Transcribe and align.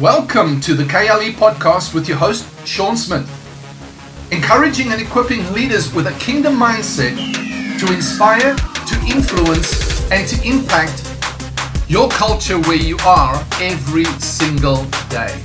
Welcome 0.00 0.60
to 0.60 0.74
the 0.74 0.84
KLE 0.84 1.32
podcast 1.32 1.92
with 1.92 2.06
your 2.06 2.18
host, 2.18 2.46
Sean 2.64 2.96
Smith. 2.96 3.28
Encouraging 4.30 4.92
and 4.92 5.02
equipping 5.02 5.52
leaders 5.52 5.92
with 5.92 6.06
a 6.06 6.12
kingdom 6.20 6.54
mindset 6.54 7.16
to 7.80 7.92
inspire, 7.92 8.54
to 8.54 8.94
influence, 9.08 10.08
and 10.12 10.24
to 10.28 10.40
impact 10.48 11.02
your 11.88 12.08
culture 12.10 12.60
where 12.60 12.76
you 12.76 12.96
are 13.04 13.44
every 13.60 14.04
single 14.20 14.84
day. 15.08 15.36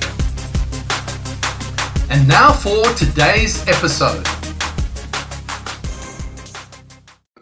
And 2.08 2.28
now 2.28 2.52
for 2.52 2.84
today's 2.94 3.66
episode. 3.66 4.24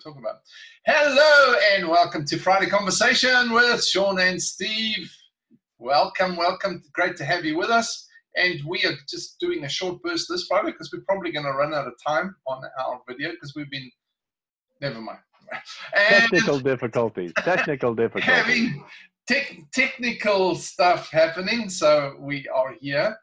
About. 0.06 0.40
Hello 0.86 1.56
and 1.74 1.88
welcome 1.88 2.24
to 2.24 2.38
Friday 2.38 2.70
Conversation 2.70 3.52
with 3.52 3.84
Sean 3.84 4.18
and 4.18 4.40
Steve. 4.40 5.12
Welcome, 5.83 6.37
welcome. 6.37 6.80
Great 6.93 7.17
to 7.17 7.25
have 7.25 7.45
you 7.45 7.59
with 7.59 7.69
us. 7.69 8.07
And 8.36 8.61
we 8.64 8.85
are 8.85 8.95
just 9.09 9.40
doing 9.40 9.64
a 9.64 9.68
short 9.68 10.00
burst 10.00 10.29
this 10.29 10.46
Friday 10.46 10.71
because 10.71 10.93
we're 10.93 11.03
probably 11.09 11.32
going 11.32 11.45
to 11.45 11.50
run 11.50 11.75
out 11.75 11.89
of 11.89 11.95
time 12.07 12.36
on 12.46 12.63
our 12.79 13.00
video 13.09 13.32
because 13.32 13.57
we've 13.57 13.68
been, 13.68 13.90
never 14.81 15.00
mind. 15.00 15.18
And 15.96 16.23
technical 16.23 16.61
difficulties. 16.61 17.32
Technical 17.39 17.96
difficulties. 17.96 18.32
Having 18.32 18.85
te- 19.29 19.64
technical 19.75 20.54
stuff 20.54 21.11
happening, 21.11 21.68
so 21.68 22.14
we 22.21 22.46
are 22.54 22.76
here. 22.81 23.17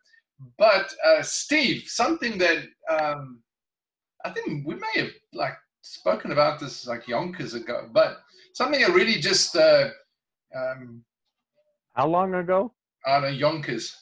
But 0.57 0.93
uh, 1.07 1.21
Steve, 1.21 1.83
something 1.85 2.37
that 2.39 2.65
um, 2.89 3.41
I 4.25 4.31
think 4.31 4.67
we 4.67 4.75
may 4.75 4.95
have 4.95 5.11
like 5.31 5.55
spoken 5.81 6.33
about 6.33 6.59
this 6.59 6.85
like 6.85 7.07
yonkers 7.07 7.53
ago, 7.53 7.89
but 7.93 8.17
something 8.53 8.81
that 8.81 8.91
really 8.91 9.15
just 9.21 9.55
uh, 9.55 9.91
um, 10.53 11.05
how 11.99 12.07
long 12.07 12.33
ago? 12.33 12.73
On 13.05 13.25
a 13.25 13.29
Yonkers. 13.29 13.93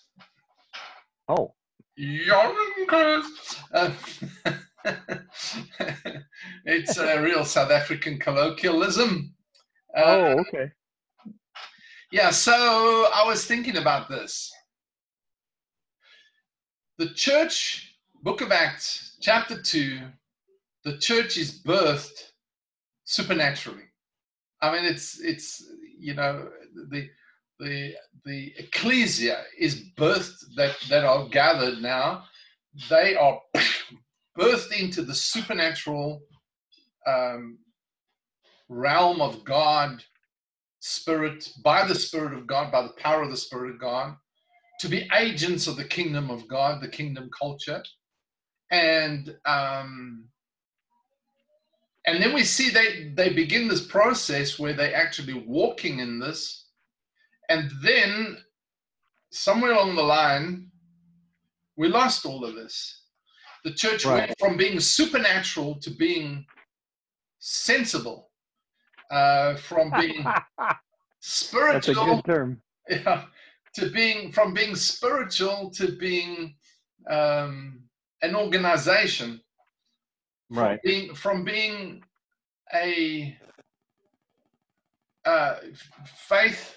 Oh. 1.27 1.55
Yonkers. 1.95 3.25
Uh, 3.73 3.91
it's 6.65 6.97
a 6.99 7.19
real 7.19 7.43
South 7.43 7.71
African 7.71 8.19
colloquialism. 8.19 9.33
Uh, 9.97 10.01
oh, 10.05 10.39
okay. 10.41 10.71
Yeah, 12.11 12.29
so 12.29 12.53
I 13.15 13.25
was 13.25 13.45
thinking 13.45 13.77
about 13.77 14.09
this. 14.09 14.53
The 16.99 17.09
church, 17.15 17.95
Book 18.21 18.41
of 18.41 18.51
Acts, 18.51 19.17
chapter 19.21 19.59
2, 19.59 20.01
the 20.83 20.99
church 20.99 21.35
is 21.35 21.63
birthed 21.63 22.31
supernaturally. 23.05 23.89
I 24.61 24.71
mean, 24.71 24.85
it's, 24.85 25.19
it's 25.19 25.65
you 25.97 26.13
know, 26.13 26.49
the, 26.91 27.09
the 27.59 27.95
the 28.25 28.53
ecclesia 28.57 29.43
is 29.57 29.83
birthed 29.97 30.43
that 30.55 30.75
that 30.89 31.05
are 31.05 31.27
gathered 31.29 31.81
now. 31.81 32.23
They 32.89 33.15
are 33.15 33.39
birthed 34.39 34.79
into 34.79 35.01
the 35.03 35.15
supernatural 35.15 36.21
um, 37.07 37.59
realm 38.69 39.21
of 39.21 39.43
god 39.45 40.03
spirit 40.79 41.49
by 41.63 41.85
the 41.87 41.95
spirit 41.95 42.33
of 42.33 42.47
god 42.47 42.71
by 42.71 42.81
the 42.83 42.93
power 42.97 43.23
of 43.23 43.31
the 43.31 43.37
spirit 43.37 43.71
of 43.71 43.79
god 43.79 44.15
to 44.79 44.87
be 44.87 45.07
agents 45.17 45.67
of 45.67 45.75
the 45.75 45.83
kingdom 45.83 46.29
of 46.29 46.47
god 46.47 46.81
the 46.81 46.87
kingdom 46.87 47.29
culture. 47.37 47.83
And 48.71 49.35
um, 49.45 50.25
and 52.05 52.21
then 52.21 52.33
we 52.33 52.43
see 52.43 52.69
they 52.69 53.11
they 53.15 53.29
begin 53.29 53.67
this 53.67 53.85
process 53.85 54.59
where 54.59 54.73
they 54.73 54.93
actually 54.93 55.43
walking 55.47 55.99
in 55.99 56.19
this 56.19 56.66
and 57.49 57.71
then 57.81 58.37
somewhere 59.31 59.73
along 59.73 59.95
the 59.95 60.03
line, 60.03 60.69
we 61.75 61.87
lost 61.87 62.25
all 62.25 62.43
of 62.43 62.55
this. 62.55 63.03
The 63.63 63.73
church 63.73 64.05
right. 64.05 64.27
went 64.27 64.39
from 64.39 64.57
being 64.57 64.79
supernatural 64.79 65.75
to 65.81 65.91
being 65.91 66.45
sensible, 67.39 68.29
uh, 69.11 69.55
from 69.55 69.91
being 69.91 70.25
spiritual. 71.19 71.73
That's 71.73 71.87
a 71.87 71.93
good 71.93 72.25
term. 72.25 72.61
Yeah, 72.89 73.25
to 73.75 73.89
being 73.89 74.31
from 74.31 74.53
being 74.53 74.73
spiritual 74.73 75.71
to 75.71 75.97
being 75.97 76.55
um, 77.09 77.81
an 78.21 78.33
organization. 78.33 79.41
Right. 80.49 80.79
From 80.81 80.89
being, 80.89 81.15
from 81.15 81.43
being 81.43 82.03
a 82.73 83.37
uh, 85.25 85.55
faith 86.05 86.76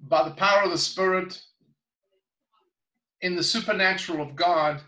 by 0.00 0.28
the 0.28 0.34
power 0.34 0.62
of 0.62 0.70
the 0.70 0.78
Spirit 0.78 1.40
in 3.20 3.34
the 3.34 3.42
supernatural 3.42 4.22
of 4.22 4.36
God 4.36 4.80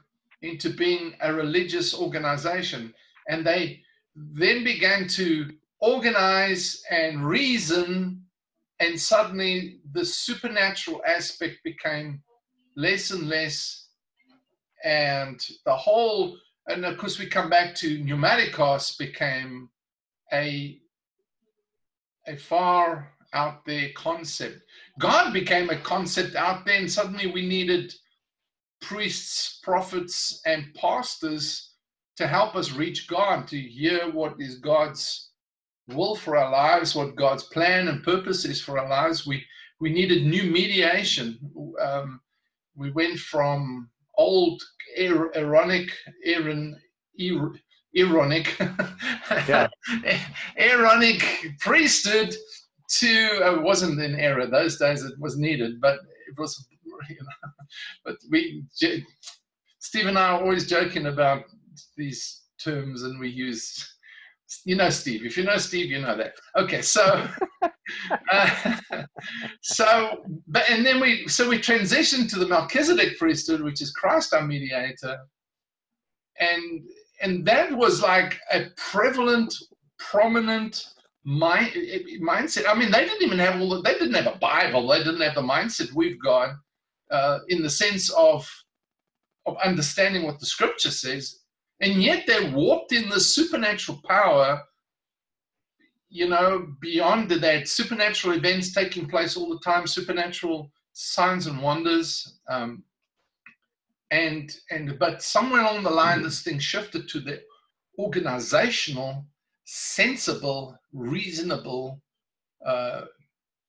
into 0.43 0.71
being 0.71 1.15
a 1.21 1.33
religious 1.33 1.95
organization. 1.95 2.95
And 3.29 3.45
they 3.47 3.83
then 4.15 4.65
began 4.65 5.09
to 5.09 5.51
organize 5.81 6.83
and 6.91 7.27
reason, 7.27 8.23
and 8.81 9.01
suddenly 9.01 9.81
the 9.93 10.05
supernatural 10.05 11.03
aspect 11.07 11.59
became 11.65 12.23
less 12.77 13.11
and 13.11 13.29
less. 13.29 13.89
And 14.85 15.45
the 15.67 15.77
whole, 15.77 16.37
and 16.69 16.85
of 16.85 16.97
course, 16.97 17.19
we 17.19 17.27
come 17.27 17.51
back 17.51 17.75
to 17.77 17.99
pneumaticos 17.99 18.97
became 18.97 19.69
a, 20.33 20.81
a 22.27 22.37
far 22.37 23.13
out 23.33 23.65
there 23.65 23.91
concept. 23.95 24.63
God 24.99 25.33
became 25.33 25.71
a 25.71 25.81
concept 25.81 26.35
out 26.35 26.65
there, 26.65 26.79
and 26.79 26.91
suddenly 26.91 27.27
we 27.27 27.47
needed 27.47 27.93
priests, 28.81 29.61
prophets, 29.63 30.41
and 30.47 30.75
pastors 30.75 31.75
to 32.17 32.27
help 32.27 32.55
us 32.55 32.73
reach 32.73 33.09
God, 33.09 33.47
to 33.49 33.59
hear 33.59 34.11
what 34.11 34.35
is 34.39 34.57
God's 34.57 35.31
will 35.89 36.15
for 36.15 36.37
our 36.37 36.51
lives, 36.51 36.95
what 36.95 37.17
God's 37.17 37.45
plan 37.45 37.89
and 37.89 38.03
purpose 38.05 38.45
is 38.45 38.61
for 38.61 38.79
our 38.79 38.89
lives. 38.89 39.27
We 39.27 39.45
we 39.81 39.91
needed 39.91 40.27
new 40.27 40.45
mediation. 40.45 41.39
Um, 41.81 42.21
we 42.77 42.91
went 42.91 43.19
from 43.19 43.89
old 44.19 44.63
Aaronic, 44.99 45.91
Aaron, 46.25 46.79
Aaronic, 47.97 48.57
yeah. 49.49 49.69
Aaronic 50.59 51.25
priesthood 51.59 52.35
to 52.99 53.41
uh, 53.45 53.55
it 53.55 53.63
wasn't 53.63 54.01
an 54.01 54.15
error. 54.17 54.47
Those 54.47 54.79
days 54.79 55.05
it 55.05 55.19
was 55.19 55.39
needed 55.39 55.81
but 55.81 56.01
it 56.29 56.39
was 56.39 56.67
you 57.09 57.17
know, 57.17 57.51
but 58.05 58.17
we 58.31 58.65
steve 59.79 60.07
and 60.07 60.19
i 60.19 60.31
are 60.31 60.41
always 60.41 60.69
joking 60.69 61.07
about 61.07 61.45
these 61.97 62.43
terms 62.63 63.05
and 63.05 63.19
we 63.19 63.29
use 63.29 63.97
you 64.65 64.77
know 64.77 64.91
steve. 64.91 65.25
If 65.25 65.37
you 65.37 65.45
know 65.45 65.57
steve 65.57 65.91
you 65.91 66.01
know 66.01 66.17
that. 66.17 66.35
Okay 66.57 66.83
so 66.83 67.27
uh, 68.33 68.73
so 69.63 70.25
but 70.49 70.69
and 70.69 70.85
then 70.85 71.01
we 71.01 71.29
so 71.29 71.49
we 71.49 71.59
transitioned 71.59 72.29
to 72.31 72.39
the 72.39 72.49
melchizedek 72.49 73.19
priesthood 73.19 73.63
which 73.63 73.81
is 73.81 73.93
christ 73.93 74.35
our 74.35 74.47
mediator. 74.47 75.19
And 76.39 76.83
and 77.23 77.47
that 77.47 77.73
was 77.73 78.03
like 78.03 78.41
a 78.53 78.67
prevalent 78.77 79.55
prominent 79.99 80.85
mind 81.25 81.73
mindset. 82.21 82.65
I 82.69 82.75
mean, 82.75 82.91
they 82.91 83.05
didn't 83.05 83.23
even 83.23 83.39
have 83.39 83.61
all. 83.61 83.71
The, 83.71 83.83
they 83.83 83.95
didn't 83.95 84.15
have 84.15 84.35
a 84.35 84.39
Bible. 84.39 84.89
They 84.89 84.99
didn't 84.99 85.21
have 85.21 85.35
the 85.35 85.43
mindset 85.43 85.93
we've 85.93 86.21
got 86.23 86.57
uh, 87.11 87.41
in 87.49 87.63
the 87.63 87.71
sense 87.71 88.11
of 88.11 88.49
of 89.47 89.57
understanding 89.65 90.25
what 90.25 90.39
the 90.39 90.47
Scripture 90.47 90.91
says, 90.91 91.41
and 91.81 92.03
yet 92.03 92.27
they 92.27 92.51
walked 92.51 92.93
in 92.93 93.09
the 93.09 93.21
supernatural 93.21 94.01
power. 94.07 94.63
You 96.13 96.29
know, 96.29 96.67
beyond 96.81 97.31
that, 97.31 97.69
supernatural 97.69 98.37
events 98.37 98.73
taking 98.73 99.09
place 99.09 99.37
all 99.37 99.49
the 99.49 99.61
time, 99.61 99.87
supernatural 99.87 100.73
signs 100.93 101.47
and 101.47 101.63
wonders. 101.63 102.41
Um, 102.49 102.83
and 104.11 104.51
and 104.71 104.99
but 104.99 105.23
somewhere 105.23 105.61
along 105.61 105.85
the 105.85 105.91
line, 105.91 106.23
this 106.23 106.43
thing 106.43 106.59
shifted 106.59 107.09
to 107.11 107.21
the 107.21 107.41
organizational 107.99 109.25
sensible, 109.73 110.77
reasonable, 110.93 112.03
uh, 112.67 113.03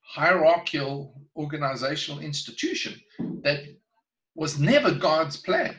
hierarchical 0.02 1.14
organizational 1.36 2.20
institution 2.20 3.00
that 3.44 3.60
was 4.34 4.60
never 4.60 4.92
God's 4.92 5.38
plan. 5.38 5.76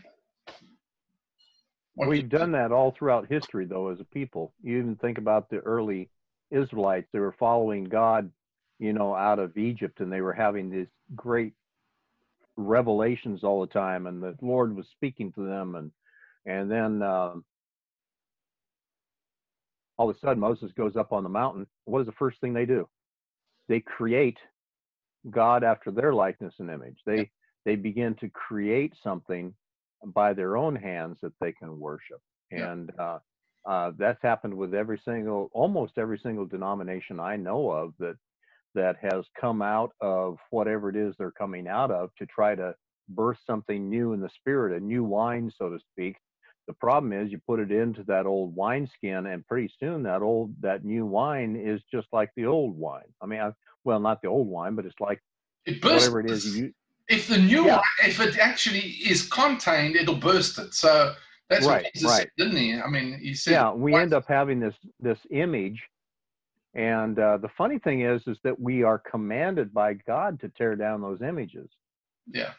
What 1.95 2.09
We've 2.09 2.29
done 2.29 2.53
that 2.53 2.71
all 2.71 2.93
throughout 2.93 3.27
history, 3.29 3.65
though, 3.65 3.89
as 3.89 3.99
a 3.99 4.05
people. 4.05 4.55
You 4.63 4.79
even 4.79 4.95
think 4.95 5.19
about 5.19 5.51
the 5.51 5.59
early 5.59 6.09
Israelites; 6.53 7.09
they 7.13 7.19
were 7.19 7.35
following 7.37 7.85
God, 7.85 8.31
you 8.79 8.93
know, 8.93 9.17
out 9.17 9.41
of 9.41 9.59
Egypt, 9.59 9.99
and 9.99 10.11
they 10.11 10.21
were 10.21 10.33
having 10.33 10.71
these 10.71 10.87
great 11.17 11.53
revelations 12.57 13.43
all 13.43 13.61
the 13.61 13.73
time, 13.73 14.07
and 14.07 14.23
the 14.23 14.37
Lord 14.41 14.77
was 14.77 14.87
speaking 14.93 15.33
to 15.33 15.45
them, 15.45 15.75
and 15.75 15.91
and 16.47 16.71
then 16.71 17.03
um, 17.03 17.45
all 19.99 20.09
of 20.11 20.17
a 20.17 20.19
sudden 20.19 20.41
Moses 20.41 20.73
goes 20.77 20.97
up 20.97 21.13
on 21.13 21.23
the 21.23 21.29
mountain. 21.29 21.67
What 21.85 22.01
is 22.01 22.07
the 22.07 22.13
first 22.13 22.41
thing 22.41 22.53
they 22.53 22.67
do? 22.67 22.89
They 23.69 23.81
create 23.81 24.39
God 25.31 25.65
after 25.65 25.91
their 25.91 26.13
likeness 26.13 26.55
and 26.59 26.71
image. 26.71 26.99
They 27.07 27.31
they 27.65 27.77
begin 27.77 28.15
to 28.17 28.29
create 28.29 28.95
something 29.03 29.55
by 30.05 30.33
their 30.33 30.57
own 30.57 30.75
hands 30.75 31.17
that 31.23 31.33
they 31.41 31.53
can 31.53 31.79
worship. 31.79 32.21
Yeah. 32.51 32.73
And 32.73 32.91
uh, 32.99 33.19
uh, 33.65 33.93
that's 33.97 34.21
happened 34.23 34.55
with 34.55 34.75
every 34.75 35.01
single, 35.05 35.49
almost 35.53 35.93
every 35.97 36.19
single 36.19 36.47
denomination 36.47 37.21
I 37.21 37.37
know 37.37 37.71
of 37.71 37.95
that 38.01 38.17
that 38.75 38.97
has 39.03 39.25
come 39.41 39.63
out 39.63 39.93
of 40.01 40.39
whatever 40.51 40.89
it 40.89 40.97
is 40.97 41.15
they're 41.19 41.31
coming 41.31 41.69
out 41.69 41.91
of 41.91 42.11
to 42.19 42.27
try 42.27 42.55
to 42.55 42.75
birth 43.11 43.37
something 43.47 43.89
new 43.89 44.13
in 44.13 44.21
the 44.21 44.31
spirit, 44.39 44.77
a 44.77 44.85
new 44.85 45.05
wine, 45.05 45.53
so 45.57 45.69
to 45.69 45.79
speak. 45.93 46.17
The 46.69 46.75
problem 46.75 47.13
is 47.13 47.31
you 47.33 47.41
put 47.47 47.59
it 47.61 47.73
into 47.73 48.05
that 48.05 48.25
old 48.27 48.55
wine 48.55 48.89
skin 48.97 49.27
and 49.27 49.47
pretty 49.47 49.73
soon 49.81 50.03
that 50.05 50.23
old 50.23 50.55
that 50.61 50.85
new 50.85 51.05
wine 51.05 51.57
is 51.57 51.81
just 51.91 52.07
like 52.13 52.31
the 52.37 52.47
old 52.47 52.77
wine. 52.77 53.13
I 53.21 53.27
mean, 53.27 53.41
I, 53.41 53.51
well, 53.85 53.99
not 53.99 54.23
the 54.23 54.29
old 54.29 54.47
wine, 54.49 54.75
but 54.77 54.87
it's 54.87 55.01
like 55.01 55.21
It 55.67 55.81
bursts. 55.81 56.09
whatever 56.09 56.21
it 56.21 56.31
is 56.31 56.57
you 56.57 56.73
If 57.09 57.27
the 57.29 57.39
new 57.39 57.65
Yeah. 57.67 57.77
one, 57.77 57.85
if 58.05 58.21
it 58.21 58.39
actually 58.39 58.81
is 58.81 59.29
contained, 59.29 59.97
it'll 59.97 60.15
burst 60.15 60.59
it. 60.59 60.73
So 60.75 61.15
that's 61.51 61.67
Right, 61.67 61.83
what 61.83 61.93
Jesus 61.95 62.11
right. 62.11 62.21
said, 62.21 62.31
didn't 62.39 62.57
he? 62.57 62.81
I 62.81 62.89
mean, 62.89 63.19
he 63.19 63.35
said, 63.35 63.53
yeah 63.53 63.73
we 63.73 63.93
"Why- 63.93 64.03
end 64.03 64.15
up 64.15 64.25
having 64.29 64.61
this 64.61 64.75
this 65.01 65.19
image 65.31 65.83
and 66.75 67.19
uh, 67.19 67.37
the 67.39 67.51
funny 67.59 67.79
thing 67.81 68.03
is 68.03 68.23
is 68.29 68.39
that 68.45 68.59
we 68.59 68.83
are 68.83 68.99
commanded 68.99 69.75
by 69.75 69.95
god 69.95 70.41
to 70.41 70.49
tear 70.51 70.77
down 70.77 71.03
those 71.03 71.21
images 71.23 71.69
Yeah, 72.33 72.53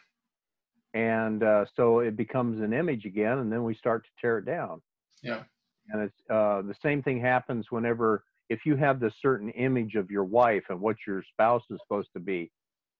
and 0.94 1.42
uh, 1.42 1.64
so 1.76 1.98
it 1.98 2.16
becomes 2.16 2.62
an 2.62 2.72
image 2.72 3.04
again 3.04 3.38
and 3.38 3.52
then 3.52 3.62
we 3.64 3.74
start 3.74 4.04
to 4.04 4.10
tear 4.20 4.38
it 4.38 4.46
down. 4.46 4.80
Yeah. 5.22 5.42
and 5.90 6.02
it's 6.02 6.20
uh, 6.30 6.62
the 6.62 6.74
same 6.82 7.02
thing 7.02 7.20
happens 7.20 7.66
whenever 7.70 8.24
if 8.50 8.60
you 8.66 8.76
have 8.76 9.00
this 9.00 9.14
certain 9.20 9.50
image 9.50 9.94
of 9.96 10.10
your 10.10 10.24
wife 10.24 10.64
and 10.68 10.80
what 10.80 10.96
your 11.06 11.22
spouse 11.32 11.62
is 11.70 11.78
supposed 11.82 12.10
to 12.14 12.20
be 12.20 12.50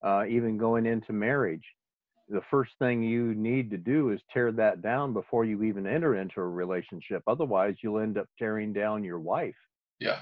uh, 0.02 0.24
even 0.28 0.58
going 0.58 0.84
into 0.86 1.12
marriage 1.12 1.64
the 2.28 2.40
first 2.50 2.72
thing 2.78 3.02
you 3.02 3.34
need 3.34 3.70
to 3.70 3.76
do 3.76 4.10
is 4.10 4.20
tear 4.32 4.50
that 4.52 4.80
down 4.80 5.12
before 5.12 5.44
you 5.44 5.62
even 5.62 5.86
enter 5.86 6.16
into 6.16 6.40
a 6.40 6.48
relationship. 6.48 7.22
Otherwise 7.26 7.74
you'll 7.82 7.98
end 8.00 8.16
up 8.16 8.26
tearing 8.38 8.72
down 8.72 9.04
your 9.04 9.20
wife. 9.20 9.54
Yeah, 10.00 10.20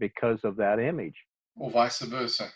because 0.00 0.40
of 0.42 0.56
that 0.56 0.80
image. 0.80 1.14
Or 1.56 1.70
vice 1.70 2.00
versa. 2.00 2.50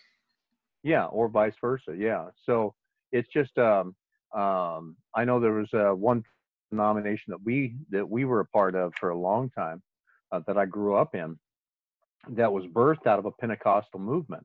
yeah 0.83 1.05
or 1.07 1.29
vice 1.29 1.55
versa 1.61 1.95
yeah. 1.97 2.27
So 2.45 2.75
it's 3.13 3.29
just 3.33 3.57
um 3.59 3.95
um 4.37 4.97
i 5.15 5.25
know 5.25 5.41
there 5.41 5.53
was 5.53 5.73
uh, 5.73 5.95
one 5.95 6.23
denomination 6.71 7.31
that 7.31 7.43
we 7.45 7.75
that 7.91 8.09
we 8.09 8.25
were 8.25 8.41
a 8.41 8.47
part 8.47 8.75
of 8.75 8.93
for 9.01 9.11
a 9.11 9.19
long 9.19 9.51
time 9.51 9.83
uh, 10.33 10.41
that 10.47 10.59
i 10.59 10.67
grew 10.67 10.95
up 10.95 11.15
in 11.15 11.39
that 12.31 12.53
was 12.53 12.65
birthed 12.67 13.07
out 13.07 13.19
of 13.19 13.27
a 13.27 13.31
pentecostal 13.31 14.01
movement. 14.01 14.45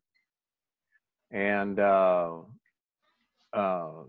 And 1.32 1.80
uh 1.80 2.38
uh, 3.54 4.04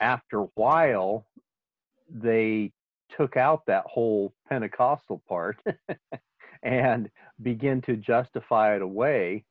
after 0.00 0.40
a 0.40 0.48
while 0.54 1.26
they 2.12 2.70
took 3.16 3.36
out 3.36 3.62
that 3.66 3.84
whole 3.86 4.34
pentecostal 4.48 5.22
part 5.26 5.56
and 6.62 7.08
begin 7.42 7.80
to 7.80 7.96
justify 7.96 8.76
it 8.76 8.82
away 8.82 9.44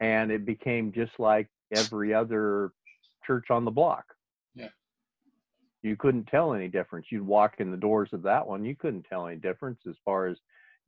and 0.00 0.30
it 0.30 0.44
became 0.44 0.92
just 0.92 1.12
like 1.18 1.48
every 1.74 2.12
other 2.12 2.70
church 3.26 3.50
on 3.50 3.64
the 3.64 3.70
block. 3.70 4.04
Yeah. 4.54 4.68
You 5.82 5.96
couldn't 5.96 6.26
tell 6.26 6.54
any 6.54 6.68
difference. 6.68 7.06
You'd 7.10 7.26
walk 7.26 7.56
in 7.58 7.70
the 7.70 7.76
doors 7.76 8.10
of 8.12 8.22
that 8.22 8.46
one, 8.46 8.64
you 8.64 8.74
couldn't 8.74 9.04
tell 9.04 9.26
any 9.26 9.36
difference 9.36 9.80
as 9.88 9.96
far 10.04 10.26
as 10.26 10.38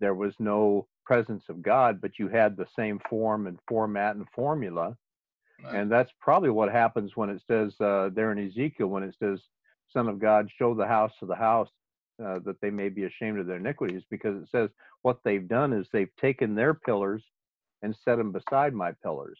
there 0.01 0.15
was 0.15 0.35
no 0.39 0.87
presence 1.05 1.45
of 1.49 1.63
God, 1.63 2.01
but 2.01 2.19
you 2.19 2.29
had 2.29 2.57
the 2.57 2.67
same 2.77 3.01
form 3.09 3.47
and 3.47 3.59
format 3.69 4.17
and 4.17 4.27
formula. 4.35 4.97
Right. 5.65 5.75
And 5.75 5.91
that's 5.91 6.11
probably 6.21 6.51
what 6.51 6.71
happens 6.71 7.13
when 7.15 7.31
it 7.31 7.43
says 7.47 7.73
uh, 7.81 8.11
there 8.15 8.33
in 8.33 8.47
Ezekiel, 8.47 8.89
when 8.89 9.03
it 9.03 9.15
says, 9.19 9.41
Son 9.93 10.09
of 10.09 10.19
God, 10.19 10.51
show 10.59 10.75
the 10.75 10.87
house 10.87 11.13
to 11.21 11.27
the 11.27 11.35
house 11.35 11.69
uh, 12.23 12.41
that 12.45 12.61
they 12.61 12.71
may 12.71 12.89
be 12.89 13.05
ashamed 13.05 13.39
of 13.39 13.47
their 13.47 13.57
iniquities, 13.57 14.03
because 14.11 14.43
it 14.43 14.49
says 14.51 14.69
what 15.03 15.19
they've 15.25 15.49
done 15.49 15.73
is 15.73 15.87
they've 15.93 16.15
taken 16.21 16.55
their 16.55 16.75
pillars 16.75 17.23
and 17.83 17.97
set 18.05 18.17
them 18.17 18.33
beside 18.33 18.75
my 18.75 18.93
pillars. 19.03 19.39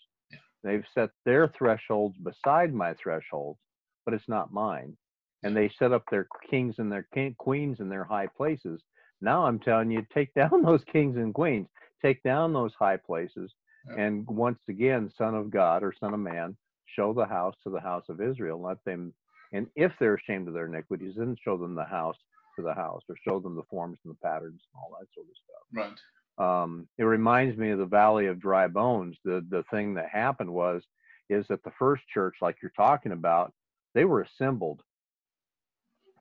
They've 0.67 0.85
set 0.95 1.11
their 1.25 1.47
thresholds 1.57 2.17
beside 2.19 2.75
my 2.75 2.93
thresholds, 2.95 3.61
but 4.05 4.15
it's 4.15 4.29
not 4.29 4.53
mine. 4.53 4.97
And 5.45 5.57
they 5.57 5.71
set 5.79 5.93
up 5.93 6.03
their 6.11 6.27
kings 6.51 6.75
and 6.79 6.91
their 6.91 7.07
king, 7.15 7.37
queens 7.39 7.79
in 7.79 7.89
their 7.89 8.03
high 8.03 8.27
places. 8.27 8.83
Now 9.21 9.47
I'm 9.47 9.61
telling 9.61 9.93
you, 9.93 10.05
take 10.13 10.35
down 10.41 10.63
those 10.63 10.83
kings 10.93 11.17
and 11.17 11.33
queens, 11.33 11.69
take 12.03 12.21
down 12.25 12.53
those 12.53 12.73
high 12.79 12.97
places, 12.97 13.53
Yeah. 13.89 14.03
and 14.03 14.27
once 14.27 14.59
again, 14.69 15.13
Son 15.17 15.37
of 15.37 15.51
God 15.51 15.85
or 15.85 15.93
Son 16.01 16.13
of 16.15 16.21
Man, 16.21 16.57
show 16.97 17.13
the 17.13 17.27
house 17.27 17.55
to 17.63 17.71
the 17.71 17.81
house 17.81 18.09
of 18.09 18.21
Israel. 18.21 18.61
Let 18.61 18.83
them, 18.85 19.15
and 19.53 19.69
if 19.77 19.93
they're 20.01 20.15
ashamed 20.17 20.49
of 20.49 20.55
their 20.55 20.67
iniquities, 20.67 21.15
then 21.17 21.37
show 21.45 21.57
them 21.57 21.77
the 21.77 21.85
house 21.85 22.17
to 22.57 22.63
the 22.63 22.75
house, 22.75 23.03
or 23.09 23.17
show 23.23 23.39
them 23.39 23.55
the 23.55 23.63
forms 23.71 23.99
and 24.05 24.13
the 24.13 24.19
patterns 24.19 24.61
and 24.73 24.81
all 24.81 24.91
that 24.99 25.07
sort 25.15 25.27
of 25.29 25.37
stuff 25.37 25.65
Right. 25.73 26.01
Um, 26.39 26.87
it 26.99 27.05
reminds 27.05 27.57
me 27.57 27.71
of 27.71 27.79
the 27.79 27.87
Valley 27.87 28.27
of 28.27 28.41
Dry 28.41 28.67
Bones. 28.67 29.17
The 29.25 29.45
the 29.49 29.65
thing 29.71 29.95
that 29.95 30.09
happened 30.09 30.53
was 30.53 30.83
is 31.29 31.47
that 31.49 31.63
the 31.65 31.73
first 31.79 32.03
church, 32.13 32.37
like 32.41 32.57
you're 32.63 32.73
talking 32.77 33.13
about, 33.13 33.53
they 33.95 34.05
were 34.05 34.23
assembled. 34.23 34.83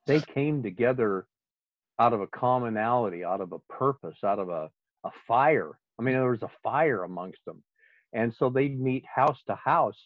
They 0.07 0.21
came 0.21 0.63
together 0.63 1.27
out 1.99 2.13
of 2.13 2.21
a 2.21 2.27
commonality, 2.27 3.23
out 3.23 3.41
of 3.41 3.51
a 3.51 3.59
purpose, 3.71 4.17
out 4.23 4.39
of 4.39 4.49
a, 4.49 4.69
a 5.03 5.11
fire. 5.27 5.71
I 5.99 6.03
mean, 6.03 6.15
there 6.15 6.31
was 6.31 6.43
a 6.43 6.51
fire 6.63 7.03
amongst 7.03 7.39
them. 7.45 7.63
And 8.13 8.33
so 8.37 8.49
they'd 8.49 8.79
meet 8.79 9.03
house 9.05 9.39
to 9.47 9.55
house, 9.55 9.97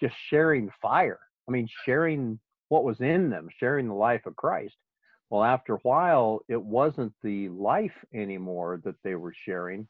just 0.00 0.14
sharing 0.28 0.70
fire. 0.80 1.20
I 1.48 1.52
mean, 1.52 1.68
sharing 1.84 2.38
what 2.68 2.84
was 2.84 3.00
in 3.00 3.30
them, 3.30 3.48
sharing 3.58 3.88
the 3.88 3.94
life 3.94 4.26
of 4.26 4.36
Christ. 4.36 4.76
Well, 5.30 5.44
after 5.44 5.74
a 5.74 5.78
while, 5.78 6.40
it 6.48 6.60
wasn't 6.60 7.12
the 7.22 7.48
life 7.50 7.94
anymore 8.12 8.80
that 8.84 8.96
they 9.04 9.14
were 9.14 9.32
sharing. 9.46 9.86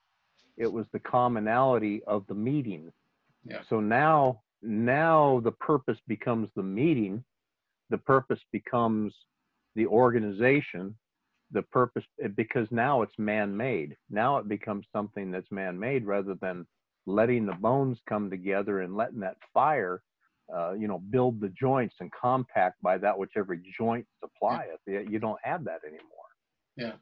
It 0.59 0.71
was 0.71 0.87
the 0.93 0.99
commonality 1.01 2.03
of 2.05 2.27
the 2.27 2.35
meeting. 2.35 2.93
Yeah. 3.45 3.63
So 3.71 3.81
now, 3.81 4.43
now 4.63 5.41
the 5.43 5.53
purpose 5.53 5.99
becomes 6.07 6.51
the 6.55 6.63
meeting. 6.63 7.25
The 7.89 7.99
purpose 7.99 8.41
becomes 8.53 9.15
the 9.75 9.87
organization. 9.87 10.95
The 11.53 11.63
purpose, 11.63 12.05
it- 12.19 12.37
because 12.37 12.71
now 12.71 13.01
it's 13.01 13.19
man-made. 13.19 13.97
Now 14.11 14.37
it 14.37 14.47
becomes 14.47 14.87
something 14.93 15.31
that's 15.31 15.51
man-made 15.51 16.05
rather 16.05 16.35
than 16.35 16.67
letting 17.07 17.47
the 17.47 17.55
bones 17.55 17.99
come 18.07 18.29
together 18.29 18.81
and 18.81 18.95
letting 18.95 19.21
that 19.21 19.39
fire 19.55 20.03
uh, 20.55 20.73
you 20.73 20.89
know, 20.89 20.99
build 21.11 21.41
the 21.41 21.49
joints 21.51 21.97
and 22.01 22.11
compact 22.13 22.81
by 22.83 22.99
that 22.99 23.17
which 23.17 23.33
every 23.37 23.61
joint 23.77 24.07
supplieth. 24.19 24.81
You 24.87 25.07
you 25.09 25.19
don't 25.19 25.39
have 25.43 25.65
that 25.65 25.81
anymore. 25.87 26.07
Yeah. 26.77 26.93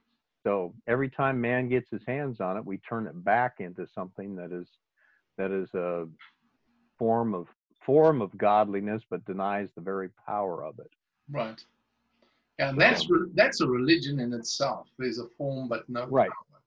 So 0.47 0.75
every 0.87 1.11
time 1.11 1.41
man 1.41 1.69
gets 1.69 1.91
his 1.91 2.03
hands 2.07 2.41
on 2.41 2.57
it, 2.57 2.65
we 2.65 2.79
turn 2.79 3.07
it 3.07 3.25
back 3.25 3.57
into 3.59 3.87
something 3.87 4.35
that 4.37 4.53
is 4.53 4.69
that 5.37 5.51
is 5.51 5.73
a 5.75 6.07
form 6.99 7.35
of 7.35 7.47
form 7.85 8.21
of 8.21 8.37
godliness, 8.37 9.03
but 9.09 9.25
denies 9.25 9.71
the 9.75 9.81
very 9.81 10.11
power 10.27 10.65
of 10.65 10.79
it. 10.79 10.91
Right. 11.31 11.65
Yeah, 12.59 12.71
and 12.71 12.81
that's 12.81 13.09
re- 13.09 13.31
that's 13.35 13.61
a 13.61 13.67
religion 13.67 14.21
in 14.21 14.33
itself. 14.33 14.89
There's 14.99 15.19
a 15.19 15.29
form, 15.37 15.69
but 15.69 15.89
no 15.89 16.07
Right. 16.07 16.31
power. 16.31 16.63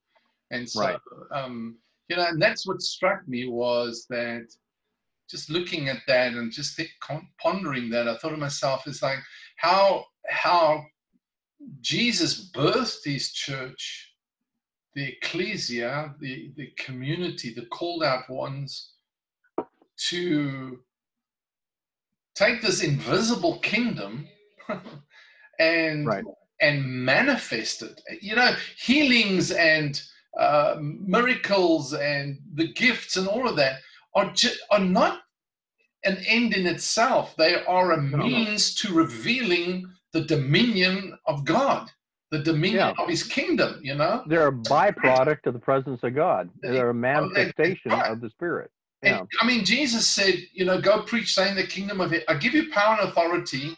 And 0.51 0.69
so, 0.69 0.81
Right. 0.81 0.99
um, 1.31 1.77
you 2.07 2.15
know, 2.15 2.25
and 2.27 2.41
that's 2.41 2.65
what 2.65 2.81
struck 2.81 3.27
me 3.27 3.47
was 3.47 4.05
that 4.09 4.53
just 5.31 5.49
looking 5.49 5.89
at 5.89 6.01
that 6.07 6.33
and 6.33 6.51
just 6.51 6.75
think, 6.75 6.89
pondering 7.41 7.89
that, 7.91 8.07
I 8.07 8.17
thought 8.17 8.31
to 8.31 8.37
myself, 8.37 8.85
it's 8.87 9.01
like 9.01 9.19
how 9.57 10.05
how 10.27 10.83
Jesus 11.81 12.51
birthed 12.51 13.05
his 13.05 13.31
church, 13.31 14.13
the 14.93 15.07
ecclesia, 15.07 16.15
the 16.19 16.51
the 16.57 16.67
community, 16.77 17.53
the 17.53 17.65
called 17.67 18.03
out 18.03 18.29
ones, 18.29 18.93
to 20.09 20.79
take 22.35 22.61
this 22.61 22.83
invisible 22.83 23.59
kingdom 23.59 24.27
and 25.59 26.05
Right. 26.05 26.23
and 26.61 26.83
manifest 26.85 27.81
it. 27.83 28.01
You 28.21 28.35
know, 28.35 28.53
healings 28.77 29.51
and 29.51 30.01
uh, 30.39 30.77
miracles 30.79 31.93
and 31.93 32.39
the 32.53 32.71
gifts 32.73 33.17
and 33.17 33.27
all 33.27 33.47
of 33.47 33.55
that 33.57 33.79
are 34.13 34.31
ju- 34.33 34.49
are 34.69 34.79
not 34.79 35.21
an 36.03 36.17
end 36.25 36.53
in 36.55 36.65
itself. 36.65 37.35
They 37.37 37.63
are 37.65 37.93
a 37.93 38.01
means 38.01 38.73
to 38.75 38.93
revealing 38.93 39.85
the 40.13 40.21
dominion 40.21 41.17
of 41.25 41.45
God, 41.45 41.89
the 42.31 42.39
dominion 42.39 42.93
of 42.97 43.07
His 43.07 43.23
kingdom. 43.23 43.79
You 43.83 43.95
know, 43.95 44.23
They're 44.27 44.47
a 44.47 44.51
byproduct 44.53 45.45
of 45.45 45.53
the 45.53 45.59
presence 45.59 46.01
of 46.03 46.15
God. 46.15 46.49
They're 46.61 46.89
a 46.89 46.93
manifestation 46.93 47.91
of 47.91 48.21
the 48.21 48.29
Spirit. 48.29 48.71
Yeah. 49.03 49.19
And 49.19 49.27
I 49.39 49.47
mean, 49.47 49.65
Jesus 49.65 50.07
said, 50.07 50.35
you 50.53 50.65
know, 50.65 50.79
go 50.79 51.01
preach, 51.03 51.33
saying 51.33 51.55
the 51.55 51.65
kingdom 51.65 52.01
of 52.01 52.11
he- 52.11 52.27
I 52.27 52.35
give 52.35 52.53
you 52.53 52.71
power 52.71 52.99
and 52.99 53.09
authority. 53.09 53.75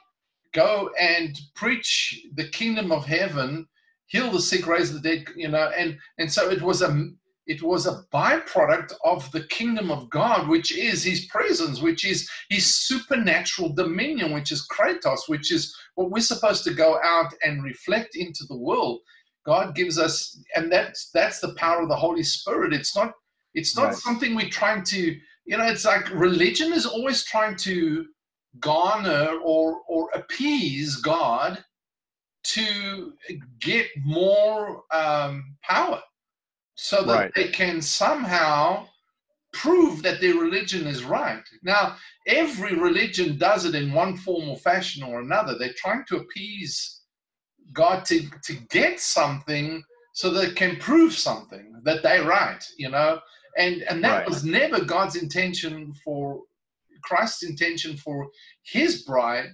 Go 0.54 0.92
and 1.00 1.38
preach 1.56 2.26
the 2.36 2.48
kingdom 2.50 2.92
of 2.92 3.06
heaven, 3.06 3.68
heal 4.08 4.30
the 4.32 4.42
sick, 4.42 4.68
raise 4.68 4.94
the 4.94 5.00
dead. 5.00 5.26
You 5.36 5.48
know, 5.48 5.72
and 5.78 5.98
and 6.20 6.32
so 6.32 6.50
it 6.50 6.62
was 6.62 6.82
a 6.82 7.10
it 7.46 7.62
was 7.62 7.86
a 7.86 8.04
byproduct 8.14 8.94
of 9.04 9.30
the 9.32 9.44
kingdom 9.46 9.92
of 9.92 10.10
God, 10.10 10.48
which 10.48 10.76
is 10.76 11.04
his 11.04 11.26
presence, 11.26 11.82
which 11.82 12.06
is 12.06 12.30
his 12.50 12.74
supernatural 12.74 13.74
dominion, 13.74 14.32
which 14.32 14.52
is 14.52 14.68
Kratos, 14.68 15.28
which 15.28 15.52
is 15.52 15.76
what 15.96 16.10
we're 16.10 16.22
supposed 16.22 16.64
to 16.64 16.74
go 16.74 17.00
out 17.04 17.34
and 17.44 17.64
reflect 17.64 18.16
into 18.16 18.46
the 18.48 18.58
world. 18.58 19.02
God 19.46 19.76
gives 19.76 20.00
us, 20.00 20.42
and 20.56 20.72
that's 20.72 21.10
that's 21.14 21.42
the 21.42 21.54
power 21.56 21.82
of 21.82 21.90
the 21.90 21.96
Holy 21.96 22.24
Spirit. 22.24 22.74
It's 22.74 22.96
not 22.96 23.12
it's 23.54 23.76
not 23.76 23.88
right. 23.88 23.96
something 23.96 24.36
we're 24.36 24.50
trying 24.50 24.84
to, 24.86 25.20
you 25.46 25.58
know, 25.58 25.66
it's 25.66 25.86
like 25.86 26.10
religion 26.12 26.72
is 26.72 26.86
always 26.86 27.26
trying 27.26 27.58
to 27.58 28.06
garner 28.62 29.38
or 29.44 29.82
or 29.90 30.10
appease 30.14 30.96
God 30.96 31.62
to 32.44 33.14
get 33.60 33.88
more 33.98 34.84
um, 34.94 35.56
power 35.62 36.02
so 36.76 37.04
that 37.04 37.14
right. 37.14 37.32
they 37.36 37.50
can 37.50 37.82
somehow 37.82 38.88
prove 39.54 40.02
that 40.02 40.20
their 40.20 40.36
religion 40.36 40.88
is 40.88 41.04
right. 41.04 41.44
Now, 41.62 41.96
every 42.28 42.76
religion 42.76 43.38
does 43.38 43.66
it 43.66 43.76
in 43.76 43.94
one 43.94 44.18
form 44.18 44.50
or 44.50 44.58
fashion 44.58 45.04
or 45.04 45.22
another. 45.22 45.58
They're 45.58 45.74
trying 45.78 46.04
to 46.10 46.18
appease 46.18 47.02
God 47.72 48.06
to, 48.06 48.28
to 48.44 48.54
get 48.70 49.00
something 49.00 49.84
so 50.14 50.30
they 50.30 50.52
can 50.52 50.78
prove 50.78 51.14
something 51.14 51.74
that 51.84 52.04
they're 52.04 52.26
right, 52.26 52.64
you 52.78 52.90
know. 52.90 53.20
And 53.58 53.84
and 53.84 54.04
that 54.04 54.20
right. 54.20 54.30
was 54.30 54.44
never 54.44 54.84
God's 54.84 55.16
intention 55.16 55.94
for 56.04 56.42
Christ's 57.04 57.44
intention 57.44 57.98
for 57.98 58.30
his 58.64 59.04
bride. 59.04 59.50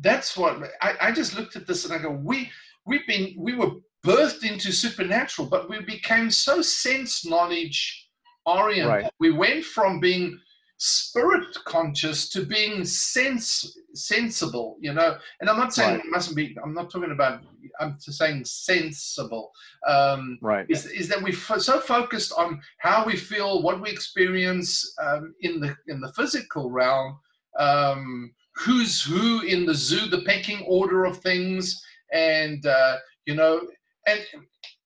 That's 0.00 0.36
what 0.36 0.70
I, 0.82 0.94
I 1.00 1.12
just 1.12 1.36
looked 1.36 1.56
at 1.56 1.66
this 1.66 1.84
and 1.84 1.94
I 1.94 1.98
go, 1.98 2.10
we 2.10 2.50
we've 2.86 3.06
been 3.06 3.34
we 3.38 3.54
were 3.54 3.70
birthed 4.04 4.48
into 4.48 4.72
supernatural, 4.72 5.48
but 5.48 5.68
we 5.68 5.80
became 5.80 6.30
so 6.30 6.62
sense 6.62 7.24
knowledge 7.24 8.08
oriented. 8.46 8.88
Right. 8.88 9.12
We 9.20 9.30
went 9.30 9.64
from 9.64 10.00
being 10.00 10.38
spirit 10.84 11.56
conscious 11.64 12.28
to 12.28 12.44
being 12.44 12.84
sense 12.84 13.78
sensible 13.94 14.76
you 14.80 14.92
know 14.92 15.16
and 15.40 15.48
i'm 15.48 15.56
not 15.56 15.72
saying 15.72 15.94
right. 15.94 16.04
it 16.04 16.10
mustn't 16.10 16.34
be 16.34 16.56
i'm 16.64 16.74
not 16.74 16.90
talking 16.90 17.12
about 17.12 17.40
i'm 17.78 17.96
just 18.04 18.18
saying 18.18 18.44
sensible 18.44 19.52
um 19.86 20.36
right 20.42 20.66
is, 20.68 20.86
is 20.86 21.08
that 21.08 21.22
we're 21.22 21.32
so 21.32 21.78
focused 21.78 22.32
on 22.36 22.60
how 22.78 23.04
we 23.06 23.16
feel 23.16 23.62
what 23.62 23.80
we 23.80 23.88
experience 23.88 24.92
um, 25.00 25.32
in 25.42 25.60
the 25.60 25.76
in 25.86 26.00
the 26.00 26.12
physical 26.14 26.68
realm 26.68 27.16
um 27.60 28.32
who's 28.56 29.00
who 29.04 29.42
in 29.42 29.64
the 29.64 29.74
zoo 29.74 30.08
the 30.08 30.22
pecking 30.22 30.64
order 30.66 31.04
of 31.04 31.18
things 31.18 31.80
and 32.12 32.66
uh 32.66 32.96
you 33.24 33.36
know 33.36 33.60
and 34.06 34.20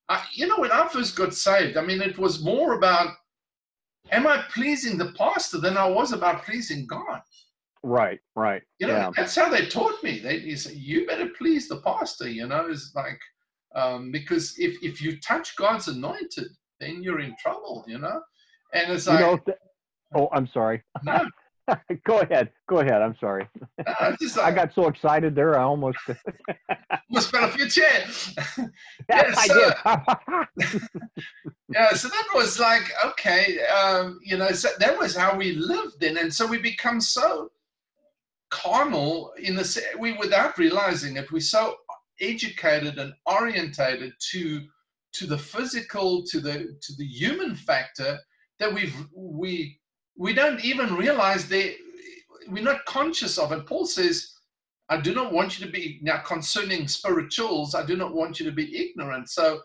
I, 0.09 0.23
you 0.33 0.47
know 0.47 0.59
when 0.59 0.71
i 0.71 0.87
first 0.87 1.15
got 1.15 1.33
saved 1.33 1.77
i 1.77 1.81
mean 1.81 2.01
it 2.01 2.17
was 2.17 2.43
more 2.43 2.73
about 2.73 3.09
am 4.11 4.27
I 4.27 4.43
pleasing 4.53 4.97
the 4.97 5.13
pastor 5.17 5.59
than 5.59 5.77
I 5.77 5.87
was 5.87 6.11
about 6.11 6.45
pleasing 6.45 6.85
God? 6.87 7.21
Right, 7.83 8.19
right. 8.35 8.61
You 8.79 8.87
know, 8.87 8.93
yeah. 8.93 9.11
that's 9.15 9.35
how 9.35 9.49
they 9.49 9.67
taught 9.67 10.03
me. 10.03 10.19
They 10.19 10.55
say, 10.55 10.73
you 10.73 11.05
better 11.05 11.29
please 11.37 11.67
the 11.67 11.81
pastor, 11.81 12.29
you 12.29 12.47
know, 12.47 12.67
it's 12.69 12.91
like, 12.95 13.19
um, 13.75 14.11
because 14.11 14.55
if, 14.57 14.77
if 14.81 15.01
you 15.01 15.19
touch 15.19 15.55
God's 15.55 15.87
anointed, 15.87 16.47
then 16.79 17.03
you're 17.03 17.21
in 17.21 17.35
trouble, 17.39 17.85
you 17.87 17.99
know? 17.99 18.21
And 18.73 18.91
it's 18.91 19.07
like, 19.07 19.19
you 19.19 19.25
know, 19.25 19.37
th- 19.37 19.57
oh, 20.15 20.29
I'm 20.33 20.47
sorry. 20.47 20.83
No, 21.03 21.25
Go 22.05 22.19
ahead. 22.19 22.49
Go 22.67 22.79
ahead. 22.79 23.01
I'm 23.01 23.15
sorry. 23.19 23.47
Uh, 23.99 24.15
just, 24.19 24.37
uh, 24.37 24.41
I 24.41 24.51
got 24.51 24.73
so 24.73 24.87
excited 24.87 25.33
there. 25.33 25.57
I 25.57 25.63
almost 25.63 25.97
almost 27.09 27.31
fell 27.31 27.45
off 27.45 27.57
your 27.57 27.67
chair. 27.67 28.05
yeah, 29.09 29.33
so, 29.33 29.37
I 29.37 30.45
did. 30.57 30.81
yeah, 31.69 31.93
so 31.93 32.09
that 32.09 32.27
was 32.35 32.59
like 32.59 32.83
okay, 33.05 33.59
um, 33.65 34.19
you 34.23 34.37
know, 34.37 34.51
so 34.51 34.69
that 34.79 34.97
was 34.97 35.15
how 35.15 35.35
we 35.35 35.53
lived 35.53 35.99
then, 35.99 36.17
and 36.17 36.33
so 36.33 36.45
we 36.45 36.57
become 36.57 36.99
so 36.99 37.51
carnal 38.49 39.31
in 39.41 39.55
the 39.55 39.83
we 39.99 40.13
without 40.13 40.57
realizing 40.57 41.17
it. 41.17 41.31
We're 41.31 41.39
so 41.39 41.75
educated 42.19 42.97
and 42.99 43.13
orientated 43.25 44.13
to 44.31 44.61
to 45.13 45.27
the 45.27 45.37
physical, 45.37 46.23
to 46.27 46.39
the 46.39 46.77
to 46.81 46.93
the 46.97 47.05
human 47.05 47.55
factor 47.55 48.19
that 48.59 48.73
we've 48.73 48.95
we 49.15 49.79
we 50.17 50.33
don't 50.33 50.63
even 50.63 50.95
realize 50.95 51.47
that 51.49 51.75
we're 52.49 52.63
not 52.63 52.85
conscious 52.85 53.37
of 53.37 53.51
it. 53.51 53.65
Paul 53.65 53.85
says, 53.85 54.33
I 54.89 54.97
do 54.97 55.13
not 55.13 55.33
want 55.33 55.59
you 55.59 55.65
to 55.65 55.71
be 55.71 55.99
now 56.01 56.19
concerning 56.19 56.87
spirituals, 56.87 57.75
I 57.75 57.85
do 57.85 57.95
not 57.95 58.13
want 58.13 58.39
you 58.39 58.45
to 58.45 58.51
be 58.51 58.77
ignorant. 58.77 59.29
So 59.29 59.61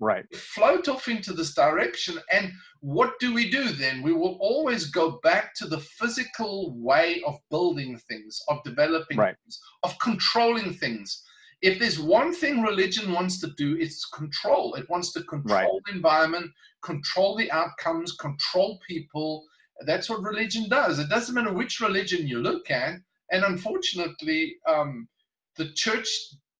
right 0.00 0.24
float 0.34 0.88
off 0.88 1.08
into 1.08 1.32
this 1.32 1.54
direction. 1.54 2.18
And 2.32 2.52
what 2.80 3.18
do 3.20 3.32
we 3.32 3.50
do 3.50 3.70
then? 3.70 4.02
We 4.02 4.12
will 4.12 4.36
always 4.40 4.86
go 4.86 5.20
back 5.22 5.54
to 5.56 5.66
the 5.66 5.80
physical 5.80 6.74
way 6.76 7.22
of 7.26 7.38
building 7.50 7.98
things, 8.08 8.40
of 8.48 8.62
developing 8.64 9.16
right. 9.16 9.36
things, 9.44 9.60
of 9.82 9.98
controlling 10.00 10.74
things. 10.74 11.22
If 11.62 11.78
there's 11.78 11.98
one 11.98 12.34
thing 12.34 12.60
religion 12.60 13.12
wants 13.12 13.40
to 13.40 13.50
do, 13.56 13.76
it's 13.78 14.04
control. 14.06 14.74
It 14.74 14.90
wants 14.90 15.12
to 15.14 15.22
control 15.22 15.74
right. 15.74 15.82
the 15.86 15.94
environment, 15.94 16.50
control 16.82 17.36
the 17.36 17.50
outcomes, 17.50 18.12
control 18.16 18.80
people, 18.86 19.44
that's 19.86 20.08
what 20.08 20.22
religion 20.22 20.68
does. 20.68 20.98
It 20.98 21.08
doesn't 21.08 21.34
matter 21.34 21.52
which 21.52 21.80
religion 21.80 22.26
you 22.26 22.40
look 22.40 22.70
at. 22.70 22.94
And 23.30 23.44
unfortunately, 23.44 24.56
um, 24.68 25.08
the 25.56 25.70
church 25.72 26.08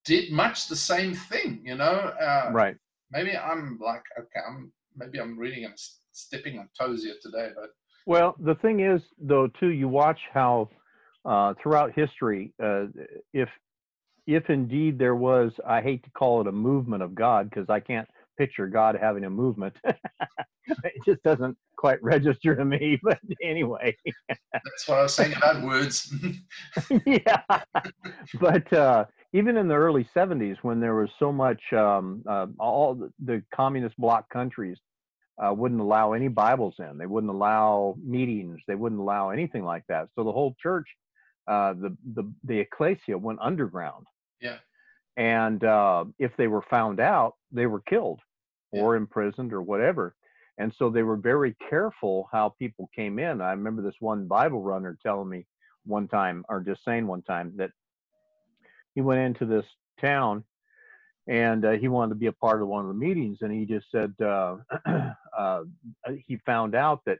did 0.03 0.31
much 0.31 0.67
the 0.67 0.75
same 0.75 1.13
thing, 1.13 1.61
you 1.63 1.75
know? 1.75 2.13
Uh, 2.19 2.49
right. 2.51 2.75
Maybe 3.11 3.37
I'm 3.37 3.79
like, 3.83 4.03
okay, 4.19 4.39
I'm, 4.47 4.71
maybe 4.95 5.19
I'm 5.19 5.37
reading 5.37 5.65
and 5.65 5.73
stepping 6.11 6.59
on 6.59 6.69
toes 6.79 7.03
here 7.03 7.15
today, 7.21 7.49
but. 7.55 7.69
Well, 8.05 8.35
the 8.39 8.55
thing 8.55 8.81
is, 8.81 9.01
though, 9.19 9.47
too, 9.59 9.69
you 9.69 9.87
watch 9.87 10.19
how 10.31 10.69
uh, 11.25 11.53
throughout 11.61 11.93
history, 11.93 12.53
uh, 12.63 12.85
if 13.33 13.49
if 14.27 14.49
indeed 14.49 14.97
there 14.97 15.15
was, 15.15 15.51
I 15.67 15.81
hate 15.81 16.03
to 16.03 16.09
call 16.11 16.41
it 16.41 16.47
a 16.47 16.51
movement 16.51 17.03
of 17.03 17.13
God 17.13 17.49
because 17.49 17.69
I 17.69 17.79
can't 17.79 18.07
picture 18.37 18.67
God 18.67 18.97
having 18.99 19.25
a 19.25 19.29
movement. 19.29 19.75
it 19.85 20.93
just 21.05 21.21
doesn't 21.23 21.57
quite 21.77 22.01
register 22.03 22.55
to 22.55 22.65
me. 22.65 22.99
But 23.03 23.19
anyway, 23.43 23.95
that's 24.53 24.87
what 24.87 24.97
I 24.99 25.01
was 25.03 25.13
saying 25.13 25.33
about 25.37 25.61
words. 25.61 26.11
yeah, 27.05 27.41
but 28.39 28.73
uh, 28.73 29.05
even 29.33 29.57
in 29.57 29.67
the 29.67 29.75
early 29.75 30.07
'70s, 30.15 30.57
when 30.63 30.79
there 30.79 30.95
was 30.95 31.09
so 31.19 31.31
much, 31.31 31.61
um, 31.73 32.23
uh, 32.27 32.47
all 32.59 32.95
the, 32.95 33.11
the, 33.23 33.43
communist 33.53 33.95
bloc 33.97 34.27
countries 34.29 34.77
uh, 35.43 35.53
wouldn't 35.53 35.81
allow 35.81 36.13
any 36.13 36.27
Bibles 36.27 36.75
in. 36.79 36.97
They 36.97 37.05
wouldn't 37.05 37.31
allow 37.31 37.95
meetings. 38.03 38.59
They 38.67 38.75
wouldn't 38.75 39.01
allow 39.01 39.29
anything 39.29 39.63
like 39.63 39.83
that. 39.89 40.07
So 40.15 40.23
the 40.23 40.31
whole 40.31 40.55
church, 40.61 40.87
uh, 41.47 41.73
the 41.73 41.95
the 42.15 42.31
the 42.43 42.59
ecclesia, 42.59 43.17
went 43.17 43.39
underground. 43.41 44.07
Yeah. 44.41 44.57
And 45.17 45.63
uh, 45.63 46.05
if 46.19 46.31
they 46.37 46.47
were 46.47 46.63
found 46.69 46.99
out, 46.99 47.35
they 47.51 47.65
were 47.67 47.81
killed 47.81 48.19
or 48.71 48.95
imprisoned 48.95 49.53
or 49.53 49.61
whatever. 49.61 50.15
And 50.57 50.73
so 50.77 50.89
they 50.89 51.03
were 51.03 51.17
very 51.17 51.55
careful 51.69 52.29
how 52.31 52.49
people 52.59 52.89
came 52.95 53.19
in. 53.19 53.41
I 53.41 53.51
remember 53.51 53.81
this 53.81 53.95
one 53.99 54.27
Bible 54.27 54.61
runner 54.61 54.97
telling 55.01 55.29
me 55.29 55.45
one 55.85 56.07
time, 56.07 56.45
or 56.49 56.61
just 56.61 56.83
saying 56.83 57.07
one 57.07 57.21
time, 57.21 57.53
that 57.57 57.71
he 58.93 59.01
went 59.01 59.21
into 59.21 59.45
this 59.45 59.65
town 59.99 60.43
and 61.27 61.65
uh, 61.65 61.71
he 61.71 61.87
wanted 61.87 62.09
to 62.09 62.19
be 62.19 62.27
a 62.27 62.31
part 62.31 62.61
of 62.61 62.67
one 62.67 62.81
of 62.81 62.87
the 62.87 62.93
meetings. 62.93 63.39
And 63.41 63.51
he 63.51 63.65
just 63.65 63.89
said 63.91 64.13
uh, 64.21 64.57
uh, 65.37 65.63
he 66.25 66.37
found 66.45 66.75
out 66.75 67.01
that 67.05 67.19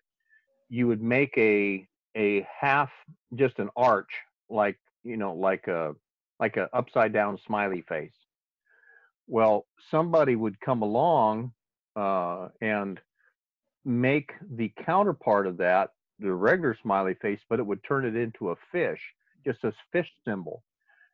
you 0.70 0.88
would 0.88 1.02
make 1.02 1.38
a 1.38 1.88
a 2.18 2.48
half, 2.60 2.90
just 3.36 3.60
an 3.60 3.70
arch, 3.76 4.10
like 4.50 4.78
you 5.04 5.18
know, 5.18 5.34
like 5.34 5.68
a 5.68 5.94
like 6.40 6.58
a 6.58 6.70
upside 6.74 7.14
down 7.14 7.38
smiley 7.46 7.84
face. 7.88 8.14
Well, 9.28 9.66
somebody 9.90 10.36
would 10.36 10.60
come 10.60 10.82
along 10.82 11.54
uh, 11.96 12.50
and 12.62 13.00
make 13.84 14.32
the 14.56 14.72
counterpart 14.86 15.48
of 15.48 15.58
that 15.58 15.92
the 16.20 16.34
regular 16.34 16.78
smiley 16.82 17.16
face, 17.22 17.40
but 17.50 17.60
it 17.60 17.66
would 17.66 17.84
turn 17.84 18.06
it 18.06 18.16
into 18.16 18.52
a 18.52 18.56
fish, 18.72 19.02
just 19.46 19.64
a 19.64 19.74
fish 19.92 20.10
symbol. 20.26 20.64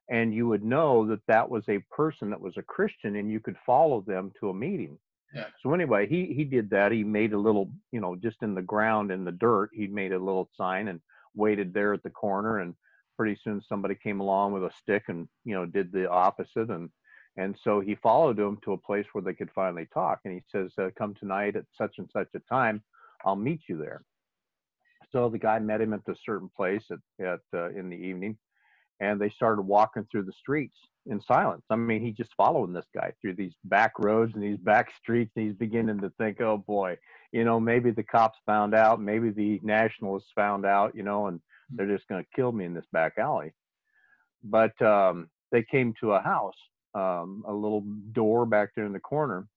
And 0.09 0.33
you 0.33 0.47
would 0.47 0.63
know 0.63 1.07
that 1.07 1.25
that 1.27 1.49
was 1.49 1.63
a 1.69 1.83
person 1.89 2.29
that 2.29 2.41
was 2.41 2.53
a 2.57 2.63
Christian 2.63 3.15
and 3.15 3.31
you 3.31 3.39
could 3.39 3.55
follow 3.65 4.01
them 4.01 4.31
to 4.39 4.49
a 4.49 4.53
meeting. 4.53 4.97
Yeah. 5.33 5.45
So 5.63 5.73
anyway, 5.73 6.07
he 6.07 6.33
he 6.35 6.43
did 6.43 6.69
that. 6.71 6.91
He 6.91 7.05
made 7.05 7.31
a 7.31 7.39
little, 7.39 7.71
you 7.93 8.01
know, 8.01 8.17
just 8.17 8.37
in 8.41 8.53
the 8.53 8.61
ground 8.61 9.11
in 9.11 9.23
the 9.23 9.31
dirt, 9.31 9.69
he 9.73 9.87
made 9.87 10.11
a 10.11 10.19
little 10.19 10.49
sign 10.57 10.89
and 10.89 10.99
waited 11.33 11.73
there 11.73 11.93
at 11.93 12.03
the 12.03 12.09
corner 12.09 12.59
and 12.59 12.75
pretty 13.17 13.39
soon 13.43 13.61
somebody 13.67 13.95
came 13.95 14.19
along 14.19 14.53
with 14.53 14.63
a 14.63 14.71
stick 14.81 15.03
and, 15.07 15.27
you 15.45 15.53
know, 15.53 15.65
did 15.65 15.91
the 15.91 16.09
opposite 16.09 16.69
and 16.69 16.89
and 17.37 17.57
so 17.63 17.79
he 17.79 17.95
followed 17.95 18.37
him 18.37 18.57
to 18.63 18.73
a 18.73 18.77
place 18.77 19.05
where 19.13 19.21
they 19.21 19.33
could 19.33 19.51
finally 19.55 19.87
talk. 19.93 20.19
And 20.25 20.33
he 20.33 20.43
says, 20.51 20.71
uh, 20.77 20.89
Come 20.97 21.15
tonight 21.15 21.55
at 21.55 21.63
such 21.77 21.95
and 21.97 22.09
such 22.11 22.27
a 22.35 22.39
time. 22.39 22.83
I'll 23.25 23.37
meet 23.37 23.61
you 23.69 23.77
there. 23.77 24.03
So 25.11 25.29
the 25.29 25.39
guy 25.39 25.59
met 25.59 25.81
him 25.81 25.93
at 25.93 26.01
a 26.07 26.15
certain 26.25 26.49
place 26.55 26.83
at, 26.91 27.25
at 27.25 27.39
uh, 27.53 27.69
in 27.69 27.89
the 27.89 27.95
evening. 27.95 28.37
and 29.01 29.19
they 29.19 29.29
started 29.29 29.63
walking 29.63 30.07
through 30.09 30.23
the 30.23 30.33
streets 30.33 30.75
in 31.07 31.19
silence. 31.21 31.63
I 31.69 31.75
mean, 31.75 32.01
he's 32.01 32.15
just 32.15 32.35
following 32.37 32.71
this 32.71 32.85
guy 32.93 33.11
through 33.19 33.35
these 33.35 33.53
back 33.65 33.93
roads 33.97 34.33
and 34.35 34.43
these 34.43 34.59
back 34.59 34.91
streets, 35.01 35.31
and 35.35 35.47
he's 35.47 35.55
beginning 35.55 35.99
to 36.01 36.11
think, 36.17 36.39
oh 36.39 36.57
boy, 36.57 36.97
you 37.31 37.43
know, 37.43 37.59
maybe 37.59 37.91
the 37.91 38.03
cops 38.03 38.37
found 38.45 38.75
out, 38.75 39.01
maybe 39.01 39.31
the 39.31 39.59
nationalists 39.63 40.31
found 40.35 40.65
out, 40.65 40.95
you 40.95 41.03
know, 41.03 41.27
and 41.27 41.41
they're 41.73 41.87
just 41.87 42.07
going 42.07 42.23
to 42.23 42.29
kill 42.35 42.51
me 42.51 42.65
in 42.65 42.73
this 42.73 42.85
back 42.91 43.13
alley. 43.17 43.53
But 44.43 44.79
um, 44.81 45.29
they 45.51 45.63
came 45.63 45.93
to 45.99 46.13
a 46.13 46.21
house, 46.21 46.55
um, 46.95 47.43
a 47.47 47.53
little 47.53 47.83
door 48.11 48.45
back 48.45 48.69
there 48.75 48.85
in 48.85 48.93
the 48.93 48.99
corner, 48.99 49.47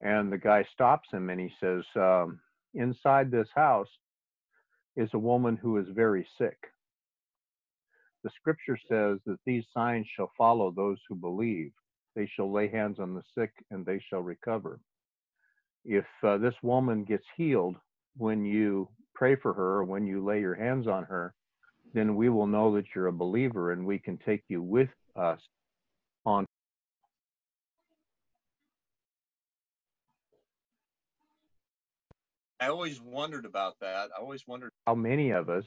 and 0.00 0.32
the 0.32 0.38
guy 0.38 0.64
stops 0.72 1.08
him 1.12 1.30
and 1.30 1.40
he 1.40 1.50
says, 1.60 1.84
um, 1.96 2.40
Inside 2.74 3.30
this 3.30 3.48
house 3.54 3.88
is 4.96 5.08
a 5.14 5.18
woman 5.18 5.56
who 5.56 5.78
is 5.78 5.86
very 5.94 6.26
sick. 6.38 6.56
The 8.24 8.30
scripture 8.36 8.78
says 8.88 9.18
that 9.26 9.38
these 9.44 9.64
signs 9.72 10.06
shall 10.16 10.30
follow 10.36 10.70
those 10.70 10.98
who 11.08 11.14
believe. 11.14 11.72
They 12.16 12.26
shall 12.34 12.50
lay 12.52 12.68
hands 12.68 12.98
on 12.98 13.14
the 13.14 13.22
sick 13.36 13.52
and 13.70 13.84
they 13.84 14.02
shall 14.08 14.20
recover. 14.20 14.80
If 15.84 16.06
uh, 16.22 16.38
this 16.38 16.54
woman 16.62 17.04
gets 17.04 17.24
healed 17.36 17.76
when 18.16 18.44
you 18.44 18.88
pray 19.14 19.36
for 19.36 19.52
her 19.52 19.78
or 19.78 19.84
when 19.84 20.06
you 20.06 20.24
lay 20.24 20.40
your 20.40 20.54
hands 20.54 20.86
on 20.86 21.04
her, 21.04 21.34
then 21.92 22.16
we 22.16 22.28
will 22.28 22.46
know 22.46 22.74
that 22.74 22.84
you're 22.94 23.06
a 23.06 23.12
believer 23.12 23.72
and 23.72 23.86
we 23.86 23.98
can 23.98 24.18
take 24.18 24.42
you 24.48 24.62
with 24.62 24.88
us 25.16 25.40
on. 26.26 26.44
I 32.60 32.68
always 32.68 33.00
wondered 33.00 33.44
about 33.44 33.78
that. 33.80 34.08
I 34.16 34.20
always 34.20 34.46
wondered 34.46 34.70
how 34.86 34.94
many 34.94 35.30
of 35.30 35.48
us 35.48 35.64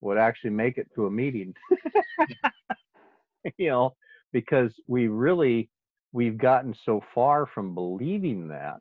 would 0.00 0.18
actually 0.18 0.50
make 0.50 0.76
it 0.76 0.88
to 0.94 1.06
a 1.06 1.10
meeting. 1.10 1.54
you 3.56 3.68
know, 3.68 3.94
because 4.32 4.72
we 4.86 5.08
really 5.08 5.70
we've 6.12 6.38
gotten 6.38 6.74
so 6.84 7.02
far 7.14 7.46
from 7.46 7.74
believing 7.74 8.48
that. 8.48 8.80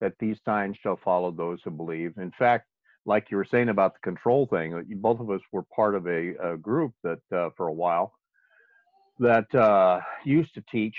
That 0.00 0.14
these 0.18 0.36
signs 0.44 0.76
shall 0.82 0.98
follow 1.04 1.30
those 1.30 1.60
who 1.64 1.70
believe. 1.70 2.14
In 2.18 2.32
fact, 2.38 2.66
like 3.04 3.30
you 3.30 3.36
were 3.36 3.46
saying 3.50 3.68
about 3.68 3.94
the 3.94 4.00
control 4.00 4.46
thing, 4.46 4.84
both 4.96 5.20
of 5.20 5.30
us 5.30 5.40
were 5.52 5.64
part 5.74 5.94
of 5.94 6.06
a, 6.06 6.34
a 6.42 6.56
group 6.56 6.92
that 7.02 7.20
uh, 7.34 7.50
for 7.56 7.68
a 7.68 7.72
while 7.72 8.12
that 9.18 9.52
uh, 9.54 10.00
used 10.24 10.54
to 10.54 10.64
teach 10.70 10.96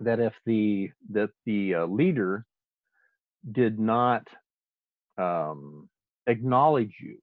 that 0.00 0.20
if 0.20 0.32
the 0.46 0.90
that 1.10 1.30
the 1.44 1.74
uh, 1.74 1.86
leader 1.86 2.44
did 3.52 3.78
not 3.78 4.26
um, 5.18 5.88
acknowledge 6.26 6.94
you 7.00 7.18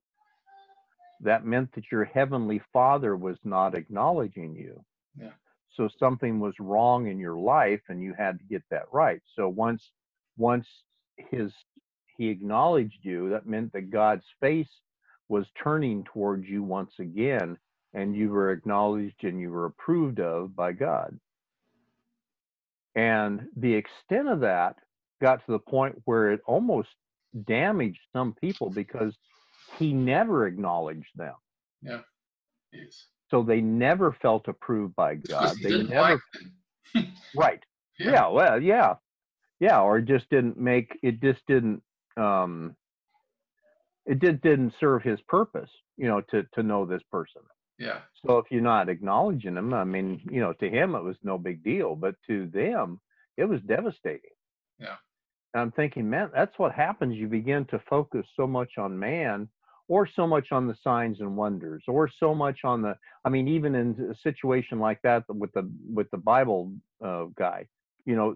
that 1.22 1.46
meant 1.46 1.74
that 1.74 1.92
your 1.92 2.06
heavenly 2.06 2.62
father 2.72 3.16
was 3.16 3.38
not 3.44 3.76
acknowledging 3.76 4.56
you. 4.56 4.84
Yeah. 5.20 5.32
So 5.76 5.90
something 6.00 6.40
was 6.40 6.54
wrong 6.60 7.08
in 7.08 7.20
your 7.20 7.38
life 7.38 7.82
and 7.90 8.02
you 8.02 8.14
had 8.18 8.40
to 8.40 8.46
get 8.46 8.64
that 8.72 8.84
right. 8.92 9.22
So 9.36 9.50
once 9.50 9.84
once 10.40 10.68
his 11.18 11.54
he 12.18 12.30
acknowledged 12.30 13.00
you, 13.04 13.32
that 13.32 13.48
meant 13.48 13.74
that 13.74 13.92
God's 13.92 14.26
face 14.42 14.70
was 15.30 15.48
turning 15.64 16.06
towards 16.06 16.48
you 16.48 16.64
once 16.64 16.94
again 17.00 17.58
and 17.96 18.16
you 18.16 18.30
were 18.32 18.52
acknowledged 18.54 19.24
and 19.26 19.42
you 19.42 19.52
were 19.52 19.68
approved 19.68 20.22
of 20.22 20.56
by 20.56 20.74
God. 20.74 21.20
And 22.96 23.48
the 23.58 23.74
extent 23.74 24.30
of 24.30 24.42
that 24.42 24.78
got 25.22 25.46
to 25.46 25.54
the 25.54 25.60
point 25.60 26.02
where 26.06 26.32
it 26.32 26.42
almost 26.48 26.90
damaged 27.48 28.00
some 28.14 28.36
people 28.42 28.70
because 28.70 29.14
he 29.80 29.94
never 29.94 30.48
acknowledged 30.48 31.10
them. 31.16 31.36
Yeah. 31.84 32.02
Yes. 32.74 33.08
So 33.32 33.44
they 33.44 33.62
never 33.62 34.16
felt 34.22 34.48
approved 34.50 34.96
by 34.96 35.16
God. 35.16 35.58
They 35.64 35.84
never 35.84 36.22
right. 37.36 37.62
Yeah. 38.00 38.12
yeah. 38.12 38.28
Well, 38.30 38.62
yeah. 38.62 38.96
Yeah. 39.60 39.82
Or 39.82 39.98
it 39.98 40.06
just 40.06 40.30
didn't 40.30 40.58
make 40.58 40.98
it 41.04 41.22
just 41.22 41.42
didn't 41.48 41.82
um 42.18 42.76
it 44.06 44.20
did 44.20 44.42
didn't 44.42 44.74
serve 44.80 45.04
his 45.04 45.20
purpose, 45.28 45.70
you 45.98 46.08
know, 46.08 46.22
to 46.32 46.44
to 46.54 46.64
know 46.64 46.86
this 46.86 47.04
person. 47.12 47.42
Yeah. 47.78 48.00
So 48.26 48.38
if 48.40 48.46
you're 48.50 48.62
not 48.62 48.90
acknowledging 48.90 49.56
him, 49.56 49.74
I 49.74 49.84
mean, 49.84 50.22
you 50.30 50.42
know, 50.42 50.54
to 50.54 50.70
him 50.70 50.96
it 50.96 51.04
was 51.04 51.16
no 51.24 51.38
big 51.38 51.64
deal, 51.64 51.96
but 51.96 52.16
to 52.28 52.48
them 52.48 53.00
it 53.38 53.46
was 53.46 53.62
devastating. 53.62 54.32
Yeah. 54.80 54.96
And 55.54 55.62
I'm 55.62 55.72
thinking, 55.72 56.10
man, 56.10 56.30
that's 56.34 56.58
what 56.60 56.74
happens. 56.74 57.16
You 57.16 57.28
begin 57.28 57.66
to 57.66 57.82
focus 57.90 58.26
so 58.36 58.46
much 58.46 58.78
on 58.78 59.00
man 59.00 59.50
or 59.90 60.08
so 60.16 60.26
much 60.26 60.52
on 60.52 60.68
the 60.68 60.78
signs 60.84 61.20
and 61.20 61.36
wonders 61.36 61.84
or 61.88 62.10
so 62.20 62.34
much 62.34 62.60
on 62.64 62.82
the 62.82 62.96
i 63.26 63.30
mean 63.30 63.48
even 63.48 63.76
in 63.76 64.10
a 64.12 64.16
situation 64.24 64.80
like 64.80 65.02
that 65.02 65.24
with 65.28 65.52
the 65.54 65.70
with 65.94 66.10
the 66.12 66.18
bible 66.18 66.72
uh, 67.04 67.26
guy 67.38 67.68
you 68.06 68.16
know 68.16 68.36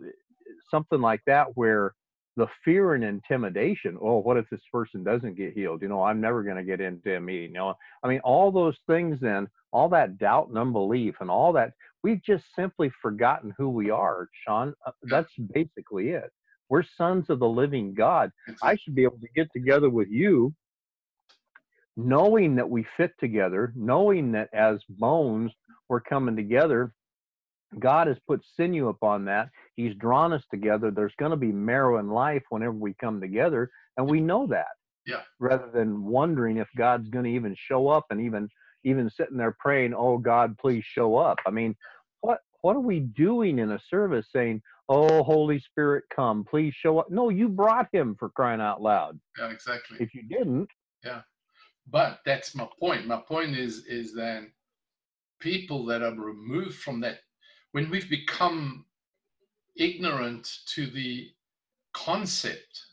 something 0.69 1.01
like 1.01 1.21
that 1.25 1.47
where 1.55 1.93
the 2.35 2.47
fear 2.65 2.95
and 2.95 3.03
intimidation 3.03 3.97
oh 4.01 4.17
what 4.19 4.37
if 4.37 4.49
this 4.49 4.61
person 4.71 5.03
doesn't 5.03 5.37
get 5.37 5.53
healed? 5.53 5.81
You 5.81 5.87
know 5.87 6.03
i'm 6.03 6.21
never 6.21 6.43
going 6.43 6.57
to 6.57 6.63
get 6.63 6.81
into 6.81 7.15
a 7.15 7.19
meeting 7.19 7.51
you 7.51 7.59
know? 7.59 7.75
I 8.03 8.07
mean 8.07 8.21
all 8.23 8.51
those 8.51 8.77
things 8.87 9.19
then 9.21 9.47
all 9.71 9.89
that 9.89 10.17
doubt 10.17 10.49
and 10.49 10.57
unbelief 10.57 11.15
and 11.19 11.29
all 11.29 11.53
that 11.53 11.73
we've 12.03 12.23
just 12.23 12.45
simply 12.55 12.91
forgotten 13.01 13.53
who 13.57 13.69
we 13.69 13.89
are 13.89 14.27
sean 14.45 14.73
uh, 14.85 14.91
that's 15.03 15.31
basically 15.53 16.09
it. 16.09 16.31
We're 16.69 16.83
sons 16.97 17.29
of 17.29 17.39
the 17.39 17.47
living 17.47 17.93
god. 17.93 18.31
I 18.63 18.75
should 18.77 18.95
be 18.95 19.03
able 19.03 19.19
to 19.19 19.27
get 19.35 19.47
together 19.53 19.89
with 19.89 20.07
you 20.09 20.53
knowing 21.95 22.55
that 22.55 22.69
we 22.69 22.85
fit 22.97 23.11
together, 23.19 23.71
knowing 23.75 24.31
that 24.31 24.49
as 24.53 24.79
bones 24.89 25.51
we're 25.89 26.01
coming 26.01 26.35
together, 26.35 26.93
God 27.79 28.07
has 28.07 28.17
put 28.27 28.41
sinew 28.55 28.89
upon 28.89 29.25
that. 29.25 29.49
He's 29.75 29.95
drawn 29.95 30.33
us 30.33 30.43
together. 30.51 30.91
There's 30.91 31.15
going 31.19 31.31
to 31.31 31.37
be 31.37 31.51
marrow 31.51 31.99
in 31.99 32.09
life 32.09 32.43
whenever 32.49 32.73
we 32.73 32.93
come 32.99 33.19
together, 33.19 33.69
and 33.97 34.09
we 34.09 34.19
know 34.21 34.47
that. 34.47 34.67
Yeah. 35.05 35.21
Rather 35.39 35.69
than 35.73 36.05
wondering 36.05 36.57
if 36.57 36.67
God's 36.77 37.09
going 37.09 37.25
to 37.25 37.31
even 37.31 37.55
show 37.57 37.87
up 37.87 38.05
and 38.09 38.21
even 38.21 38.49
even 38.85 39.09
sitting 39.09 39.37
there 39.37 39.55
praying, 39.59 39.93
"Oh 39.93 40.17
God, 40.17 40.57
please 40.57 40.83
show 40.85 41.17
up." 41.17 41.37
I 41.45 41.51
mean, 41.51 41.75
what 42.21 42.39
what 42.61 42.75
are 42.75 42.81
we 42.81 43.01
doing 43.01 43.59
in 43.59 43.71
a 43.71 43.79
service 43.89 44.27
saying, 44.33 44.61
"Oh 44.87 45.23
Holy 45.23 45.59
Spirit, 45.59 46.05
come, 46.15 46.45
please 46.45 46.73
show 46.73 46.99
up"? 46.99 47.11
No, 47.11 47.29
you 47.29 47.49
brought 47.49 47.87
him 47.91 48.15
for 48.17 48.29
crying 48.29 48.61
out 48.61 48.81
loud. 48.81 49.19
Yeah, 49.37 49.49
exactly. 49.49 49.97
If 49.99 50.13
you 50.13 50.23
didn't, 50.23 50.69
yeah 51.03 51.21
but 51.89 52.19
that's 52.25 52.55
my 52.55 52.67
point. 52.79 53.07
My 53.07 53.17
point 53.17 53.55
is 53.55 53.85
is 53.85 54.13
that 54.13 54.43
people 55.39 55.85
that 55.85 56.01
are 56.01 56.15
removed 56.15 56.75
from 56.77 57.01
that, 57.01 57.19
when 57.73 57.89
we've 57.89 58.09
become 58.09 58.85
ignorant 59.75 60.59
to 60.67 60.87
the 60.87 61.29
concept 61.93 62.85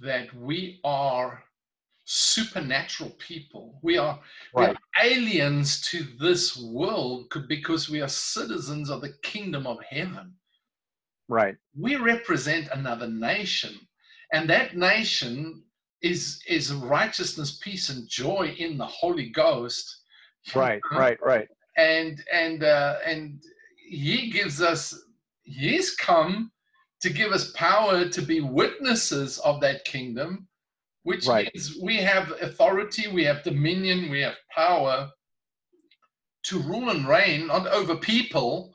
that 0.00 0.34
we 0.34 0.80
are 0.84 1.42
supernatural 2.04 3.10
people. 3.18 3.78
We 3.82 3.98
are, 3.98 4.18
right. 4.54 4.70
we 4.70 4.74
are 4.74 5.04
aliens 5.04 5.80
to 5.90 6.06
this 6.20 6.56
world 6.56 7.32
because 7.48 7.90
we 7.90 8.00
are 8.00 8.08
citizens 8.08 8.90
of 8.90 9.00
the 9.00 9.14
kingdom 9.22 9.66
of 9.66 9.78
heaven. 9.88 10.34
Right. 11.28 11.56
We 11.78 11.96
represent 11.96 12.68
another 12.72 13.08
nation. 13.08 13.74
And 14.32 14.48
that 14.50 14.76
nation 14.76 15.62
is 16.02 16.42
is 16.48 16.72
righteousness, 16.72 17.58
peace, 17.62 17.88
and 17.88 18.08
joy 18.08 18.54
in 18.58 18.76
the 18.76 18.86
Holy 18.86 19.30
Ghost. 19.30 20.02
Right, 20.54 20.80
right, 20.92 21.18
right. 21.22 21.48
And 21.76 22.22
and 22.32 22.64
uh, 22.64 22.96
and 23.04 23.42
He 23.86 24.30
gives 24.30 24.60
us. 24.60 24.94
He's 25.42 25.94
come 25.94 26.50
to 27.00 27.10
give 27.10 27.32
us 27.32 27.52
power 27.52 28.08
to 28.08 28.22
be 28.22 28.40
witnesses 28.40 29.38
of 29.38 29.60
that 29.60 29.84
kingdom, 29.84 30.48
which 31.04 31.26
right. 31.26 31.48
means 31.54 31.78
we 31.82 31.98
have 31.98 32.32
authority, 32.42 33.06
we 33.08 33.24
have 33.24 33.44
dominion, 33.44 34.10
we 34.10 34.20
have 34.20 34.36
power 34.52 35.10
to 36.44 36.58
rule 36.60 36.90
and 36.90 37.06
reign 37.06 37.48
not 37.48 37.66
over 37.68 37.96
people, 37.96 38.74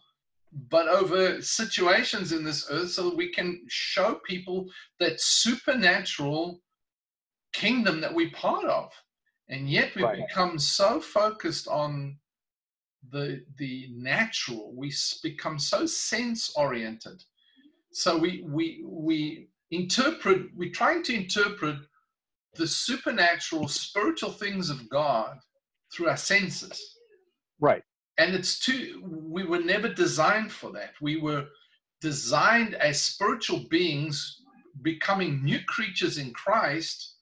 but 0.69 0.87
over 0.87 1.41
situations 1.41 2.31
in 2.31 2.43
this 2.43 2.67
earth 2.69 2.91
so 2.91 3.09
that 3.09 3.17
we 3.17 3.31
can 3.31 3.61
show 3.69 4.19
people 4.27 4.69
that 4.99 5.19
supernatural 5.19 6.61
kingdom 7.53 8.01
that 8.01 8.13
we're 8.13 8.31
part 8.31 8.65
of. 8.65 8.91
And 9.49 9.69
yet 9.69 9.93
we've 9.95 10.05
right. 10.05 10.25
become 10.27 10.59
so 10.59 10.99
focused 11.01 11.67
on 11.67 12.17
the 13.09 13.43
the 13.57 13.89
natural. 13.93 14.73
We 14.75 14.93
become 15.23 15.59
so 15.59 15.85
sense 15.85 16.53
oriented. 16.55 17.23
So 17.91 18.17
we 18.17 18.43
we 18.47 18.83
we 18.85 19.49
interpret. 19.71 20.47
We're 20.55 20.71
trying 20.71 21.03
to 21.03 21.15
interpret 21.15 21.77
the 22.55 22.67
supernatural, 22.67 23.67
spiritual 23.67 24.31
things 24.31 24.69
of 24.69 24.89
God 24.89 25.39
through 25.93 26.09
our 26.09 26.17
senses. 26.17 26.97
Right. 27.59 27.83
And 28.17 28.35
it's 28.35 28.59
too. 28.59 29.03
We 29.05 29.43
were 29.45 29.61
never 29.61 29.89
designed 29.89 30.51
for 30.51 30.71
that. 30.73 30.93
We 31.01 31.17
were 31.17 31.45
designed 32.01 32.75
as 32.75 33.01
spiritual 33.01 33.65
beings, 33.69 34.41
becoming 34.81 35.43
new 35.43 35.59
creatures 35.67 36.17
in 36.17 36.33
Christ 36.33 37.15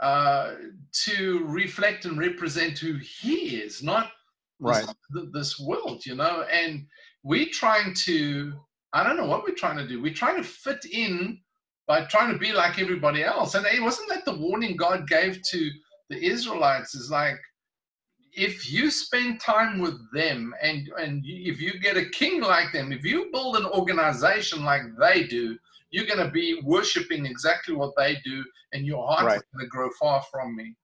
uh, 0.00 0.54
to 0.92 1.44
reflect 1.46 2.04
and 2.04 2.18
represent 2.18 2.78
who 2.78 2.94
He 2.94 3.56
is, 3.56 3.82
not 3.82 4.12
Right. 4.60 4.86
this, 5.10 5.24
this 5.32 5.60
world, 5.60 6.04
you 6.06 6.14
know. 6.14 6.42
And 6.50 6.86
we're 7.22 7.50
trying 7.52 7.94
to, 8.04 8.52
I 8.92 9.02
don't 9.02 9.16
know 9.16 9.26
what 9.26 9.44
we're 9.44 9.54
trying 9.54 9.78
to 9.78 9.86
do. 9.86 10.00
We're 10.00 10.14
trying 10.14 10.36
to 10.36 10.48
fit 10.48 10.84
in 10.90 11.40
by 11.86 12.04
trying 12.04 12.32
to 12.32 12.38
be 12.38 12.52
like 12.52 12.78
everybody 12.78 13.22
else. 13.22 13.54
And 13.54 13.66
it 13.66 13.82
wasn't 13.82 14.08
that 14.10 14.24
the 14.24 14.36
warning 14.36 14.76
God 14.76 15.08
gave 15.08 15.40
to 15.50 15.70
the 16.08 16.24
Israelites 16.24 16.94
is 16.94 17.10
like, 17.10 17.38
if 18.36 18.70
you 18.70 18.90
spend 18.90 19.40
time 19.40 19.78
with 19.78 19.96
them 20.12 20.52
and 20.60 20.88
and 20.98 21.22
if 21.24 21.60
you 21.60 21.78
get 21.78 21.96
a 21.96 22.10
king 22.10 22.40
like 22.40 22.72
them, 22.72 22.92
if 22.92 23.04
you 23.04 23.30
build 23.32 23.56
an 23.56 23.66
organization 23.66 24.64
like 24.64 24.82
they 24.98 25.24
do, 25.24 25.56
you're 25.90 26.06
going 26.06 26.18
to 26.18 26.30
be 26.30 26.60
worshiping 26.64 27.26
exactly 27.26 27.74
what 27.74 27.92
they 27.96 28.18
do, 28.24 28.44
and 28.72 28.84
your 28.84 29.06
heart 29.06 29.36
is 29.36 29.42
going 29.52 29.64
to 29.64 29.68
grow 29.68 29.88
far 30.00 30.20
from 30.32 30.56
me. 30.56 30.74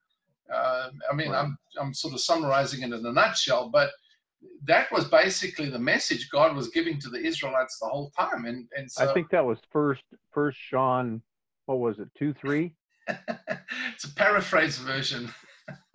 Uh, 0.53 0.91
I 1.11 1.15
mean, 1.15 1.31
Right. 1.31 1.41
I'm 1.41 1.59
I'm 1.81 1.95
sort 1.95 2.15
of 2.15 2.21
summarizing 2.21 2.83
it 2.83 2.93
in 2.93 3.07
a 3.07 3.13
nutshell, 3.13 3.71
but 3.71 3.91
that 4.65 4.91
was 4.91 5.07
basically 5.07 5.69
the 5.69 5.79
message 5.79 6.31
God 6.31 6.57
was 6.57 6.69
giving 6.69 6.99
to 7.01 7.11
the 7.11 7.19
Israelites 7.19 7.79
the 7.79 7.89
whole 7.89 8.11
time, 8.19 8.47
and 8.47 8.69
and 8.77 8.91
so 8.91 9.11
I 9.11 9.15
think 9.15 9.31
that 9.31 9.45
was 9.45 9.59
first 9.71 10.03
First 10.33 10.59
Sean. 10.59 11.23
What 11.67 11.79
was 11.79 11.99
it? 11.99 12.09
Two 12.19 12.35
three. 12.35 12.75
it's 13.09 14.05
a 14.05 14.15
paraphrase 14.15 14.79
version. 14.79 15.33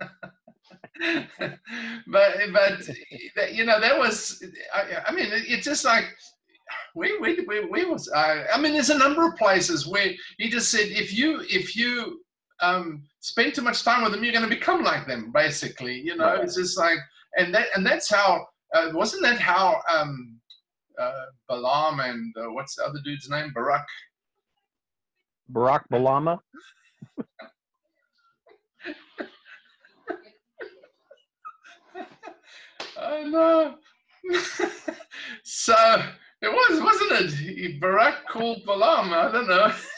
but 2.06 2.36
but 2.54 3.54
you 3.54 3.64
know 3.64 3.80
that 3.80 3.98
was 3.98 4.42
I, 4.74 5.02
I 5.06 5.12
mean 5.12 5.28
it's 5.30 5.64
just 5.64 5.84
like 5.84 6.04
we 6.94 7.18
we 7.18 7.44
we, 7.46 7.64
we 7.66 7.84
was 7.84 8.10
I, 8.10 8.46
I 8.54 8.60
mean 8.60 8.72
there's 8.72 8.90
a 8.90 8.98
number 8.98 9.26
of 9.26 9.36
places 9.36 9.86
where 9.86 10.12
he 10.38 10.48
just 10.48 10.70
said 10.70 10.88
if 10.88 11.16
you 11.16 11.42
if 11.48 11.76
you 11.76 12.20
um 12.60 13.02
spend 13.20 13.54
too 13.54 13.62
much 13.62 13.82
time 13.82 14.02
with 14.02 14.12
them 14.12 14.22
you're 14.24 14.32
going 14.32 14.48
to 14.48 14.54
become 14.54 14.82
like 14.82 15.06
them 15.06 15.30
basically 15.32 16.00
you 16.00 16.16
know 16.16 16.24
Right. 16.34 16.44
it's 16.44 16.56
just 16.56 16.78
like 16.78 16.98
and 17.36 17.54
that 17.54 17.66
and 17.74 17.84
that's 17.86 18.08
how 18.10 18.46
uh, 18.74 18.90
wasn't 18.94 19.22
that 19.22 19.38
how 19.40 19.80
um 19.94 20.40
uh, 20.98 21.26
Balaam 21.48 22.00
and 22.00 22.34
uh, 22.38 22.50
what's 22.52 22.76
the 22.76 22.84
other 22.84 22.98
dude's 23.04 23.28
name 23.28 23.52
Barak 23.54 23.86
Barack 25.52 25.82
Balama. 25.92 26.38
I 32.98 33.22
know. 33.24 33.74
so 35.44 35.74
it 36.42 36.48
was, 36.48 36.80
wasn't 36.82 37.12
it? 37.34 37.80
Barack 37.80 38.24
called 38.28 38.64
Balaam. 38.66 39.12
I 39.12 39.30
don't 39.30 39.48
know. 39.48 39.72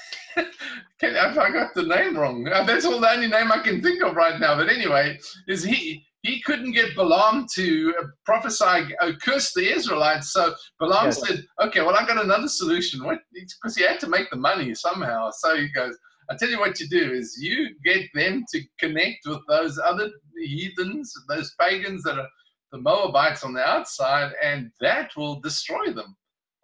Can, 1.01 1.17
I 1.17 1.31
I 1.31 1.51
got 1.51 1.75
the 1.75 1.85
name 1.85 2.17
wrong. 2.17 2.49
Uh, 2.49 2.65
That's 2.65 2.85
all 2.85 3.01
the 3.01 3.11
only 3.11 3.29
name 3.29 3.53
I 3.53 3.61
can 3.61 3.81
think 3.81 4.03
of 4.03 4.17
right 4.17 4.39
now. 4.41 4.57
But 4.57 4.69
anyway, 4.69 5.19
is 5.47 5.63
he 5.63 6.05
he 6.23 6.41
couldn't 6.43 6.73
get 6.73 6.97
Balaam 6.97 7.47
to 7.55 7.95
uh, 8.01 8.05
prophesy, 8.25 8.95
uh, 9.01 9.13
curse 9.23 9.53
the 9.55 9.73
Israelites. 9.73 10.33
So 10.33 10.55
Balaam 10.81 11.07
Yes. 11.07 11.27
said, 11.27 11.45
"Okay, 11.63 11.83
well, 11.83 11.97
I 11.97 12.05
got 12.07 12.23
another 12.25 12.49
solution." 12.49 13.01
Because 13.01 13.77
he 13.77 13.85
had 13.85 14.01
to 14.01 14.09
make 14.09 14.29
the 14.31 14.37
money 14.37 14.75
somehow. 14.75 15.31
So 15.31 15.57
he 15.57 15.69
goes, 15.69 15.97
I 16.31 16.37
tell 16.37 16.51
you 16.51 16.59
what 16.59 16.79
you 16.79 16.89
do 16.89 17.13
is 17.13 17.39
you 17.41 17.71
get 17.85 18.07
them 18.15 18.45
to 18.53 18.61
connect 18.79 19.27
with 19.27 19.41
those 19.49 19.79
other 19.79 20.11
heathens, 20.37 21.13
those 21.29 21.55
pagans 21.59 22.03
that 22.03 22.19
are 22.19 22.29
the 22.71 22.79
Moabites 22.79 23.45
on 23.45 23.55
the 23.55 23.65
outside, 23.67 24.33
and 24.43 24.71
that 24.81 25.11
will 25.17 25.41
destroy 25.41 25.91
them. 25.93 26.17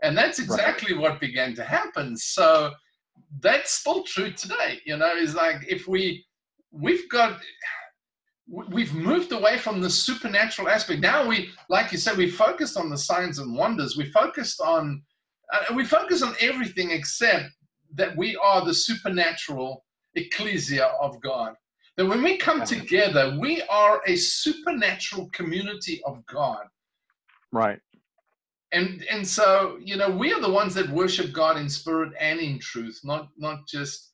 And 0.03 0.17
that's 0.19 0.39
exactly 0.39 0.95
what 0.95 1.19
began 1.19 1.55
to 1.55 1.65
happen. 1.65 2.15
So 2.17 2.73
that's 3.41 3.73
still 3.73 4.03
true 4.05 4.33
today. 4.33 4.81
You 4.85 4.97
know, 4.97 5.15
is 5.15 5.35
like 5.35 5.65
if 5.69 5.89
we 5.89 6.25
we've 6.71 7.09
got 7.09 7.41
we've 8.49 8.95
moved 8.95 9.33
away 9.33 9.59
from 9.59 9.81
the 9.81 9.89
supernatural 9.89 10.69
aspect. 10.69 11.01
Now 11.01 11.27
we, 11.27 11.51
like 11.69 11.93
you 11.93 11.99
said, 11.99 12.17
we 12.17 12.31
focused 12.31 12.77
on 12.77 12.91
the 12.91 12.99
signs 12.99 13.39
and 13.39 13.57
wonders. 13.57 13.97
We 13.97 14.11
focused 14.11 14.61
on 14.61 15.03
uh, 15.53 15.75
we 15.75 15.85
focus 15.85 16.23
on 16.23 16.35
everything 16.41 16.91
except 16.91 17.51
that 17.95 18.17
we 18.17 18.37
are 18.37 18.65
the 18.65 18.75
supernatural 18.75 19.85
ecclesia 20.15 20.87
of 21.01 21.21
God. 21.23 21.55
That 21.97 22.07
when 22.07 22.23
we 22.23 22.37
come 22.39 22.65
together, 22.65 23.37
we 23.41 23.63
are 23.71 24.03
a 24.07 24.17
supernatural 24.17 25.31
community 25.33 26.03
of 26.05 26.25
God. 26.27 26.65
Right. 27.53 27.79
And 28.75 29.05
and 29.11 29.27
so, 29.27 29.79
you 29.83 29.97
know, 29.97 30.11
we 30.11 30.35
are 30.35 30.43
the 30.43 30.51
ones 30.51 30.75
that 30.75 30.91
worship 30.91 31.33
God 31.33 31.59
in 31.59 31.71
spirit 31.71 32.13
and 32.21 32.41
in 32.41 32.61
truth, 32.61 33.01
not 33.05 33.31
not 33.39 33.69
just 33.69 34.13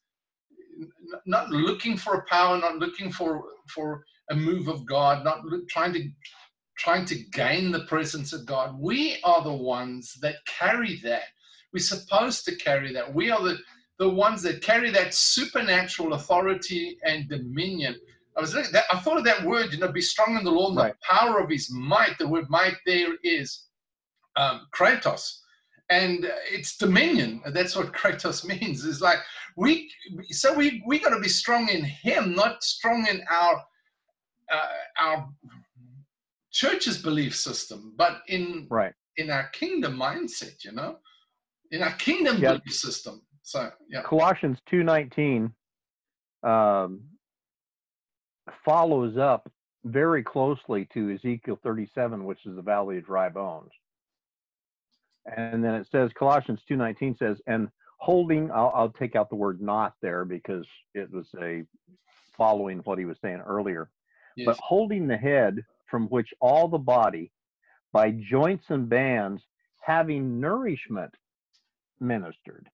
not 1.26 1.50
looking 1.50 1.96
for 1.96 2.14
a 2.16 2.24
power, 2.26 2.58
not 2.58 2.78
looking 2.78 3.12
for 3.12 3.44
for 3.68 4.04
a 4.30 4.36
move 4.36 4.68
of 4.68 4.86
God, 4.86 5.24
not 5.24 5.42
trying 5.70 5.94
to 5.94 6.10
trying 6.78 7.06
to 7.06 7.16
gain 7.32 7.72
the 7.72 7.84
presence 7.86 8.32
of 8.32 8.46
God. 8.46 8.78
We 8.80 9.18
are 9.24 9.42
the 9.44 9.52
ones 9.54 10.14
that 10.22 10.36
carry 10.46 11.00
that. 11.04 11.24
We're 11.72 11.80
supposed 11.80 12.44
to 12.46 12.56
carry 12.56 12.92
that. 12.94 13.14
We 13.14 13.30
are 13.30 13.42
the 13.42 13.58
the 13.98 14.08
ones 14.10 14.42
that 14.42 14.62
carry 14.62 14.90
that 14.90 15.14
supernatural 15.14 16.14
authority 16.14 16.98
and 17.04 17.28
dominion. 17.28 17.96
I 18.36 18.40
was 18.40 18.54
looking- 18.54 18.72
that, 18.72 18.86
I 18.92 18.98
thought 19.00 19.18
of 19.18 19.24
that 19.26 19.44
word, 19.44 19.72
you 19.72 19.78
know, 19.78 19.92
be 19.92 20.00
strong 20.02 20.36
in 20.38 20.44
the 20.44 20.50
Lord 20.50 20.70
and 20.70 20.78
Right. 20.78 20.94
the 20.94 21.06
power 21.16 21.40
of 21.40 21.50
His 21.50 21.70
might. 21.70 22.18
The 22.18 22.28
word 22.28 22.50
might 22.50 22.76
there 22.86 23.16
is 23.22 23.66
um, 24.36 24.66
kratos, 24.74 25.38
and 25.90 26.30
it's 26.50 26.76
dominion. 26.76 27.42
That's 27.52 27.76
what 27.76 27.92
kratos 27.92 28.44
means. 28.44 28.84
It's 28.84 29.00
like 29.00 29.18
we, 29.56 29.90
so 30.30 30.54
we 30.54 30.82
we 30.86 30.98
got 30.98 31.10
to 31.10 31.20
be 31.20 31.28
strong 31.28 31.68
in 31.68 31.84
Him, 31.84 32.34
not 32.34 32.62
strong 32.62 33.06
in 33.06 33.22
our 33.30 33.64
uh, 34.52 34.68
our 35.00 35.28
church's 36.52 36.98
belief 37.02 37.34
system, 37.36 37.94
but 37.96 38.22
in 38.28 38.66
Right. 38.70 38.92
in 39.16 39.30
our 39.30 39.48
kingdom 39.48 39.96
mindset. 39.96 40.64
You 40.64 40.72
know, 40.72 40.98
in 41.70 41.82
our 41.82 41.92
kingdom 41.92 42.38
Yeah. 42.40 42.54
belief 42.54 42.72
system. 42.72 43.22
So 43.42 43.70
yeah, 43.88 44.02
Colossians 44.02 44.58
two 44.68 44.82
nineteen 44.84 45.52
um, 46.42 47.02
follows 48.64 49.16
up 49.18 49.50
very 49.84 50.22
closely 50.22 50.86
to 50.94 51.10
Ezekiel 51.14 51.58
thirty 51.62 51.90
seven, 51.94 52.24
which 52.24 52.44
is 52.46 52.54
the 52.56 52.62
valley 52.62 52.98
of 52.98 53.06
dry 53.06 53.28
bones. 53.28 53.70
And 55.26 55.62
then 55.62 55.74
it 55.74 55.87
says 55.90 56.11
Colossians 56.18 56.61
two 56.66 56.76
nineteen 56.76 57.16
says, 57.18 57.38
and 57.46 57.68
holding 57.98 58.50
I'll, 58.50 58.72
I'll 58.74 58.90
take 58.98 59.14
out 59.14 59.28
the 59.28 59.37
word 59.37 59.61
not 59.61 59.94
there 60.00 60.24
because 60.24 60.66
it 60.94 61.12
was 61.12 61.26
a 61.40 61.64
following 62.37 62.78
what 62.85 62.98
he 62.98 63.04
was 63.04 63.18
saying 63.22 63.42
earlier. 63.46 63.90
yes. 64.37 64.46
but 64.46 64.56
holding 64.59 65.06
the 65.06 65.16
head 65.16 65.62
from 65.90 66.06
which 66.09 66.33
all 66.40 66.68
the 66.68 66.78
body 66.78 67.30
by 67.92 68.11
joints 68.11 68.64
and 68.68 68.88
bands 68.88 69.42
having 69.83 70.40
nourishment 70.40 71.12
ministered 72.00 72.66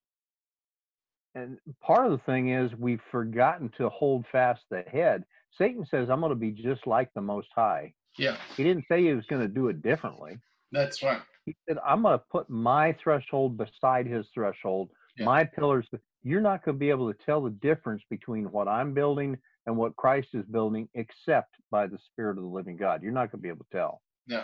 and 1.35 1.59
part 1.83 2.07
of 2.07 2.13
the 2.13 2.25
thing 2.25 2.51
is 2.51 2.71
we've 2.79 3.01
forgotten 3.11 3.69
to 3.77 3.89
hold 3.89 4.25
fast 4.31 4.63
the 4.71 4.83
head 4.83 5.25
satan 5.59 5.85
says 5.91 6.09
i'm 6.11 6.21
going 6.21 6.31
to 6.31 6.37
be 6.37 6.53
just 6.53 6.87
like 6.87 7.13
the 7.15 7.21
most 7.21 7.49
high 7.55 7.93
yeah, 8.19 8.37
he 8.57 8.63
didn't 8.63 8.85
say 8.89 9.03
he 9.03 9.13
was 9.13 9.27
going 9.27 9.43
to 9.43 9.49
do 9.49 9.69
it 9.69 9.83
differently 9.83 10.39
that's 10.73 11.03
right. 11.03 11.21
He 11.47 11.57
said 11.67 11.79
i'm 11.87 12.03
going 12.03 12.19
to 12.19 12.25
put 12.31 12.49
my 12.51 12.95
threshold 13.03 13.57
beside 13.57 14.07
his 14.07 14.27
threshold 14.35 14.91
Yeah. 15.17 15.25
my 15.25 15.45
pillars 15.45 15.87
you're 16.23 16.41
not 16.41 16.65
going 16.65 16.75
to 16.77 16.79
be 16.79 16.91
able 16.91 17.11
to 17.13 17.19
tell 17.25 17.41
the 17.41 17.51
difference 17.51 18.03
between 18.11 18.45
what 18.53 18.69
i'm 18.69 18.93
building 18.93 19.39
and 19.67 19.77
what 19.77 19.97
christ 19.97 20.29
is 20.35 20.45
building 20.51 20.89
except 20.95 21.55
by 21.71 21.87
the 21.87 21.99
spirit 22.11 22.37
of 22.37 22.45
the 22.45 22.51
living 22.51 22.77
god 22.77 23.03
you're 23.03 23.13
not 23.13 23.31
going 23.33 23.39
to 23.41 23.43
be 23.43 23.49
able 23.49 23.65
to 23.65 23.77
tell 23.77 24.03
Yeah. 24.27 24.39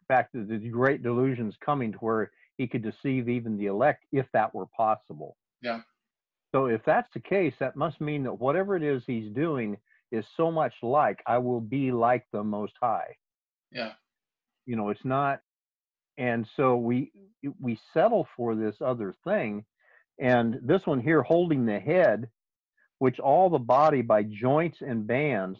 in 0.00 0.06
fact 0.08 0.32
the 0.34 0.40
the 0.44 0.68
great 0.68 1.02
delusions 1.02 1.54
coming 1.64 1.92
to 1.92 1.98
where 1.98 2.30
he 2.58 2.66
could 2.66 2.82
deceive 2.82 3.28
even 3.28 3.56
the 3.56 3.66
elect 3.66 4.04
if 4.12 4.26
that 4.32 4.54
were 4.54 4.66
possible 4.76 5.36
Yeah. 5.62 5.80
so 6.52 6.66
if 6.66 6.82
that's 6.84 7.08
the 7.14 7.20
case 7.20 7.54
that 7.60 7.76
must 7.76 8.00
mean 8.00 8.22
that 8.24 8.34
whatever 8.34 8.76
it 8.76 8.82
is 8.82 9.02
he's 9.06 9.32
doing 9.34 9.76
is 10.12 10.24
so 10.36 10.50
much 10.50 10.74
like 10.82 11.20
i 11.26 11.38
will 11.38 11.60
be 11.60 11.92
like 11.92 12.26
the 12.32 12.42
most 12.42 12.72
high 12.82 13.14
Yeah. 13.70 13.92
you 14.66 14.74
know 14.76 14.88
it's 14.90 15.04
not 15.04 15.40
and 16.20 16.46
so 16.56 16.76
we 16.76 17.10
we 17.60 17.76
settle 17.92 18.28
for 18.36 18.54
this 18.54 18.76
other 18.80 19.16
thing 19.24 19.64
and 20.20 20.60
this 20.62 20.86
one 20.86 21.00
here 21.00 21.22
holding 21.22 21.66
the 21.66 21.80
head 21.80 22.28
which 22.98 23.18
all 23.18 23.48
the 23.50 23.58
body 23.58 24.02
by 24.02 24.22
joints 24.22 24.78
and 24.82 25.06
bands 25.06 25.58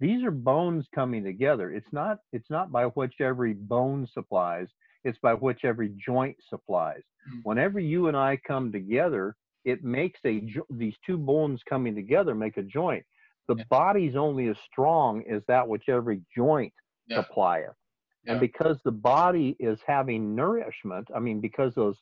these 0.00 0.22
are 0.24 0.30
bones 0.32 0.86
coming 0.94 1.24
together 1.24 1.72
it's 1.72 1.92
not 1.92 2.18
it's 2.32 2.50
not 2.50 2.70
by 2.72 2.84
which 2.86 3.14
every 3.20 3.54
bone 3.54 4.06
supplies 4.12 4.68
it's 5.04 5.18
by 5.22 5.32
which 5.32 5.64
every 5.64 5.90
joint 5.96 6.36
supplies 6.48 7.02
Mm. 7.30 7.40
whenever 7.44 7.78
you 7.78 8.08
and 8.08 8.16
i 8.16 8.34
come 8.38 8.72
together 8.72 9.36
it 9.66 9.84
makes 9.84 10.18
a 10.24 10.42
these 10.70 10.96
two 11.06 11.18
bones 11.18 11.60
coming 11.68 11.94
together 11.94 12.34
make 12.34 12.56
a 12.56 12.62
joint 12.62 13.04
the 13.46 13.56
Yeah. 13.56 13.64
body's 13.68 14.16
only 14.16 14.48
as 14.48 14.56
strong 14.70 15.22
as 15.28 15.42
that 15.46 15.68
which 15.68 15.88
every 15.90 16.22
joint 16.34 16.72
Yeah. 17.08 17.22
supplieth 17.22 17.76
Yeah. 18.24 18.32
and 18.32 18.40
because 18.40 18.78
the 18.84 18.92
body 18.92 19.56
is 19.58 19.78
having 19.86 20.34
nourishment 20.34 21.08
i 21.14 21.18
mean 21.18 21.40
because 21.40 21.74
those 21.74 21.96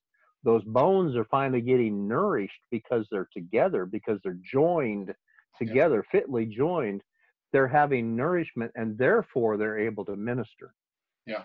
those 0.45 0.63
bones 0.65 1.17
are 1.17 1.25
finally 1.25 1.61
getting 1.61 2.07
nourished 2.07 2.61
because 2.71 3.07
they're 3.11 3.29
together 3.33 3.85
because 3.87 4.21
they're 4.23 4.39
joined 4.45 5.13
together, 5.59 6.05
fitly 6.13 6.47
joined, 6.47 7.03
they're 7.53 7.67
having 7.67 8.15
nourishment 8.15 8.71
and 8.77 8.97
therefore 8.97 9.57
they're 9.57 9.77
able 9.81 10.05
to 10.05 10.15
minister. 10.15 10.73
Yeah. 11.27 11.43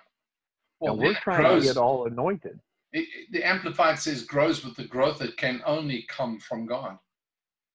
Well, 0.79 0.93
and 0.93 1.01
we're 1.01 1.15
trying 1.15 1.41
grows- 1.41 1.63
to 1.63 1.73
get 1.73 1.77
all 1.77 2.05
anointed. 2.05 2.59
it- 2.91 2.99
it- 3.15 3.31
the 3.31 3.43
Amplified 3.43 3.97
says 3.97 4.23
grows 4.23 4.63
with 4.63 4.75
the 4.75 4.85
growth 4.85 5.17
that 5.17 5.35
can 5.37 5.63
only 5.65 6.03
come 6.03 6.37
from 6.39 6.67
God. 6.67 6.99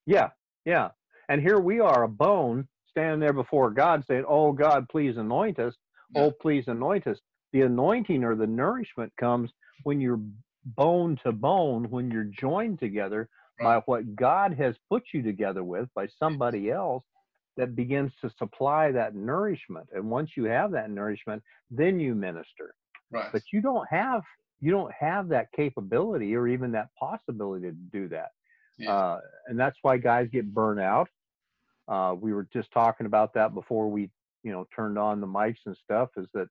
Yeah, 0.07 0.31
yeah. 0.65 0.91
And 1.29 1.43
here 1.43 1.59
we 1.59 1.81
are, 1.81 2.05
a 2.05 2.09
bone 2.09 2.69
standing 2.87 3.19
there 3.19 3.33
before 3.33 3.73
God 3.73 4.05
saying, 4.07 4.25
Oh, 4.29 4.53
God, 4.53 4.89
please 4.89 5.17
anoint 5.17 5.59
us. 5.59 5.75
Yeah. 6.15 6.23
Oh, 6.23 6.31
please 6.31 6.65
anoint 6.67 7.07
us. 7.07 7.19
The 7.53 7.63
anointing 7.63 8.25
or 8.25 8.35
the 8.35 8.47
nourishment 8.47 9.13
comes 9.19 9.51
when 9.85 10.01
you're 10.01 10.21
bone 10.65 11.19
to 11.25 11.33
bone, 11.33 11.91
when 11.91 12.11
you're 12.11 12.25
joined 12.25 12.79
together 12.79 13.29
by 13.61 13.79
what 13.87 14.15
God 14.15 14.55
has 14.55 14.77
put 14.89 15.03
you 15.13 15.23
together 15.23 15.65
with, 15.65 15.89
by 15.95 16.07
somebody 16.19 16.71
else 16.71 17.03
that 17.57 17.75
begins 17.75 18.13
to 18.21 18.31
supply 18.39 18.93
that 18.93 19.17
nourishment. 19.17 19.89
And 19.93 20.09
once 20.09 20.31
you 20.37 20.45
have 20.45 20.71
that 20.73 20.91
nourishment, 20.91 21.43
then 21.71 21.99
you 21.99 22.15
minister. 22.15 22.75
Right. 23.11 23.33
But 23.33 23.43
you 23.53 23.61
don't 23.61 23.89
have 23.91 24.23
you 24.61 24.71
don't 24.71 24.93
have 24.93 25.29
that 25.29 25.53
capability 25.53 26.35
or 26.35 26.49
even 26.49 26.73
that 26.73 26.89
possibility 26.99 27.67
to 27.67 27.73
do 27.73 28.09
that. 28.09 28.31
Yeah. 28.77 28.93
Uh, 28.93 29.21
and 29.47 29.59
that's 29.59 29.77
why 29.83 29.99
guys 29.99 30.29
get 30.33 30.53
burnt 30.53 30.81
out. 30.81 31.09
Uh, 31.87 32.15
we 32.19 32.33
were 32.33 32.47
just 32.53 32.71
talking 32.73 33.07
about 33.07 33.33
that 33.35 33.55
before 33.55 33.89
we, 33.89 34.11
you 34.43 34.53
know, 34.53 34.67
turned 34.75 34.99
on 34.99 35.21
the 35.21 35.27
mics 35.27 35.59
and 35.67 35.77
stuff. 35.77 36.11
Is 36.17 36.27
that, 36.35 36.49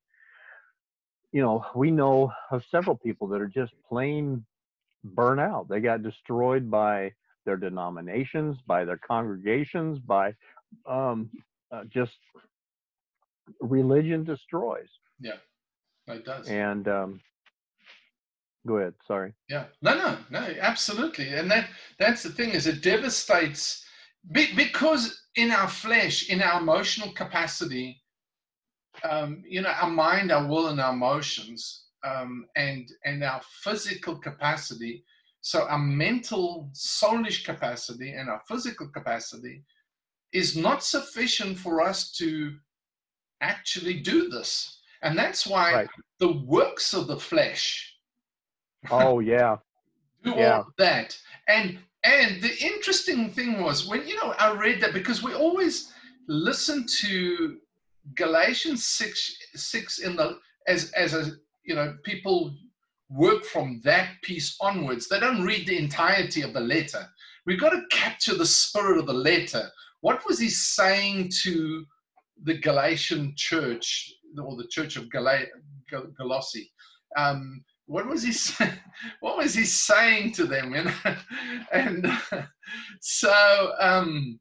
you 1.31 1.41
know, 1.41 1.65
we 1.75 1.91
know 1.91 2.31
of 2.51 2.63
several 2.69 2.95
people 2.95 3.27
that 3.27 3.41
are 3.41 3.47
just 3.47 3.73
plain 3.87 4.45
burnt 5.03 5.39
out. 5.39 5.67
They 5.69 5.79
got 5.79 6.03
destroyed 6.03 6.69
by 6.69 7.13
their 7.45 7.57
denominations, 7.57 8.57
by 8.67 8.85
their 8.85 8.97
congregations, 8.97 9.99
by 9.99 10.35
um, 10.85 11.29
uh, 11.71 11.83
just 11.85 12.17
religion 13.61 14.23
destroys. 14.23 14.89
Yeah. 15.19 15.37
It 16.07 16.25
does. 16.25 16.47
And 16.47 16.87
um, 16.87 17.21
go 18.65 18.77
ahead. 18.77 18.93
Sorry. 19.07 19.33
Yeah. 19.49 19.65
No, 19.81 19.97
no, 19.97 20.17
no, 20.29 20.39
absolutely. 20.59 21.29
And 21.29 21.49
that 21.51 21.69
that's 21.99 22.23
the 22.23 22.29
thing 22.29 22.51
is 22.51 22.67
it 22.67 22.81
devastates 22.81 23.85
be- 24.31 24.53
because 24.55 25.21
in 25.37 25.51
our 25.51 25.69
flesh, 25.69 26.29
in 26.29 26.41
our 26.41 26.59
emotional 26.59 27.11
capacity, 27.13 28.01
um, 29.03 29.43
you 29.47 29.61
know, 29.61 29.69
our 29.69 29.89
mind, 29.89 30.31
our 30.31 30.47
will, 30.47 30.67
and 30.67 30.81
our 30.81 30.93
emotions, 30.93 31.85
um, 32.03 32.45
and 32.55 32.89
and 33.05 33.23
our 33.23 33.41
physical 33.63 34.17
capacity. 34.17 35.03
So 35.41 35.67
our 35.67 35.77
mental, 35.79 36.69
soulish 36.73 37.45
capacity 37.45 38.11
and 38.13 38.29
our 38.29 38.41
physical 38.47 38.89
capacity 38.89 39.63
is 40.33 40.57
not 40.57 40.83
sufficient 40.83 41.57
for 41.57 41.81
us 41.81 42.11
to 42.13 42.57
actually 43.41 44.01
do 44.01 44.27
this. 44.29 44.81
And 45.03 45.17
that's 45.17 45.45
why 45.47 45.73
Right. 45.75 45.89
the 46.19 46.33
works 46.33 46.93
of 46.93 47.07
the 47.07 47.19
flesh 47.19 47.95
Oh 48.91 49.19
yeah. 49.19 49.57
do 50.23 50.35
Yeah. 50.35 50.57
all 50.57 50.65
that. 50.79 51.17
And 51.47 51.79
and 52.03 52.41
the 52.41 52.55
interesting 52.63 53.31
thing 53.31 53.61
was 53.61 53.87
when 53.87 54.07
you 54.07 54.15
know 54.15 54.33
I 54.37 54.53
read 54.53 54.81
that 54.81 54.93
because 54.93 55.23
we 55.23 55.33
always 55.33 55.91
listen 56.27 56.85
to 57.01 57.57
Galatians 58.15 58.85
six 58.85 59.35
six 59.55 59.99
in 59.99 60.15
the 60.15 60.39
as 60.67 60.91
as 60.91 61.13
a 61.13 61.31
you 61.65 61.75
know 61.75 61.95
people 62.03 62.55
work 63.09 63.43
from 63.45 63.81
that 63.83 64.09
piece 64.21 64.57
onwards. 64.59 65.07
They 65.07 65.19
don't 65.19 65.43
read 65.43 65.67
the 65.67 65.77
entirety 65.77 66.41
of 66.41 66.53
the 66.53 66.59
letter. 66.59 67.07
We've 67.45 67.59
got 67.59 67.69
to 67.69 67.85
capture 67.89 68.35
the 68.35 68.45
spirit 68.45 68.97
of 68.99 69.05
the 69.05 69.13
letter. 69.13 69.69
What 70.01 70.25
was 70.27 70.39
he 70.39 70.49
saying 70.49 71.31
to 71.43 71.85
the 72.43 72.57
Galatian 72.57 73.33
church 73.35 74.13
or 74.37 74.55
the 74.57 74.67
church 74.67 74.97
of 74.97 75.09
Gal- 75.09 75.45
Colossae? 76.17 76.69
Um, 77.15 77.63
what 77.87 78.07
was 78.07 78.21
he 78.23 78.31
saying? 78.31 78.73
What 79.19 79.37
was 79.37 79.53
he 79.53 79.63
saying 79.63 80.31
to 80.33 80.45
them? 80.45 80.73
You 80.73 80.85
know? 80.85 81.15
and 81.71 82.11
so 83.01 83.73
um, 83.79 84.39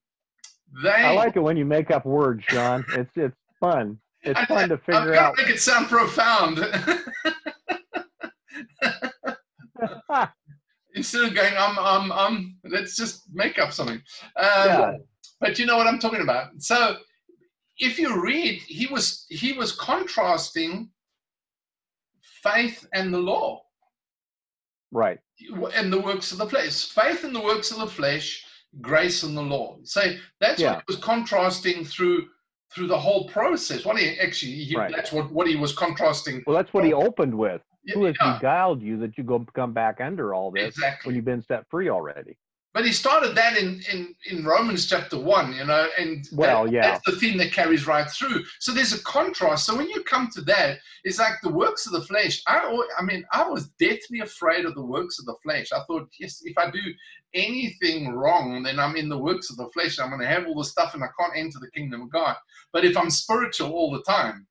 they. 0.82 0.90
I 0.90 1.12
like 1.12 1.36
it 1.36 1.40
when 1.40 1.56
you 1.56 1.64
make 1.64 1.90
up 1.90 2.04
words, 2.06 2.44
Sean. 2.44 2.84
It's 2.94 3.10
it's 3.16 3.36
fun. 3.60 3.98
It's 4.22 4.38
I- 4.38 4.46
fun 4.46 4.68
to 4.70 4.78
figure 4.78 5.12
I've 5.14 5.18
out. 5.18 5.34
make 5.36 5.48
it 5.48 5.60
sound 5.60 5.88
profound. 5.88 6.58
Instead 10.94 11.24
of 11.24 11.34
going, 11.34 11.54
um, 11.58 11.78
um, 11.78 12.10
um, 12.12 12.56
let's 12.64 12.96
just 12.96 13.24
make 13.32 13.58
up 13.58 13.72
something. 13.72 14.00
Um, 14.36 14.66
Yeah. 14.66 14.92
But 15.38 15.58
you 15.58 15.66
know 15.66 15.76
what 15.76 15.86
I'm 15.86 15.98
talking 15.98 16.22
about. 16.22 16.52
So, 16.58 16.96
if 17.78 17.98
you 17.98 18.22
read, 18.22 18.62
he 18.62 18.86
was 18.86 19.26
he 19.28 19.52
was 19.52 19.72
contrasting 19.72 20.88
faith 22.50 22.86
and 22.92 23.12
the 23.12 23.18
law 23.18 23.62
Right. 24.92 25.18
and 25.74 25.92
the 25.92 26.00
works 26.00 26.32
of 26.32 26.38
the 26.38 26.48
flesh. 26.48 26.86
Faith 26.86 27.24
in 27.24 27.32
the 27.32 27.40
works 27.40 27.70
of 27.70 27.78
the 27.78 27.86
flesh, 27.86 28.44
grace 28.80 29.22
in 29.24 29.34
the 29.34 29.42
law. 29.42 29.78
So 29.82 30.00
that's 30.40 30.60
Yeah. 30.60 30.72
what 30.74 30.84
he 30.86 30.92
was 30.94 31.02
contrasting 31.04 31.84
through 31.84 32.28
through 32.74 32.88
the 32.88 32.98
whole 32.98 33.28
process. 33.28 33.84
What 33.84 33.96
he 33.98 34.18
actually 34.20 34.52
he, 34.52 34.76
Right. 34.76 34.92
that's 34.94 35.12
what 35.12 35.30
what 35.30 35.46
he 35.46 35.56
was 35.56 35.72
contrasting. 35.74 36.42
Well, 36.46 36.56
that's 36.56 36.72
what 36.74 36.84
he 36.84 36.92
opened 36.92 37.36
with. 37.36 37.62
Who 37.94 38.04
has 38.04 38.16
Yeah, 38.20 38.34
beguiled 38.38 38.82
you 38.82 38.96
that 38.98 39.16
you 39.16 39.22
go 39.24 39.46
come 39.54 39.72
back 39.72 40.00
under 40.00 40.34
all 40.34 40.50
this 40.50 40.68
exactly. 40.76 41.08
when 41.08 41.16
you've 41.16 41.24
been 41.24 41.42
set 41.42 41.68
free 41.70 41.88
already? 41.88 42.36
But 42.76 42.84
he 42.84 42.92
started 42.92 43.34
that 43.36 43.56
in, 43.56 43.80
in, 43.90 44.14
in 44.30 44.44
Romans 44.44 44.86
chapter 44.86 45.18
one, 45.18 45.54
you 45.54 45.64
know, 45.64 45.88
and 45.98 46.22
that- 46.26 46.36
Well, 46.36 46.70
yeah. 46.70 46.82
that's 46.90 47.06
the 47.06 47.16
theme 47.16 47.38
that 47.38 47.50
carries 47.50 47.86
right 47.86 48.06
through. 48.10 48.44
So 48.60 48.70
there's 48.70 48.92
a 48.92 49.02
contrast. 49.02 49.64
So 49.64 49.74
when 49.74 49.88
you 49.88 50.02
come 50.02 50.28
to 50.34 50.42
that, 50.42 50.76
it's 51.02 51.18
like 51.18 51.40
the 51.42 51.48
works 51.48 51.86
of 51.86 51.92
the 51.92 52.02
flesh. 52.02 52.42
I, 52.46 52.58
I 52.98 53.02
mean, 53.02 53.24
I 53.32 53.48
was 53.48 53.68
deathly 53.80 54.20
afraid 54.20 54.66
of 54.66 54.74
the 54.74 54.84
works 54.84 55.18
of 55.18 55.24
the 55.24 55.36
flesh. 55.42 55.68
I 55.72 55.80
thought, 55.86 56.06
yes, 56.20 56.42
if 56.44 56.58
I 56.58 56.70
do 56.70 56.82
anything 57.32 58.10
wrong, 58.10 58.62
then 58.62 58.78
I'm 58.78 58.96
in 58.96 59.08
the 59.08 59.16
works 59.16 59.48
of 59.48 59.56
the 59.56 59.70
flesh. 59.70 59.98
I'm 59.98 60.10
going 60.10 60.20
to 60.20 60.26
have 60.26 60.46
all 60.46 60.56
the 60.58 60.64
stuff, 60.64 60.92
and 60.92 61.02
I 61.02 61.08
can't 61.18 61.32
enter 61.34 61.58
the 61.58 61.70
kingdom 61.70 62.02
of 62.02 62.12
God. 62.12 62.36
But 62.74 62.84
if 62.84 62.94
I'm 62.94 63.08
spiritual 63.08 63.72
all 63.72 63.90
the 63.90 64.02
time, 64.02 64.46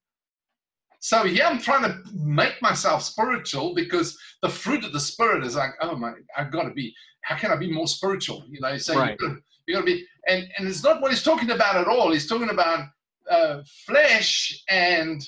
so 1.05 1.23
yeah, 1.23 1.47
I'm 1.49 1.59
trying 1.59 1.83
to 1.83 2.01
make 2.15 2.59
myself 2.63 3.03
spiritual 3.03 3.75
because 3.75 4.17
the 4.41 4.49
fruit 4.49 4.83
of 4.83 4.91
the 4.91 4.99
spirit 4.99 5.45
is 5.45 5.55
like, 5.55 5.69
oh 5.79 5.95
my, 5.95 6.13
I've 6.35 6.51
got 6.51 6.63
to 6.63 6.71
be. 6.71 6.95
How 7.21 7.35
can 7.35 7.51
I 7.51 7.57
be 7.57 7.71
more 7.71 7.87
spiritual? 7.87 8.43
You 8.49 8.59
know, 8.59 8.75
so 8.79 8.97
Right. 8.97 9.15
you 9.19 9.27
got 9.27 9.37
you 9.67 9.75
got 9.75 9.81
to 9.81 9.85
be, 9.85 10.03
and 10.27 10.47
and 10.57 10.67
it's 10.67 10.83
not 10.83 11.01
what 11.01 11.11
he's 11.11 11.21
talking 11.21 11.51
about 11.51 11.75
at 11.75 11.87
all. 11.87 12.11
He's 12.11 12.27
talking 12.27 12.49
about 12.49 12.87
uh, 13.29 13.61
flesh 13.85 14.63
and 14.67 15.21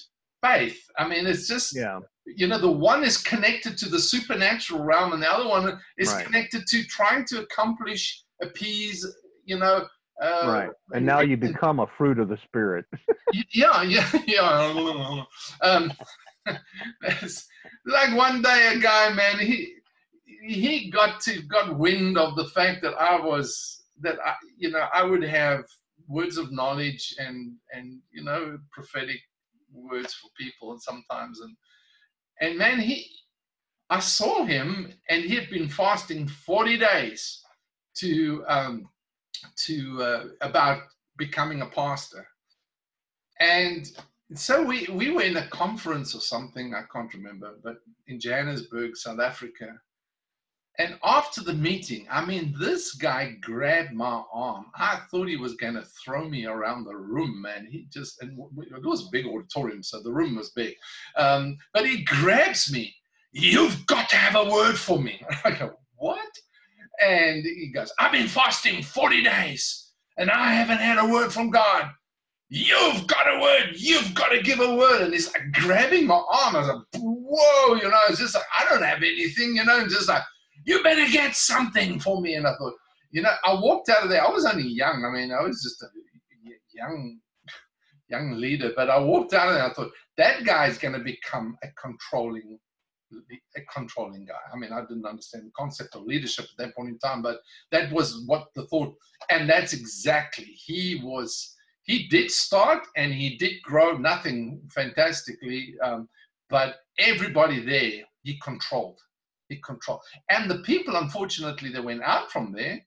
faith. 0.44 0.80
I 0.98 1.08
mean, 1.08 1.28
it's 1.28 1.48
just 1.48 1.76
Yeah. 1.76 2.00
you 2.26 2.48
know 2.48 2.58
the 2.58 2.72
one 2.72 3.04
is 3.04 3.18
connected 3.20 3.78
to 3.78 3.88
the 3.88 4.00
supernatural 4.00 4.82
realm, 4.84 5.13
and 5.13 5.22
the 5.22 5.32
other 5.32 5.48
one 5.48 5.80
is 6.00 6.12
Right. 6.12 6.26
connected 6.26 6.66
to 6.72 6.84
trying 6.86 7.24
to 7.26 7.42
accomplish, 7.42 8.24
appease. 8.42 9.06
You 9.46 9.60
know. 9.60 9.88
Uh, 10.22 10.48
right. 10.48 10.70
And 10.94 11.06
now 11.06 11.22
you 11.22 11.38
become 11.38 11.80
a 11.80 11.88
fruit 11.98 12.20
of 12.20 12.30
the 12.30 12.38
spirit. 12.46 12.86
Yeah, 13.52 13.84
yeah, 13.84 14.10
yeah. 14.26 15.24
Um, 15.62 15.92
like 17.86 18.16
one 18.16 18.42
day, 18.42 18.72
a 18.74 18.80
guy, 18.80 19.14
man, 19.14 19.38
he 19.40 19.74
he 20.48 20.90
got 20.90 21.20
to 21.22 21.42
got 21.42 21.78
wind 21.78 22.18
of 22.18 22.36
the 22.38 22.46
fact 22.46 22.82
that 22.84 22.94
I 22.94 23.20
was 23.20 23.84
that 24.02 24.18
I, 24.26 24.36
you 24.58 24.70
know, 24.72 24.86
I 24.94 25.04
would 25.04 25.24
have 25.24 25.66
words 26.08 26.38
of 26.38 26.54
knowledge 26.54 27.14
and 27.20 27.56
and 27.74 28.00
you 28.12 28.24
know 28.24 28.58
prophetic 28.72 29.20
words 29.74 30.14
for 30.14 30.30
people, 30.38 30.72
and 30.72 30.82
sometimes 30.82 31.42
and 31.42 31.56
and 32.40 32.58
man, 32.58 32.80
he, 32.80 33.08
I 33.90 34.00
saw 34.00 34.46
him, 34.46 34.94
and 35.10 35.24
he 35.24 35.36
had 35.36 35.50
been 35.50 35.68
fasting 35.68 36.28
forty 36.28 36.78
days 36.78 37.42
to 37.98 38.46
um 38.48 38.90
to 39.65 40.02
uh, 40.02 40.23
about 40.41 40.82
becoming 41.17 41.62
a 41.62 41.67
pastor 41.67 42.28
and 43.39 43.89
so 44.36 44.63
we, 44.63 44.88
we 44.91 45.12
were 45.12 45.21
in 45.21 45.38
a 45.38 45.47
conference 45.47 46.13
or 46.13 46.19
something, 46.19 46.73
I 46.73 46.84
can't 46.91 47.13
remember, 47.13 47.56
but 47.63 47.78
in 48.08 48.19
Johannesburg, 48.19 48.97
South 48.97 49.19
Africa. 49.19 49.80
And 50.80 51.00
after 51.04 51.41
the 51.41 51.54
meeting, 51.54 52.06
I 52.10 52.23
mean, 52.23 52.54
this 52.60 52.93
guy 52.93 53.38
grabbed 53.41 53.93
my 53.93 54.21
arm. 54.32 54.67
I 54.76 55.00
thought 55.10 55.28
he 55.28 55.38
was 55.38 55.56
going 55.56 55.73
to 55.73 55.84
throw 56.04 56.30
me 56.30 56.45
around 56.45 56.84
the 56.84 56.95
room, 56.95 57.41
man. 57.41 57.67
He 57.69 57.88
just, 57.91 58.21
and 58.21 58.38
it 58.58 58.86
was 58.86 59.08
a 59.08 59.12
big 59.12 59.26
auditorium, 59.26 59.82
so 59.82 60.04
the 60.04 60.12
room 60.12 60.36
was 60.36 60.52
big. 60.52 60.76
Um, 61.15 61.58
but 61.73 61.88
he 61.88 62.04
grabs 62.04 62.71
me. 62.71 62.93
You've 63.32 63.86
got 63.88 64.10
to 64.10 64.17
have 64.17 64.36
a 64.36 64.52
word 64.52 64.78
for 64.78 65.00
me. 65.02 65.26
I 65.43 65.52
go, 65.52 65.80
what? 65.95 66.30
And 67.00 67.44
he 67.44 67.72
goes, 67.74 67.94
I've 68.00 68.12
been 68.12 68.28
fasting 68.28 68.82
40 68.82 69.24
days 69.24 69.92
and 70.18 70.32
I 70.32 70.54
haven't 70.54 70.80
had 70.80 70.98
a 70.98 71.08
word 71.08 71.32
from 71.32 71.52
God. 71.52 71.92
You've 72.50 73.06
got 73.08 73.28
a 73.28 73.42
word. 73.42 73.76
You've 73.76 74.14
got 74.16 74.30
to 74.30 74.42
give 74.42 74.60
a 74.60 74.76
word. 74.76 75.02
And 75.02 75.14
he's 75.14 75.32
like 75.34 75.52
grabbing 75.52 76.08
my 76.08 76.16
arm. 76.16 76.56
I 76.56 76.60
was 76.60 76.68
like, 76.68 77.02
whoa, 77.04 77.76
you 77.76 77.90
know, 77.90 78.00
it's 78.10 78.20
just 78.20 78.36
like, 78.36 78.44
I 78.58 78.66
don't 78.70 78.84
have 78.84 79.00
anything, 79.00 79.58
you 79.58 79.66
know, 79.66 79.80
and 79.80 79.90
just 79.90 80.08
like, 80.08 80.24
you 80.66 80.82
better 80.82 81.10
get 81.12 81.36
something 81.36 82.00
for 82.00 82.22
me. 82.22 82.36
And 82.36 82.48
I 82.48 82.56
thought, 82.58 82.74
you 83.12 83.22
know, 83.22 83.32
I 83.44 83.54
walked 83.54 83.90
out 83.90 84.04
of 84.04 84.10
there. 84.10 84.26
I 84.26 84.30
was 84.30 84.46
only 84.46 84.68
young. 84.68 85.06
I 85.06 85.10
mean, 85.10 85.32
I 85.32 85.42
was 85.42 85.62
just 85.62 85.82
a 85.84 85.88
young, 86.74 87.20
young 88.10 88.40
leader. 88.40 88.72
But 88.76 88.90
I 88.90 89.00
walked 89.00 89.34
out 89.34 89.50
of 89.50 89.56
there. 89.56 89.66
I 89.66 89.74
thought 89.74 89.92
that 90.18 90.46
guy's 90.46 90.78
going 90.78 90.94
to 90.94 91.00
become 91.00 91.58
a 91.64 91.68
controlling, 91.80 92.58
a 93.56 93.62
controlling 93.74 94.26
guy. 94.26 94.34
I 94.54 94.58
mean, 94.58 94.72
I 94.72 94.82
didn't 94.82 95.06
understand 95.06 95.46
the 95.46 95.52
concept 95.58 95.96
of 95.96 96.04
leadership 96.04 96.46
at 96.46 96.58
that 96.58 96.76
point 96.76 96.89
in 96.89 97.00
time, 97.00 97.22
but 97.22 97.39
that 97.72 97.91
was 97.91 98.24
what 98.26 98.48
the 98.56 98.65
thought. 98.67 98.96
And 99.30 99.50
that's 99.50 99.74
exactly 99.74 100.46
he 100.46 101.02
was. 101.04 101.56
He 101.84 102.08
did 102.08 102.32
start 102.32 102.86
and 102.96 103.13
he 103.13 103.38
did 103.38 103.62
grow 103.63 103.98
nothing 103.98 104.62
fantastically, 104.74 105.76
um, 105.82 106.10
but 106.50 106.76
everybody 107.00 107.63
there 107.63 108.04
he 108.24 108.38
controlled. 108.43 109.00
He 109.48 109.62
controlled. 109.65 110.02
And 110.30 110.52
the 110.52 110.60
people, 110.60 110.98
unfortunately, 110.98 111.72
that 111.72 111.84
went 111.84 112.04
out 112.04 112.30
from 112.30 112.52
there, 112.52 112.82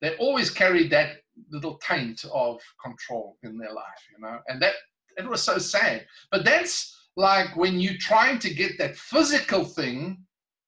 they 0.00 0.16
always 0.18 0.50
carried 0.50 0.90
that 0.92 1.16
little 1.50 1.78
taint 1.78 2.24
of 2.32 2.60
control 2.82 3.36
in 3.42 3.58
their 3.58 3.72
life, 3.72 4.06
you 4.12 4.24
know, 4.24 4.38
and 4.46 4.62
that 4.62 4.74
it 5.16 5.28
was 5.28 5.42
so 5.42 5.58
sad. 5.58 6.06
But 6.30 6.44
that's 6.44 6.94
like 7.16 7.56
when 7.56 7.80
you're 7.80 7.98
trying 7.98 8.38
to 8.40 8.52
get 8.52 8.78
that 8.78 8.96
physical 8.96 9.64
thing, 9.64 10.24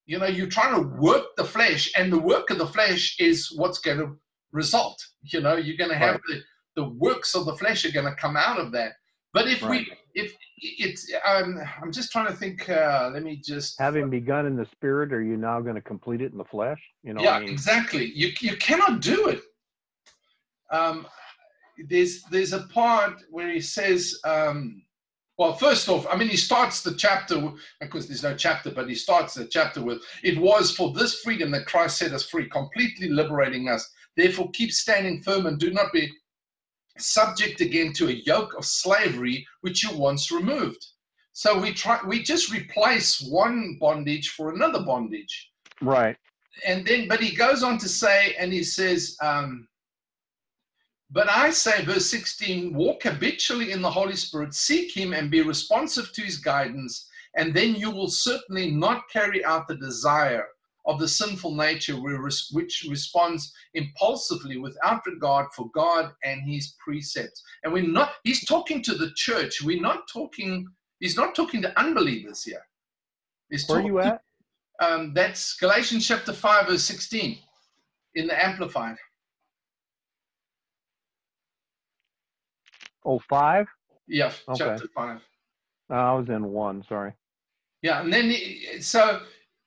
you 0.06 0.18
know, 0.18 0.26
you're 0.26 0.46
trying 0.46 0.74
to 0.74 0.88
work 1.00 1.24
the 1.36 1.44
flesh, 1.44 1.90
and 1.96 2.12
the 2.12 2.18
work 2.18 2.50
of 2.50 2.58
the 2.58 2.66
flesh 2.66 3.16
is 3.18 3.52
what's 3.56 3.78
going 3.78 3.98
to 3.98 4.16
result. 4.52 5.04
You 5.22 5.40
know, 5.40 5.56
you're 5.56 5.76
going 5.76 5.90
to 5.90 5.96
have 5.96 6.14
right. 6.14 6.42
the, 6.76 6.82
the 6.82 6.88
works 6.90 7.34
of 7.34 7.46
the 7.46 7.56
flesh 7.56 7.84
are 7.84 7.92
going 7.92 8.06
to 8.06 8.14
come 8.14 8.36
out 8.36 8.60
of 8.60 8.70
that. 8.72 8.92
But 9.32 9.48
if 9.48 9.62
right. 9.62 9.70
we, 9.70 9.92
if 10.14 10.32
it's, 10.58 11.12
um, 11.26 11.60
I'm 11.82 11.92
just 11.92 12.10
trying 12.12 12.28
to 12.28 12.32
think. 12.32 12.68
Uh, 12.70 13.10
let 13.12 13.22
me 13.22 13.40
just 13.44 13.78
having 13.78 14.08
begun 14.08 14.46
in 14.46 14.56
the 14.56 14.64
spirit, 14.66 15.12
are 15.12 15.22
you 15.22 15.36
now 15.36 15.60
going 15.60 15.74
to 15.74 15.82
complete 15.82 16.22
it 16.22 16.32
in 16.32 16.38
the 16.38 16.44
flesh? 16.44 16.80
You 17.02 17.14
know, 17.14 17.22
yeah, 17.22 17.32
I 17.32 17.40
mean? 17.40 17.50
exactly. 17.50 18.12
You 18.14 18.32
you 18.40 18.56
cannot 18.56 19.00
do 19.00 19.28
it. 19.28 19.40
Um, 20.70 21.06
there's 21.88 22.22
there's 22.30 22.52
a 22.52 22.62
part 22.68 23.20
where 23.30 23.52
he 23.52 23.60
says, 23.60 24.18
um, 24.24 24.82
well, 25.38 25.52
first 25.54 25.88
off, 25.88 26.06
I 26.10 26.16
mean, 26.16 26.28
he 26.28 26.36
starts 26.36 26.82
the 26.82 26.94
chapter 26.94 27.52
because 27.80 28.08
there's 28.08 28.22
no 28.22 28.34
chapter, 28.34 28.70
but 28.70 28.88
he 28.88 28.94
starts 28.94 29.34
the 29.34 29.46
chapter 29.46 29.82
with, 29.82 30.02
"It 30.22 30.38
was 30.38 30.74
for 30.74 30.92
this 30.92 31.20
freedom 31.20 31.50
that 31.50 31.66
Christ 31.66 31.98
set 31.98 32.12
us 32.12 32.28
free, 32.28 32.48
completely 32.48 33.10
liberating 33.10 33.68
us. 33.68 33.86
Therefore, 34.16 34.50
keep 34.52 34.72
standing 34.72 35.22
firm 35.22 35.46
and 35.46 35.58
do 35.58 35.70
not 35.70 35.92
be 35.92 36.10
subject 36.98 37.60
again 37.60 37.92
to 37.92 38.08
a 38.08 38.22
yoke 38.24 38.54
of 38.54 38.64
slavery 38.64 39.46
which 39.60 39.82
you 39.82 39.94
once 39.96 40.30
removed. 40.30 40.84
So 41.32 41.58
we 41.58 41.74
try 41.74 42.00
we 42.06 42.22
just 42.22 42.50
replace 42.50 43.20
one 43.20 43.76
bondage 43.78 44.30
for 44.30 44.54
another 44.54 44.82
bondage. 44.82 45.50
Right. 45.82 46.16
And 46.64 46.86
then 46.86 47.08
but 47.08 47.20
he 47.20 47.36
goes 47.36 47.62
on 47.62 47.76
to 47.78 47.88
say, 47.90 48.34
and 48.38 48.50
he 48.52 48.64
says, 48.64 49.16
um, 49.20 49.68
but 51.10 51.28
I 51.30 51.50
say, 51.50 51.84
verse 51.84 52.06
16, 52.10 52.74
walk 52.74 53.04
habitually 53.04 53.72
in 53.72 53.80
the 53.80 53.90
Holy 53.90 54.16
Spirit, 54.16 54.54
seek 54.54 54.96
him 54.96 55.12
and 55.12 55.30
be 55.30 55.40
responsive 55.40 56.12
to 56.12 56.22
his 56.22 56.38
guidance, 56.38 57.08
and 57.36 57.54
then 57.54 57.76
you 57.76 57.90
will 57.90 58.08
certainly 58.08 58.70
not 58.70 59.08
carry 59.12 59.44
out 59.44 59.68
the 59.68 59.76
desire 59.76 60.46
of 60.86 60.98
the 60.98 61.08
sinful 61.08 61.54
nature 61.54 61.96
which 61.96 62.86
responds 62.88 63.52
impulsively 63.74 64.56
without 64.56 65.04
regard 65.06 65.46
for 65.54 65.68
God 65.72 66.12
and 66.22 66.42
his 66.48 66.74
precepts. 66.84 67.42
And 67.64 67.72
we're 67.72 67.82
not, 67.82 68.12
he's 68.24 68.44
talking 68.44 68.82
to 68.84 68.94
the 68.94 69.10
church. 69.16 69.62
We're 69.62 69.80
not 69.80 70.08
talking, 70.12 70.66
he's 71.00 71.16
not 71.16 71.34
talking 71.34 71.60
to 71.62 71.78
unbelievers 71.78 72.44
here. 72.44 72.64
He's 73.50 73.68
Where 73.68 73.80
are 73.80 73.82
you 73.82 73.98
at? 74.00 74.22
Um, 74.80 75.12
that's 75.14 75.56
Galatians 75.56 76.06
chapter 76.06 76.32
5, 76.32 76.68
verse 76.68 76.84
16 76.84 77.38
in 78.14 78.26
the 78.26 78.44
Amplified. 78.44 78.96
Oh, 83.06 83.20
five? 83.20 83.68
Yeah, 84.08 84.32
okay. 84.48 84.58
chapter 84.58 84.88
5. 84.94 85.20
I 85.90 86.12
was 86.12 86.28
in 86.28 86.44
one, 86.46 86.84
sorry. 86.88 87.12
Yeah, 87.82 88.00
and 88.02 88.12
then, 88.12 88.34
so 88.80 89.20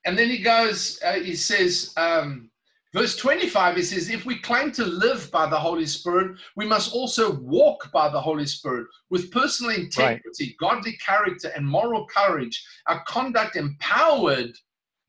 and 0.05 0.17
then 0.17 0.29
he 0.29 0.39
goes, 0.39 0.99
uh, 1.03 1.13
he 1.13 1.35
says, 1.35 1.93
um, 1.95 2.49
verse 2.93 3.15
25, 3.15 3.77
he 3.77 3.83
says, 3.83 4.09
if 4.09 4.25
we 4.25 4.39
claim 4.39 4.73
to 4.73 4.85
live 4.85 5.31
by 5.31 5.49
the 5.49 5.57
Holy 5.57 5.85
Spirit, 5.85 6.37
we 6.57 6.65
must 6.67 6.93
also 6.93 7.35
walk 7.39 7.89
by 7.93 8.09
the 8.09 8.19
Holy 8.19 8.45
Spirit 8.45 8.87
with 9.09 9.31
personal 9.31 9.73
integrity, 9.73 10.21
right. 10.39 10.57
godly 10.59 10.97
character, 10.97 11.49
and 11.55 11.65
moral 11.65 12.05
courage, 12.07 12.61
our 12.87 13.01
conduct 13.05 13.55
empowered 13.55 14.51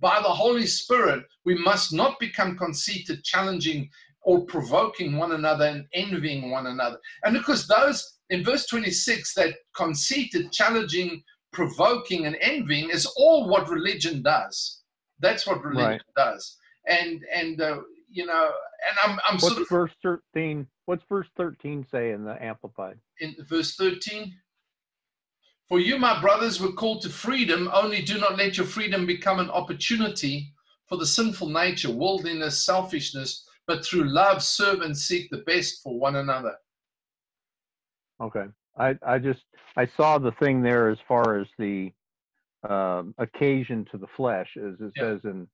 by 0.00 0.20
the 0.22 0.28
Holy 0.28 0.66
Spirit. 0.66 1.24
We 1.44 1.56
must 1.56 1.92
not 1.92 2.20
become 2.20 2.56
conceited, 2.56 3.24
challenging, 3.24 3.90
or 4.22 4.44
provoking 4.44 5.16
one 5.16 5.32
another 5.32 5.64
and 5.64 5.86
envying 5.94 6.50
one 6.50 6.66
another. 6.66 6.98
And 7.24 7.34
because 7.34 7.66
those, 7.66 8.19
in 8.30 8.42
verse 8.42 8.66
26, 8.66 9.34
that 9.34 9.54
conceited, 9.76 10.50
challenging, 10.52 11.22
provoking, 11.52 12.26
and 12.26 12.36
envying 12.40 12.90
is 12.90 13.06
all 13.16 13.48
what 13.48 13.68
religion 13.68 14.22
does 14.22 14.80
that's 15.20 15.46
what 15.46 15.62
religion 15.62 15.90
right. 15.90 16.00
does. 16.16 16.56
And 16.86 17.22
and 17.32 17.60
uh, 17.60 17.80
you 18.10 18.26
know, 18.26 18.50
and 18.88 18.98
I'm 19.04 19.18
I'm 19.28 19.34
what's 19.34 19.48
sort 19.48 19.62
of 19.62 19.68
verse 19.68 19.92
thirteen. 20.02 20.66
What's 20.86 21.04
verse 21.08 21.28
thirteen 21.36 21.86
say 21.90 22.12
in 22.12 22.24
the 22.24 22.42
Amplified? 22.42 22.98
In 23.20 23.36
verse 23.48 23.76
thirteen. 23.76 24.34
For 25.68 25.78
you, 25.78 25.98
my 25.98 26.20
brothers, 26.20 26.60
were 26.60 26.72
called 26.72 27.02
to 27.02 27.08
freedom, 27.08 27.70
only 27.72 28.02
do 28.02 28.18
not 28.18 28.36
let 28.36 28.56
your 28.56 28.66
freedom 28.66 29.06
become 29.06 29.38
an 29.38 29.50
opportunity 29.50 30.52
for 30.88 30.96
the 30.98 31.06
sinful 31.06 31.48
nature, 31.48 31.92
worldliness, 31.92 32.66
selfishness, 32.66 33.46
but 33.68 33.84
through 33.84 34.12
love 34.12 34.42
serve 34.42 34.80
and 34.80 34.98
seek 34.98 35.30
the 35.30 35.44
best 35.46 35.80
for 35.80 35.96
one 35.96 36.16
another. 36.16 36.56
Okay. 38.20 38.44
I, 38.78 38.96
I 39.06 39.18
just 39.18 39.44
I 39.76 39.86
saw 39.86 40.18
the 40.18 40.32
thing 40.32 40.62
there 40.62 40.90
as 40.90 40.98
far 41.06 41.38
as 41.38 41.48
the 41.58 41.92
um, 42.68 43.14
occasion 43.18 43.86
to 43.90 43.98
the 43.98 44.06
flesh, 44.16 44.56
as 44.56 44.80
it 44.80 44.92
yeah. 44.96 45.02
says 45.02 45.20
in, 45.24 45.48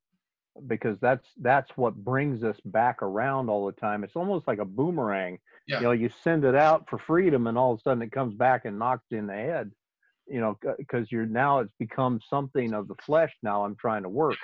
because 0.67 0.97
that's 1.01 1.25
that's 1.41 1.69
what 1.75 1.95
brings 1.95 2.43
us 2.43 2.57
back 2.65 3.01
around 3.01 3.49
all 3.49 3.65
the 3.65 3.71
time. 3.73 4.03
It's 4.03 4.15
almost 4.15 4.47
like 4.47 4.59
a 4.59 4.65
boomerang. 4.65 5.39
Yeah. 5.67 5.77
You 5.77 5.83
know, 5.83 5.91
you 5.91 6.09
send 6.23 6.43
it 6.45 6.55
out 6.55 6.85
for 6.89 6.99
freedom, 6.99 7.47
and 7.47 7.57
all 7.57 7.73
of 7.73 7.79
a 7.79 7.81
sudden 7.81 8.03
it 8.03 8.11
comes 8.11 8.35
back 8.35 8.65
and 8.65 8.79
knocks 8.79 9.05
you 9.09 9.17
in 9.17 9.27
the 9.27 9.33
head. 9.33 9.71
You 10.27 10.41
know, 10.41 10.57
because 10.77 11.09
you're 11.11 11.25
now 11.25 11.59
it's 11.59 11.73
become 11.79 12.19
something 12.29 12.73
of 12.73 12.87
the 12.87 12.95
flesh. 13.05 13.33
Now 13.41 13.63
I'm 13.63 13.77
trying 13.77 14.03
to 14.03 14.09
work, 14.09 14.37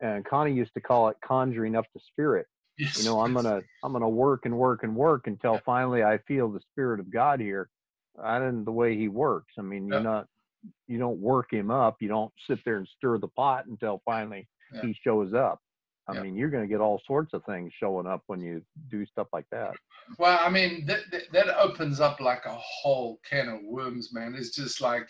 and 0.00 0.24
Connie 0.24 0.52
used 0.52 0.74
to 0.74 0.80
call 0.80 1.08
it 1.08 1.16
conjuring 1.24 1.74
up 1.74 1.86
the 1.92 2.00
spirit. 2.06 2.46
Yes. 2.82 2.98
You 2.98 3.04
know, 3.04 3.20
I'm 3.20 3.32
gonna 3.32 3.62
I'm 3.84 3.92
gonna 3.92 4.08
work 4.08 4.44
and 4.44 4.56
work 4.56 4.82
and 4.82 4.96
work 4.96 5.28
until 5.28 5.60
finally 5.64 6.02
I 6.02 6.18
feel 6.26 6.50
the 6.50 6.60
spirit 6.72 6.98
of 6.98 7.12
God 7.12 7.38
here. 7.38 7.68
I 8.22 8.38
didn't 8.38 8.64
the 8.64 8.72
way 8.72 8.96
He 8.96 9.08
works. 9.08 9.52
I 9.58 9.62
mean, 9.62 9.86
you're 9.86 10.00
not 10.00 10.26
you 10.86 10.98
don't 10.98 11.18
work 11.18 11.52
him 11.52 11.70
up. 11.70 11.96
You 12.00 12.08
don't 12.08 12.32
sit 12.46 12.58
there 12.64 12.76
and 12.76 12.88
stir 12.96 13.18
the 13.18 13.28
pot 13.28 13.66
until 13.66 14.00
finally 14.04 14.48
yeah. 14.74 14.82
he 14.82 14.96
shows 15.02 15.34
up. 15.34 15.60
I 16.08 16.14
yeah. 16.14 16.22
mean, 16.22 16.36
you're 16.36 16.50
going 16.50 16.64
to 16.64 16.68
get 16.68 16.80
all 16.80 17.00
sorts 17.06 17.32
of 17.32 17.44
things 17.44 17.72
showing 17.78 18.06
up 18.06 18.22
when 18.26 18.40
you 18.40 18.62
do 18.90 19.06
stuff 19.06 19.28
like 19.32 19.46
that. 19.52 19.72
Well, 20.18 20.38
I 20.42 20.50
mean, 20.50 20.84
that, 20.86 21.10
that, 21.12 21.32
that 21.32 21.58
opens 21.58 22.00
up 22.00 22.20
like 22.20 22.44
a 22.44 22.58
whole 22.58 23.20
can 23.28 23.48
of 23.48 23.60
worms, 23.62 24.12
man. 24.12 24.34
It's 24.36 24.54
just 24.54 24.80
like, 24.80 25.08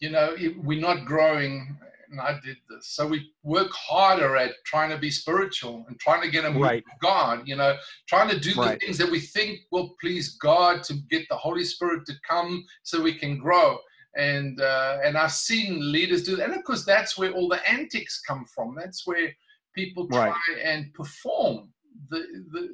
you 0.00 0.10
know, 0.10 0.34
we're 0.58 0.80
not 0.80 1.04
growing. 1.04 1.76
And 2.10 2.20
I 2.20 2.38
did 2.44 2.56
this. 2.68 2.88
So 2.88 3.06
we 3.06 3.30
work 3.42 3.70
harder 3.72 4.36
at 4.36 4.52
trying 4.64 4.90
to 4.90 4.98
be 4.98 5.10
spiritual 5.10 5.84
and 5.88 5.98
trying 5.98 6.22
to 6.22 6.30
get 6.30 6.44
a 6.44 6.50
move 6.50 6.62
right. 6.62 6.84
God, 7.00 7.46
you 7.46 7.56
know, 7.56 7.76
trying 8.08 8.28
to 8.30 8.38
do 8.38 8.54
the 8.54 8.78
things 8.80 8.98
that 8.98 9.10
we 9.10 9.20
think 9.20 9.60
will 9.70 9.94
please 10.00 10.36
God 10.36 10.82
to 10.84 10.94
get 11.10 11.28
the 11.28 11.36
Holy 11.36 11.64
Spirit 11.64 12.06
to 12.06 12.14
come 12.28 12.64
so 12.82 13.02
we 13.02 13.14
can 13.14 13.38
grow 13.38 13.78
and 14.16 14.60
uh, 14.60 14.98
and 15.04 15.16
I've 15.16 15.32
seen 15.32 15.92
leaders 15.92 16.22
do 16.22 16.36
that. 16.36 16.48
And 16.48 16.56
of 16.56 16.64
course, 16.64 16.84
that's 16.84 17.18
where 17.18 17.32
all 17.32 17.48
the 17.48 17.68
antics 17.68 18.20
come 18.20 18.44
from. 18.54 18.74
That's 18.76 19.06
where 19.06 19.34
people 19.74 20.08
try 20.08 20.28
right. 20.28 20.58
and 20.62 20.92
perform. 20.94 21.70
The, 22.10 22.18
the 22.52 22.68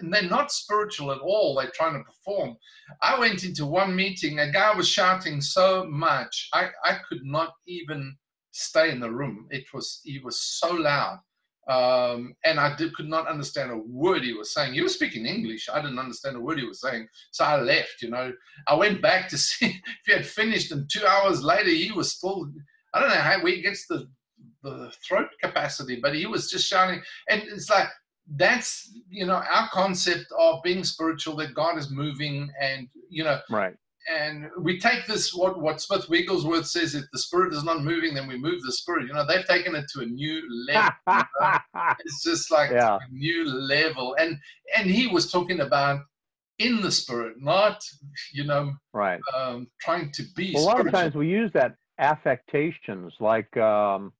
and 0.00 0.12
they're 0.12 0.22
not 0.22 0.52
spiritual 0.52 1.12
at 1.12 1.18
all. 1.18 1.56
They're 1.56 1.72
trying 1.74 1.94
to 1.94 2.04
perform. 2.04 2.56
I 3.02 3.18
went 3.18 3.44
into 3.44 3.66
one 3.66 3.94
meeting. 3.94 4.38
A 4.38 4.50
guy 4.50 4.74
was 4.74 4.88
shouting 4.88 5.40
so 5.40 5.84
much, 5.86 6.48
I 6.52 6.70
I 6.84 6.98
could 7.08 7.24
not 7.24 7.54
even 7.66 8.16
stay 8.52 8.90
in 8.90 9.00
the 9.00 9.10
room. 9.10 9.46
It 9.50 9.64
was 9.72 10.00
he 10.04 10.18
was 10.18 10.40
so 10.40 10.72
loud. 10.72 11.20
Um, 11.68 12.34
and 12.44 12.58
I 12.58 12.74
did, 12.74 12.94
could 12.96 13.08
not 13.08 13.28
understand 13.28 13.70
a 13.70 13.76
word 13.76 14.24
he 14.24 14.32
was 14.32 14.52
saying. 14.52 14.74
He 14.74 14.80
was 14.80 14.94
speaking 14.94 15.26
English. 15.26 15.68
I 15.72 15.80
didn't 15.80 16.00
understand 16.00 16.36
a 16.36 16.40
word 16.40 16.58
he 16.58 16.66
was 16.66 16.80
saying. 16.80 17.06
So 17.30 17.44
I 17.44 17.60
left, 17.60 18.02
you 18.02 18.10
know. 18.10 18.32
I 18.66 18.74
went 18.74 19.00
back 19.00 19.28
to 19.28 19.38
see 19.38 19.66
if 19.66 19.82
he 20.04 20.12
had 20.12 20.26
finished, 20.26 20.72
and 20.72 20.90
two 20.90 21.06
hours 21.06 21.44
later, 21.44 21.70
he 21.70 21.92
was 21.92 22.12
still, 22.12 22.50
I 22.92 23.00
don't 23.00 23.10
know 23.10 23.14
how 23.14 23.44
he 23.44 23.62
gets 23.62 23.86
the, 23.86 24.08
the 24.64 24.92
throat 25.06 25.28
capacity, 25.42 26.00
but 26.02 26.14
he 26.14 26.26
was 26.26 26.50
just 26.50 26.66
shouting. 26.66 27.02
And 27.28 27.42
it's 27.42 27.70
like, 27.70 27.88
that's, 28.36 28.92
you 29.08 29.26
know, 29.26 29.42
our 29.50 29.68
concept 29.70 30.26
of 30.38 30.62
being 30.62 30.82
spiritual, 30.82 31.36
that 31.36 31.54
God 31.54 31.78
is 31.78 31.90
moving 31.90 32.50
and, 32.60 32.88
you 33.08 33.24
know, 33.24 33.38
right. 33.50 33.74
And 34.08 34.48
we 34.60 34.78
take 34.78 35.06
this 35.06 35.34
what 35.34 35.60
what 35.60 35.80
Smith 35.80 36.08
Wigglesworth 36.08 36.66
says 36.66 36.94
if 36.94 37.04
the 37.12 37.18
spirit 37.18 37.52
is 37.52 37.64
not 37.64 37.82
moving, 37.84 38.14
then 38.14 38.26
we 38.26 38.38
move 38.38 38.62
the 38.62 38.72
spirit. 38.72 39.06
You 39.06 39.12
know, 39.12 39.26
they've 39.26 39.46
taken 39.46 39.74
it 39.74 39.86
to 39.94 40.00
a 40.00 40.06
new 40.06 40.42
level. 40.66 40.90
it's 41.98 42.22
just 42.22 42.50
like 42.50 42.70
Yeah. 42.70 42.96
a 42.96 43.12
new 43.12 43.44
level. 43.44 44.16
And 44.18 44.36
and 44.76 44.90
he 44.90 45.06
was 45.06 45.30
talking 45.30 45.60
about 45.60 46.00
in 46.58 46.80
the 46.80 46.90
spirit, 46.90 47.36
not 47.40 47.82
you 48.32 48.44
know 48.44 48.72
right. 48.92 49.20
um, 49.34 49.66
trying 49.80 50.10
to 50.12 50.22
be. 50.36 50.52
Well, 50.54 50.64
a 50.64 50.66
lot 50.66 50.86
of 50.86 50.92
times 50.92 51.14
we 51.14 51.28
use 51.28 51.50
that 51.54 51.76
affectations 51.98 53.12
like 53.20 53.54
um, 53.56 54.12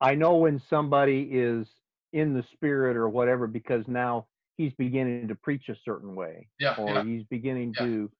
I 0.00 0.14
know 0.14 0.36
when 0.36 0.60
somebody 0.70 1.28
is 1.30 1.66
in 2.12 2.34
the 2.34 2.44
spirit 2.52 2.96
or 2.96 3.08
whatever 3.08 3.46
because 3.46 3.84
now 3.86 4.26
he's 4.56 4.72
beginning 4.74 5.28
to 5.28 5.34
preach 5.34 5.68
a 5.68 5.76
certain 5.84 6.14
way 6.14 6.48
yeah, 6.58 6.74
or 6.78 6.94
yeah, 6.94 7.04
he's 7.04 7.22
beginning 7.24 7.74
Yeah. 7.78 7.86
to 7.86 8.10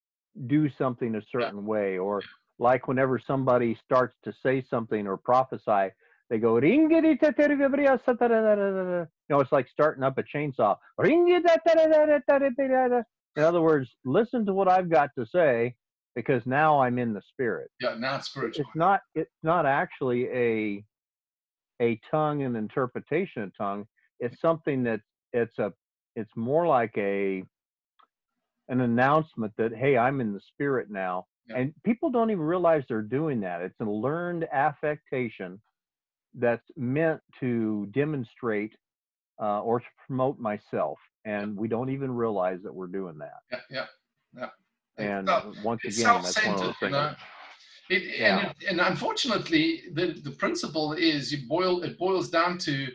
do 0.46 0.68
something 0.78 1.16
a 1.16 1.22
certain 1.30 1.66
way 1.66 1.98
or 1.98 2.22
like 2.58 2.88
whenever 2.88 3.18
somebody 3.18 3.78
starts 3.84 4.16
to 4.24 4.32
say 4.42 4.64
something 4.68 5.06
or 5.06 5.16
prophesy 5.16 5.88
they 6.28 6.38
go 6.38 6.58
you 6.58 6.88
know 9.28 9.40
it's 9.40 9.52
like 9.52 9.66
starting 9.72 10.04
up 10.04 10.18
a 10.18 10.22
chainsaw. 10.22 10.76
In 13.36 13.42
other 13.42 13.60
words 13.60 13.88
listen 14.04 14.46
to 14.46 14.52
what 14.52 14.68
i've 14.68 14.90
got 14.90 15.10
to 15.18 15.26
say 15.26 15.74
because 16.14 16.42
now 16.46 16.80
i'm 16.80 16.98
in 16.98 17.12
the 17.12 17.22
spirit 17.28 17.70
yeah 17.80 17.94
not 17.96 18.24
spiritual 18.24 18.60
it's 18.60 18.76
not 18.76 19.00
it's 19.14 19.30
not 19.42 19.66
actually 19.66 20.28
a 20.28 20.84
a 21.82 22.00
tongue 22.10 22.42
and 22.42 22.56
interpretation 22.56 23.42
of 23.42 23.56
tongue 23.56 23.86
it's 24.20 24.40
something 24.40 24.84
that 24.84 25.00
it's 25.32 25.58
a 25.58 25.72
it's 26.16 26.30
more 26.36 26.66
like 26.66 26.92
a 26.96 27.42
an 28.70 28.80
announcement 28.80 29.52
that 29.58 29.72
hey 29.74 29.96
i'm 29.98 30.20
in 30.20 30.32
the 30.32 30.40
spirit 30.40 30.90
now 30.90 31.26
Yeah. 31.48 31.58
and 31.58 31.74
people 31.84 32.10
don't 32.10 32.30
even 32.30 32.44
realize 32.44 32.84
they're 32.88 33.02
doing 33.02 33.40
that 33.40 33.60
it's 33.62 33.78
a 33.80 33.84
learned 33.84 34.44
affectation 34.52 35.60
that's 36.34 36.66
meant 36.76 37.20
to 37.40 37.86
demonstrate 37.90 38.74
uh, 39.42 39.60
or 39.62 39.80
to 39.80 39.86
promote 40.06 40.38
myself 40.38 40.98
and 41.24 41.56
we 41.56 41.68
don't 41.68 41.90
even 41.90 42.10
realize 42.14 42.60
that 42.62 42.74
we're 42.74 42.86
doing 43.00 43.18
that 43.18 43.40
Yeah, 43.50 43.60
yeah, 43.70 43.86
yeah. 44.38 44.48
and 44.98 45.28
It's 45.28 45.64
once 45.64 45.82
again 45.84 46.22
that's 46.22 46.46
one 46.46 46.54
of 46.54 46.60
you 46.66 46.74
things 46.80 46.92
know. 46.92 47.14
It, 47.90 48.02
Yeah. 48.20 48.38
and, 48.38 48.50
it, 48.50 48.56
and 48.70 48.80
unfortunately, 48.80 49.82
the, 49.94 50.12
the 50.22 50.30
principle 50.30 50.92
is 50.92 51.32
you 51.32 51.48
boil 51.48 51.82
it 51.82 51.98
boils 51.98 52.30
down 52.30 52.56
to 52.58 52.86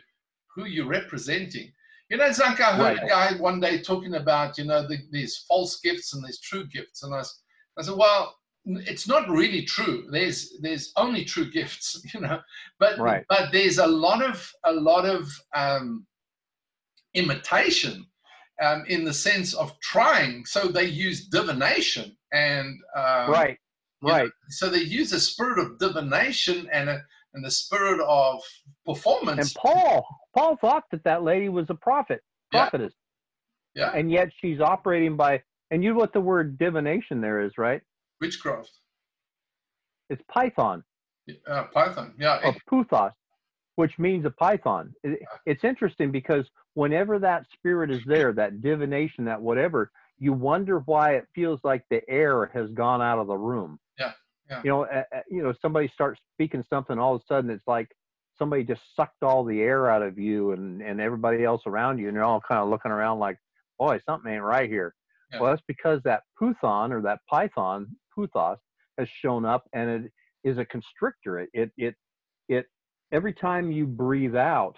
who 0.54 0.64
you're 0.64 0.86
representing. 0.88 1.70
You 2.08 2.16
know, 2.18 2.26
it's 2.26 2.38
like 2.38 2.60
I 2.60 2.76
heard 2.76 3.02
a 3.02 3.08
guy 3.08 3.32
one 3.38 3.58
day 3.58 3.80
talking 3.82 4.14
about 4.14 4.58
you 4.58 4.64
know 4.64 4.86
the, 4.86 4.98
these 5.10 5.44
false 5.48 5.80
gifts 5.80 6.14
and 6.14 6.24
these 6.24 6.40
true 6.40 6.66
gifts, 6.68 7.02
and 7.02 7.12
I 7.14 7.22
said, 7.82 7.96
well, 7.96 8.36
it's 8.64 9.08
not 9.08 9.28
really 9.28 9.64
true. 9.64 10.06
There's 10.10 10.54
there's 10.60 10.92
only 10.96 11.24
true 11.24 11.50
gifts, 11.58 12.00
you 12.14 12.20
know, 12.20 12.40
but 12.78 12.98
Right. 12.98 13.24
but 13.28 13.50
there's 13.52 13.78
a 13.78 13.86
lot 13.86 14.22
of 14.22 14.50
a 14.64 14.72
lot 14.72 15.04
of 15.04 15.28
um, 15.54 16.06
imitation 17.14 18.06
um, 18.62 18.84
in 18.88 19.04
the 19.04 19.14
sense 19.14 19.54
of 19.54 19.78
trying. 19.80 20.44
So 20.46 20.68
they 20.68 20.86
use 20.86 21.26
divination 21.26 22.16
and 22.32 22.78
um, 22.96 23.30
right 23.30 23.58
you 24.02 24.08
know, 24.08 24.14
right 24.14 24.30
so 24.48 24.68
they 24.68 24.78
use 24.78 25.12
a 25.12 25.20
spirit 25.20 25.58
of 25.58 25.78
divination 25.78 26.68
and 26.72 26.88
a 26.88 27.02
and 27.36 27.44
the 27.44 27.50
spirit 27.50 28.00
of 28.00 28.40
performance. 28.86 29.54
And 29.54 29.62
Paul, 29.62 30.06
Paul 30.36 30.56
thought 30.60 30.84
that 30.92 31.04
that 31.04 31.22
lady 31.24 31.48
was 31.48 31.66
a 31.70 31.74
prophet, 31.74 32.22
prophetess, 32.52 32.92
yeah, 33.74 33.92
and 33.94 34.10
yet 34.12 34.28
she's 34.40 34.60
operating 34.60 35.16
by. 35.16 35.42
And 35.70 35.82
you 35.82 35.92
know 35.92 35.98
what 35.98 36.12
the 36.12 36.20
word 36.20 36.58
divination 36.58 37.20
there 37.20 37.42
is, 37.42 37.52
right? 37.58 37.82
witchcraft. 38.20 38.70
It's 40.10 40.22
python 40.32 40.84
Uh, 41.48 41.64
Python. 41.74 42.14
Yeah, 42.18 42.40
or 42.44 42.54
puthos, 42.70 43.12
which 43.76 43.98
means 43.98 44.24
a 44.26 44.30
python. 44.30 44.94
It, 45.02 45.20
it's 45.46 45.64
interesting 45.64 46.12
because 46.12 46.46
whenever 46.74 47.18
that 47.18 47.46
spirit 47.54 47.90
is 47.90 48.02
there, 48.06 48.32
that 48.34 48.62
divination, 48.62 49.24
that 49.26 49.40
whatever, 49.40 49.90
you 50.18 50.32
wonder 50.32 50.80
why 50.86 51.14
it 51.16 51.26
feels 51.34 51.60
like 51.64 51.84
the 51.90 52.08
air 52.08 52.46
has 52.54 52.70
gone 52.70 53.02
out 53.02 53.18
of 53.18 53.26
the 53.26 53.36
room. 53.36 53.78
Yeah, 53.98 54.12
yeah. 54.50 54.60
You 54.64 54.70
know, 54.70 54.82
uh, 54.84 55.02
you 55.28 55.42
know, 55.42 55.54
somebody 55.60 55.90
starts 55.92 56.20
speaking 56.34 56.64
something, 56.70 56.98
all 56.98 57.16
of 57.16 57.22
a 57.22 57.26
sudden 57.26 57.50
it's 57.50 57.66
like 57.66 57.90
somebody 58.38 58.64
just 58.64 58.82
sucked 58.94 59.22
all 59.22 59.44
the 59.44 59.60
air 59.60 59.90
out 59.90 60.02
of 60.02 60.18
you 60.18 60.52
and 60.52 60.82
and 60.82 61.00
everybody 61.00 61.44
else 61.44 61.62
around 61.66 61.98
you, 61.98 62.08
and 62.08 62.14
you're 62.14 62.24
all 62.24 62.40
kind 62.46 62.60
of 62.60 62.68
looking 62.68 62.90
around 62.92 63.18
like, 63.18 63.38
boy, 63.78 64.00
something 64.06 64.32
ain't 64.32 64.42
right 64.42 64.68
here. 64.70 64.94
Yeah. 65.32 65.40
Well, 65.40 65.50
that's 65.50 65.62
because 65.66 66.00
that 66.04 66.22
puthon 66.40 66.92
or 66.92 67.02
that 67.02 67.20
python, 67.28 67.96
puthos, 68.16 68.58
has 68.98 69.08
shown 69.22 69.44
up, 69.44 69.64
and 69.72 70.06
it 70.06 70.12
is 70.44 70.58
a 70.58 70.64
constrictor. 70.64 71.40
It 71.40 71.50
it 71.54 71.70
it, 71.76 71.94
it 72.48 72.66
every 73.12 73.32
time 73.32 73.70
you 73.72 73.86
breathe 73.86 74.36
out, 74.36 74.76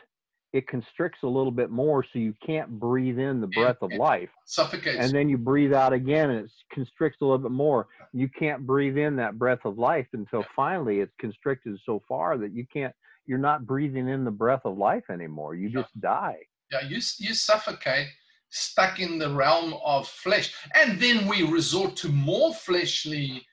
it 0.52 0.66
constricts 0.66 1.20
a 1.22 1.26
little 1.28 1.52
bit 1.52 1.70
more, 1.70 2.02
so 2.02 2.18
you 2.18 2.34
can't 2.44 2.70
breathe 2.80 3.18
in 3.18 3.40
the 3.40 3.46
breath 3.46 3.76
of 3.82 3.92
life 3.92 4.30
suffocates. 4.46 4.98
and 4.98 5.14
then 5.14 5.28
you 5.28 5.36
breathe 5.36 5.74
out 5.74 5.92
again 5.92 6.30
and 6.30 6.46
it 6.46 6.50
constricts 6.72 7.18
a 7.20 7.24
little 7.24 7.38
bit 7.38 7.50
more 7.50 7.86
you 8.14 8.28
can't 8.38 8.66
breathe 8.66 8.96
in 8.96 9.16
that 9.16 9.38
breath 9.38 9.58
of 9.64 9.78
life 9.78 10.06
until 10.14 10.44
finally 10.56 11.00
it's 11.00 11.12
constricted 11.20 11.78
so 11.84 12.02
far 12.08 12.38
that 12.38 12.52
you 12.54 12.66
can't 12.72 12.94
you're 13.28 13.38
not 13.38 13.66
breathing 13.66 14.08
in 14.08 14.24
the 14.24 14.30
breath 14.30 14.62
of 14.64 14.76
life 14.76 15.10
anymore 15.10 15.54
you 15.54 15.68
Yeah. 15.68 15.82
just 15.82 16.00
die 16.00 16.38
yeah, 16.70 16.82
you 16.82 16.96
you 17.18 17.34
suffocate, 17.34 18.08
stuck 18.50 19.00
in 19.00 19.18
the 19.18 19.30
realm 19.30 19.74
of 19.84 20.06
flesh, 20.06 20.54
and 20.74 21.00
then 21.00 21.26
we 21.26 21.42
resort 21.42 21.96
to 21.96 22.08
more 22.08 22.52
fleshly 22.54 23.46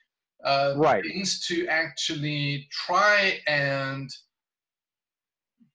uh, 0.44 0.74
Right. 0.76 1.02
things 1.02 1.40
to 1.46 1.66
actually 1.68 2.68
try 2.70 3.40
and 3.46 4.10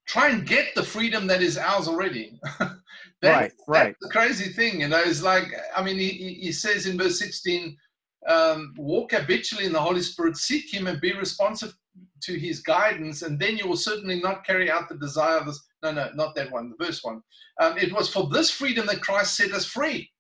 try 0.08 0.30
and 0.30 0.46
get 0.46 0.76
the 0.76 0.84
freedom 0.84 1.26
that 1.28 1.42
is 1.42 1.58
ours 1.58 1.88
already. 1.88 2.40
Right, 3.24 3.52
right. 3.68 3.96
That's 4.00 4.00
the 4.02 4.10
crazy 4.10 4.52
thing, 4.52 4.82
you 4.82 4.88
know. 4.88 5.02
It's 5.06 5.22
like 5.22 5.54
I 5.76 5.84
mean, 5.84 5.98
he, 5.98 6.10
he 6.10 6.34
he 6.34 6.52
says 6.52 6.88
in 6.88 6.98
verse 6.98 7.20
sixteen, 7.20 7.78
um, 8.28 8.74
"Walk 8.78 9.12
habitually 9.12 9.66
in 9.66 9.74
the 9.74 9.80
Holy 9.80 10.02
Spirit, 10.02 10.38
seek 10.38 10.74
Him, 10.74 10.88
and 10.88 11.00
be 11.00 11.14
responsive 11.14 11.74
to 12.24 12.40
His 12.40 12.62
guidance, 12.62 13.22
and 13.22 13.40
then 13.40 13.58
you 13.58 13.68
will 13.68 13.78
certainly 13.78 14.20
not 14.22 14.46
carry 14.46 14.70
out 14.72 14.90
the 14.90 14.96
desire 14.96 15.38
of 15.38 15.46
this." 15.46 15.62
No, 15.84 15.92
no, 15.92 16.12
not 16.14 16.36
that 16.36 16.52
one. 16.52 16.70
The 16.70 16.86
verse 16.86 17.04
one. 17.04 17.22
Um, 17.60 17.78
it 17.78 17.92
was 17.94 18.10
for 18.10 18.28
this 18.30 18.50
freedom 18.52 18.86
that 18.88 19.02
Christ 19.02 19.36
set 19.36 19.52
us 19.52 19.66
free, 19.66 20.12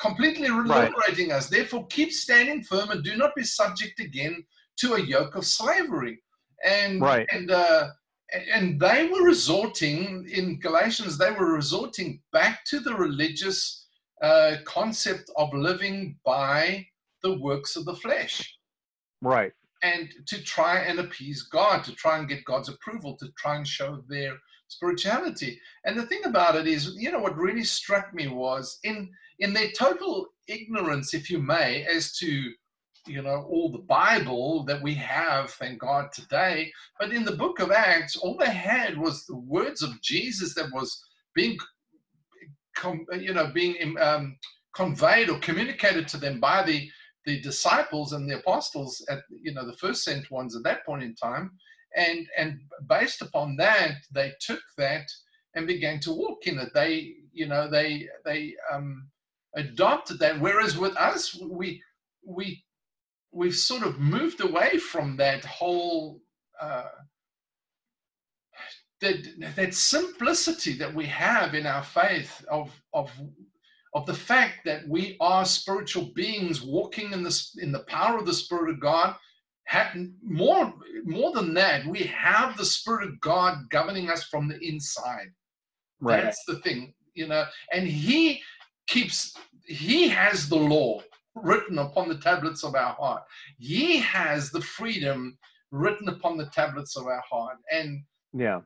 completely 0.00 0.50
Right. 0.50 0.90
liberating 0.90 1.32
us. 1.32 1.48
Therefore, 1.48 1.86
keep 1.88 2.12
standing 2.12 2.62
firm 2.62 2.90
and 2.90 3.02
do 3.04 3.16
not 3.16 3.34
be 3.34 3.44
subject 3.44 4.00
again 4.00 4.44
to 4.78 4.94
a 4.94 5.00
yoke 5.00 5.34
of 5.34 5.44
slavery. 5.46 6.22
And 6.64 7.00
Right. 7.00 7.26
and 7.32 7.50
uh, 7.50 7.90
and 8.52 8.80
they 8.80 9.08
were 9.08 9.22
resorting 9.22 10.28
in 10.28 10.60
Galatians. 10.60 11.18
They 11.18 11.32
were 11.32 11.52
resorting 11.52 12.22
back 12.32 12.64
to 12.66 12.78
the 12.80 12.94
religious 12.94 13.88
uh, 14.22 14.56
concept 14.64 15.30
of 15.36 15.52
living 15.54 16.18
by 16.24 16.86
the 17.22 17.38
works 17.38 17.76
of 17.76 17.84
the 17.84 17.96
flesh 17.96 18.56
right 19.22 19.52
and 19.82 20.12
to 20.26 20.42
try 20.42 20.80
and 20.80 20.98
appease 20.98 21.42
God, 21.42 21.84
to 21.84 21.94
try 21.94 22.18
and 22.18 22.28
get 22.28 22.44
God's 22.44 22.68
approval, 22.68 23.16
to 23.16 23.28
try 23.38 23.56
and 23.56 23.66
show 23.66 24.02
their 24.08 24.36
spirituality. 24.68 25.60
And 25.84 25.98
the 25.98 26.06
thing 26.06 26.24
about 26.24 26.56
it 26.56 26.66
is, 26.66 26.94
you 26.96 27.10
know, 27.10 27.18
what 27.18 27.36
really 27.36 27.64
struck 27.64 28.14
me 28.14 28.28
was 28.28 28.78
in 28.84 29.10
in 29.38 29.54
their 29.54 29.70
total 29.70 30.26
ignorance, 30.48 31.14
if 31.14 31.30
you 31.30 31.38
may, 31.38 31.84
as 31.84 32.16
to 32.18 32.52
you 33.06 33.22
know 33.22 33.46
all 33.48 33.70
the 33.70 33.78
Bible 33.78 34.64
that 34.64 34.82
we 34.82 34.94
have, 34.94 35.50
thank 35.52 35.80
God 35.80 36.12
today. 36.12 36.72
But 36.98 37.12
in 37.12 37.24
the 37.24 37.36
book 37.36 37.58
of 37.60 37.70
Acts, 37.70 38.16
all 38.16 38.36
they 38.36 38.50
had 38.50 38.98
was 38.98 39.24
the 39.26 39.36
words 39.36 39.82
of 39.82 40.00
Jesus 40.02 40.54
that 40.54 40.72
was 40.72 41.02
being, 41.34 41.56
you 43.18 43.32
know, 43.32 43.50
being 43.52 43.98
um, 43.98 44.36
conveyed 44.74 45.30
or 45.30 45.38
communicated 45.38 46.06
to 46.08 46.16
them 46.16 46.40
by 46.40 46.62
the 46.62 46.88
the 47.30 47.40
disciples 47.40 48.12
and 48.12 48.28
the 48.28 48.38
apostles 48.38 49.04
at 49.08 49.20
you 49.30 49.52
know 49.54 49.66
the 49.66 49.76
first 49.76 50.04
sent 50.04 50.30
ones 50.30 50.56
at 50.56 50.64
that 50.64 50.84
point 50.84 51.02
in 51.02 51.14
time 51.14 51.50
and 51.96 52.26
and 52.36 52.60
based 52.88 53.22
upon 53.22 53.56
that 53.56 53.96
they 54.12 54.32
took 54.40 54.62
that 54.76 55.06
and 55.54 55.66
began 55.66 55.98
to 56.00 56.12
walk 56.12 56.46
in 56.46 56.58
it. 56.58 56.70
They 56.74 57.14
you 57.32 57.46
know 57.46 57.68
they 57.68 58.08
they 58.24 58.54
um 58.72 59.08
adopted 59.56 60.18
that 60.20 60.40
whereas 60.40 60.76
with 60.78 60.96
us 60.96 61.34
we 61.34 61.82
we 62.24 62.62
we've 63.32 63.56
sort 63.56 63.82
of 63.82 63.98
moved 63.98 64.40
away 64.40 64.78
from 64.78 65.16
that 65.16 65.44
whole 65.44 66.20
uh 66.60 66.88
that 69.00 69.16
that 69.56 69.74
simplicity 69.74 70.74
that 70.74 70.94
we 70.94 71.06
have 71.06 71.54
in 71.54 71.66
our 71.66 71.82
faith 71.82 72.44
of 72.50 72.70
of 72.92 73.10
of 73.94 74.06
the 74.06 74.14
fact 74.14 74.64
that 74.64 74.86
we 74.88 75.16
are 75.20 75.44
spiritual 75.44 76.10
beings 76.14 76.62
walking 76.62 77.12
in 77.12 77.22
the 77.22 77.48
in 77.60 77.72
the 77.72 77.80
power 77.80 78.18
of 78.18 78.26
the 78.26 78.32
spirit 78.32 78.70
of 78.70 78.80
god 78.80 79.16
more 80.22 80.72
more 81.04 81.32
than 81.32 81.54
that 81.54 81.86
we 81.86 82.00
have 82.00 82.56
the 82.56 82.64
spirit 82.64 83.08
of 83.08 83.20
god 83.20 83.68
governing 83.70 84.10
us 84.10 84.24
from 84.24 84.48
the 84.48 84.58
inside 84.66 85.28
right 86.00 86.24
that's 86.24 86.44
the 86.46 86.58
thing 86.60 86.92
you 87.14 87.26
know 87.26 87.44
and 87.72 87.86
he 87.86 88.40
keeps 88.86 89.36
he 89.66 90.08
has 90.08 90.48
the 90.48 90.56
law 90.56 91.00
written 91.34 91.78
upon 91.78 92.08
the 92.08 92.18
tablets 92.18 92.64
of 92.64 92.74
our 92.74 92.94
heart. 92.94 93.22
He 93.58 93.98
has 93.98 94.50
the 94.50 94.60
freedom 94.60 95.38
written 95.70 96.08
upon 96.08 96.36
the 96.36 96.46
tablets 96.46 96.96
of 96.96 97.06
our 97.06 97.22
heart. 97.28 97.58
And 97.72 98.02
Yeah. 98.32 98.60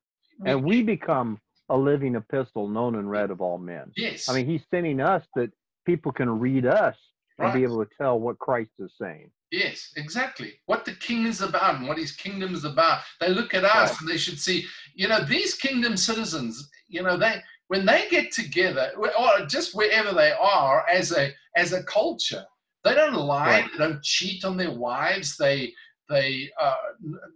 And 0.44 0.64
we 0.64 0.82
become 0.82 1.40
a 1.68 1.76
living 1.76 2.14
epistle 2.16 2.68
known 2.68 2.96
and 2.96 3.10
read 3.10 3.30
of 3.30 3.40
all 3.40 3.58
men. 3.58 3.90
yes, 3.96 4.28
I 4.28 4.34
mean, 4.34 4.46
he's 4.46 4.62
sending 4.70 5.00
us 5.00 5.24
that 5.36 5.50
people 5.86 6.12
can 6.12 6.38
read 6.38 6.66
us 6.66 6.96
and 7.38 7.52
be 7.52 7.62
able 7.64 7.84
to 7.84 7.90
tell 7.98 8.20
what 8.20 8.38
Christ 8.38 8.70
is 8.78 8.92
saying. 9.00 9.30
Yes, 9.50 9.92
exactly. 9.96 10.54
What 10.66 10.84
the 10.84 10.94
king 10.94 11.26
is 11.26 11.40
about 11.40 11.76
and 11.76 11.86
what 11.88 11.98
his 11.98 12.12
kingdom 12.12 12.54
is 12.54 12.64
about. 12.64 13.02
They 13.20 13.28
look 13.28 13.54
at 13.54 13.64
us 13.64 13.90
Right. 13.90 14.00
and 14.00 14.08
they 14.10 14.16
should 14.18 14.38
see, 14.38 14.66
you 14.94 15.08
know, 15.08 15.20
these 15.24 15.54
kingdom 15.54 15.96
citizens, 15.96 16.68
you 16.88 17.02
know, 17.02 17.16
they 17.16 17.40
when 17.68 17.86
they 17.86 18.08
get 18.10 18.30
together 18.30 18.92
or 18.96 19.46
just 19.46 19.74
wherever 19.74 20.12
they 20.12 20.32
are 20.32 20.84
as 20.88 21.12
a 21.12 21.32
as 21.56 21.72
a 21.72 21.82
culture, 21.84 22.44
they 22.84 22.94
don't 22.94 23.14
lie, 23.14 23.60
Right. 23.62 23.72
they 23.72 23.78
don't 23.78 24.02
cheat 24.02 24.44
on 24.44 24.56
their 24.56 24.72
wives, 24.72 25.36
they 25.36 25.72
they 26.08 26.50
uh, 26.60 26.74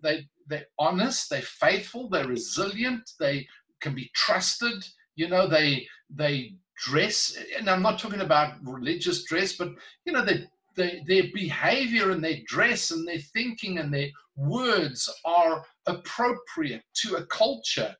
they 0.03 0.29
they're 0.49 0.66
honest, 0.79 1.29
they're 1.31 1.43
faithful, 1.43 2.09
they're 2.09 2.26
resilient, 2.26 3.11
they 3.20 3.47
can 3.81 3.95
be 3.95 4.11
trusted, 4.14 4.85
you 5.16 5.29
know, 5.29 5.47
they 5.47 5.87
they 6.11 6.55
dress 6.76 7.37
and 7.59 7.68
I'm 7.68 7.83
not 7.83 7.99
talking 7.99 8.20
about 8.20 8.55
religious 8.62 9.24
dress, 9.24 9.55
but 9.55 9.70
you 10.05 10.12
know, 10.12 10.24
they 10.24 10.47
they, 10.76 11.03
their 11.07 11.24
behavior 11.35 12.11
and 12.12 12.22
their 12.22 12.39
dress 12.47 12.93
and 12.93 13.07
their 13.07 13.18
thinking 13.18 13.79
and 13.79 13.93
their 13.93 14.09
words 14.37 15.12
are 15.24 15.64
appropriate 15.87 16.83
to 17.03 17.16
a 17.16 17.26
culture 17.26 17.95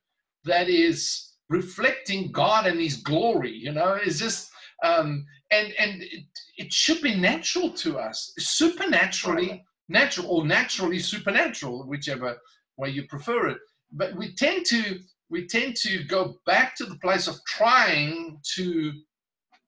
that 0.45 0.69
is 0.69 1.33
reflecting 1.49 2.31
God 2.31 2.65
and 2.67 2.79
His 2.79 2.97
glory. 2.97 3.51
You 3.51 3.73
know, 3.73 3.99
it's 4.01 4.19
just 4.19 4.49
um, 4.83 5.25
and 5.51 5.73
and 5.77 6.01
it, 6.03 6.23
it 6.57 6.71
should 6.71 7.01
be 7.01 7.15
natural 7.15 7.71
to 7.71 7.99
us, 7.99 8.33
supernaturally 8.37 9.63
natural 9.89 10.27
or 10.29 10.45
naturally 10.45 10.99
supernatural, 10.99 11.85
whichever 11.87 12.37
way 12.77 12.89
you 12.89 13.03
prefer 13.07 13.47
it. 13.47 13.57
But 13.91 14.15
we 14.15 14.35
tend 14.35 14.65
to 14.67 14.99
we 15.29 15.47
tend 15.47 15.75
to 15.77 16.03
go 16.05 16.39
back 16.45 16.75
to 16.75 16.85
the 16.85 16.97
place 16.97 17.27
of 17.27 17.35
trying 17.45 18.39
to 18.55 18.93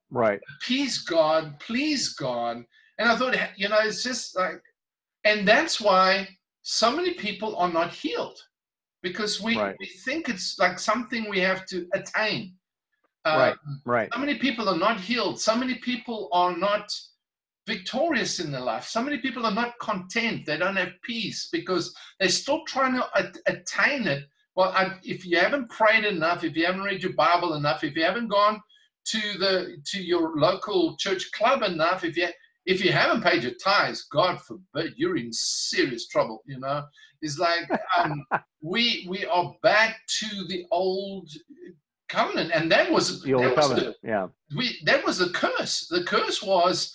Right. 0.09 0.41
appease 0.57 0.99
God, 0.99 1.59
please 1.59 2.09
God. 2.15 2.65
And 2.97 3.09
I 3.09 3.15
thought, 3.15 3.35
you 3.57 3.69
know, 3.69 3.79
it's 3.79 4.03
just 4.03 4.35
like, 4.35 4.61
and 5.23 5.47
that's 5.47 5.79
why 5.79 6.27
so 6.63 6.91
many 6.95 7.13
people 7.13 7.55
are 7.55 7.71
not 7.71 7.91
healed 7.93 8.39
because 9.01 9.39
we, 9.39 9.57
Right. 9.57 9.75
we 9.79 9.85
think 9.85 10.27
it's 10.29 10.59
like 10.59 10.79
something 10.79 11.29
we 11.29 11.39
have 11.39 11.65
to 11.67 11.87
attain. 11.93 12.57
Uh, 13.23 13.37
Right. 13.37 13.57
Right. 13.85 14.09
So 14.13 14.19
many 14.19 14.37
people 14.37 14.67
are 14.67 14.77
not 14.77 14.99
healed. 14.99 15.39
So 15.39 15.55
many 15.55 15.75
people 15.75 16.27
are 16.33 16.55
not 16.57 16.91
victorious 17.67 18.39
in 18.39 18.51
their 18.51 18.61
life. 18.61 18.87
So 18.87 19.01
many 19.01 19.19
people 19.19 19.45
are 19.45 19.53
not 19.53 19.77
content. 19.79 20.45
They 20.45 20.57
don't 20.57 20.75
have 20.75 20.99
peace 21.03 21.47
because 21.51 21.95
they're 22.19 22.29
still 22.29 22.65
trying 22.65 22.95
to 22.95 23.09
at- 23.15 23.37
attain 23.45 24.07
it. 24.07 24.27
Well, 24.55 24.69
I, 24.71 24.97
if 25.03 25.25
you 25.25 25.37
haven't 25.37 25.69
prayed 25.69 26.03
enough, 26.05 26.43
if 26.43 26.55
you 26.55 26.65
haven't 26.65 26.83
read 26.83 27.03
your 27.03 27.13
Bible 27.13 27.53
enough, 27.53 27.83
if 27.83 27.95
you 27.95 28.03
haven't 28.03 28.27
gone 28.27 28.61
to 29.05 29.19
the 29.39 29.77
to 29.91 30.01
your 30.03 30.37
local 30.37 30.95
church 30.97 31.31
club 31.31 31.61
enough, 31.63 32.03
if 32.03 32.17
you 32.17 32.27
if 32.65 32.83
you 32.83 32.91
haven't 32.91 33.23
paid 33.23 33.43
your 33.43 33.53
tithes, 33.63 34.07
God 34.11 34.39
forbid, 34.41 34.93
you're 34.97 35.17
in 35.17 35.31
serious 35.31 36.07
trouble. 36.07 36.43
You 36.45 36.59
know, 36.59 36.83
it's 37.21 37.39
like 37.39 37.69
um, 37.97 38.23
we 38.61 39.05
we 39.09 39.25
are 39.25 39.55
back 39.63 39.97
to 40.19 40.27
the 40.47 40.65
old 40.71 41.29
covenant, 42.09 42.51
and 42.53 42.71
that 42.71 42.91
was 42.91 43.21
The 43.23 43.33
old 43.33 43.45
that 43.45 43.55
was 43.57 43.69
the- 43.69 43.95
Yeah. 44.03 44.27
we 44.55 44.77
that 44.85 45.05
was 45.05 45.17
the 45.17 45.29
curse. 45.29 45.87
The 45.87 46.03
curse 46.03 46.43
was, 46.43 46.93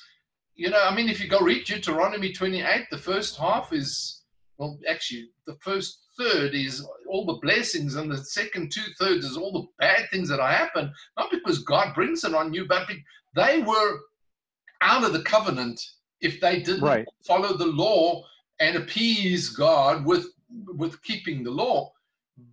you 0.54 0.70
know, 0.70 0.82
I 0.82 0.94
mean, 0.94 1.08
if 1.08 1.20
you 1.22 1.28
go 1.28 1.40
read 1.40 1.64
Deuteronomy 1.64 2.32
28, 2.32 2.86
the 2.90 2.98
first 2.98 3.36
half 3.38 3.72
is, 3.72 4.15
well, 4.58 4.78
actually, 4.88 5.28
the 5.46 5.56
first 5.60 6.00
third 6.18 6.54
is 6.54 6.86
all 7.08 7.26
the 7.26 7.38
blessings, 7.42 7.94
and 7.96 8.10
the 8.10 8.18
second 8.24 8.72
two 8.72 8.84
thirds 8.98 9.24
is 9.24 9.36
all 9.36 9.52
the 9.52 9.66
bad 9.78 10.08
things 10.10 10.28
that 10.28 10.40
happen. 10.40 10.92
Not 11.16 11.30
because 11.30 11.62
God 11.64 11.94
brings 11.94 12.24
it 12.24 12.34
on 12.34 12.54
you, 12.54 12.66
but 12.66 12.88
be- 12.88 13.04
they 13.34 13.62
were 13.62 14.00
out 14.80 15.04
of 15.04 15.12
the 15.12 15.22
covenant 15.22 15.80
if 16.20 16.40
they 16.40 16.60
didn't 16.62 16.82
Right. 16.82 17.06
follow 17.26 17.56
the 17.56 17.66
law 17.66 18.24
and 18.60 18.76
appease 18.76 19.50
God 19.50 20.04
with 20.04 20.26
with 20.78 21.02
keeping 21.02 21.42
the 21.42 21.50
law. 21.50 21.92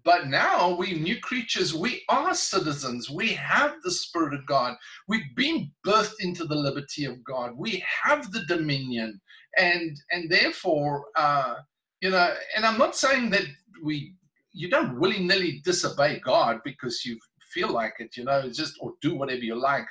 But 0.04 0.28
now 0.28 0.76
we 0.76 0.94
new 0.94 1.20
creatures, 1.20 1.74
we 1.74 2.04
are 2.10 2.34
citizens. 2.34 3.10
We 3.10 3.34
have 3.34 3.82
the 3.84 3.92
Spirit 3.92 4.34
of 4.34 4.46
God. 4.46 4.76
We've 5.08 5.36
been 5.36 5.72
birthed 5.86 6.20
into 6.22 6.46
the 6.46 6.56
liberty 6.56 7.06
of 7.06 7.24
God. 7.24 7.54
We 7.58 7.84
have 8.04 8.32
the 8.32 8.46
dominion, 8.46 9.22
and 9.58 9.98
and 10.12 10.30
therefore, 10.30 11.06
uh, 11.16 11.56
you 12.04 12.12
know. 12.12 12.34
And 12.56 12.66
I'm 12.66 12.78
not 12.78 12.96
saying 12.96 13.30
that 13.32 13.46
we 13.82 14.14
you 14.52 14.70
don't 14.70 15.00
willy 15.00 15.20
nilly 15.20 15.62
disobey 15.64 16.20
God 16.20 16.60
because 16.64 17.06
you 17.06 17.18
feel 17.54 17.72
like 17.72 17.96
it, 18.00 18.18
you 18.18 18.26
know, 18.26 18.50
just 18.50 18.76
or 18.82 18.94
do 19.02 19.16
whatever 19.16 19.42
you 19.42 19.56
like. 19.56 19.86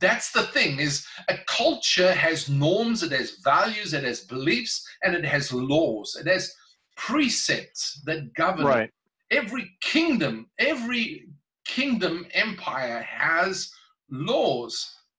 That's 0.00 0.30
the 0.32 0.44
thing 0.44 0.78
is 0.78 1.06
a 1.28 1.36
culture 1.46 2.14
has 2.14 2.48
norms, 2.48 3.02
it 3.02 3.12
has 3.12 3.38
values, 3.44 3.92
it 3.92 4.04
has 4.04 4.20
beliefs, 4.20 4.86
and 5.02 5.14
it 5.14 5.24
has 5.24 5.52
laws. 5.52 6.16
It 6.18 6.26
has 6.26 6.54
precepts 6.96 8.00
that 8.06 8.32
govern 8.34 8.66
Right. 8.66 8.90
every 9.30 9.70
kingdom, 9.82 10.48
every 10.58 11.28
kingdom 11.66 12.26
empire 12.32 13.02
has 13.02 13.70
laws, 14.10 14.74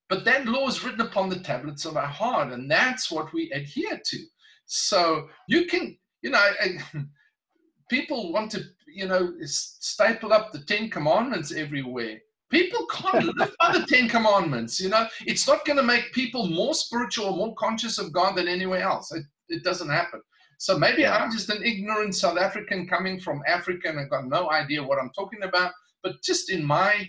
but 0.10 0.24
that 0.26 0.46
law 0.46 0.68
is 0.68 0.84
written 0.84 1.02
upon 1.02 1.30
the 1.30 1.40
tablets 1.40 1.86
of 1.86 1.98
our 1.98 2.08
heart, 2.08 2.54
and 2.54 2.72
that's 2.72 3.12
what 3.12 3.34
we 3.34 3.52
adhere 3.52 4.00
to. 4.12 4.20
So 4.66 5.28
you 5.48 5.66
can, 5.66 5.98
you 6.26 6.32
know, 6.32 6.44
people 7.90 8.34
want 8.34 8.50
to, 8.50 8.64
you 8.88 9.08
know, 9.08 9.34
staple 9.44 10.34
up 10.34 10.52
the 10.52 10.60
Ten 10.60 10.90
Commandments 10.90 11.54
everywhere. 11.54 12.18
People 12.50 12.88
can't 12.88 13.24
live 13.38 13.56
by 13.60 13.72
the 13.72 13.86
Ten 13.86 14.10
Commandments, 14.10 14.80
you 14.80 14.90
know. 14.90 15.08
It's 15.28 15.48
not 15.48 15.66
going 15.66 15.78
to 15.78 15.84
make 15.84 16.12
people 16.14 16.48
more 16.48 16.74
spiritual 16.74 17.28
or 17.28 17.38
more 17.38 17.54
conscious 17.56 18.00
of 18.00 18.12
God 18.12 18.36
than 18.36 18.48
anywhere 18.48 18.82
else. 18.82 19.12
It, 19.12 19.24
it 19.50 19.64
doesn't 19.64 19.90
happen. 19.90 20.20
So 20.58 20.80
maybe 20.80 21.04
Yeah. 21.04 21.16
I'm 21.16 21.32
just 21.32 21.52
an 21.52 21.64
ignorant 21.64 22.16
South 22.16 22.40
African 22.40 22.88
coming 22.88 23.20
from 23.20 23.44
Africa 23.46 23.90
and 23.90 24.00
I've 24.00 24.10
got 24.10 24.26
no 24.26 24.50
idea 24.50 24.82
what 24.82 24.98
I'm 24.98 25.12
talking 25.16 25.44
about. 25.44 25.74
But 26.02 26.24
just 26.24 26.50
in 26.50 26.66
my 26.66 27.08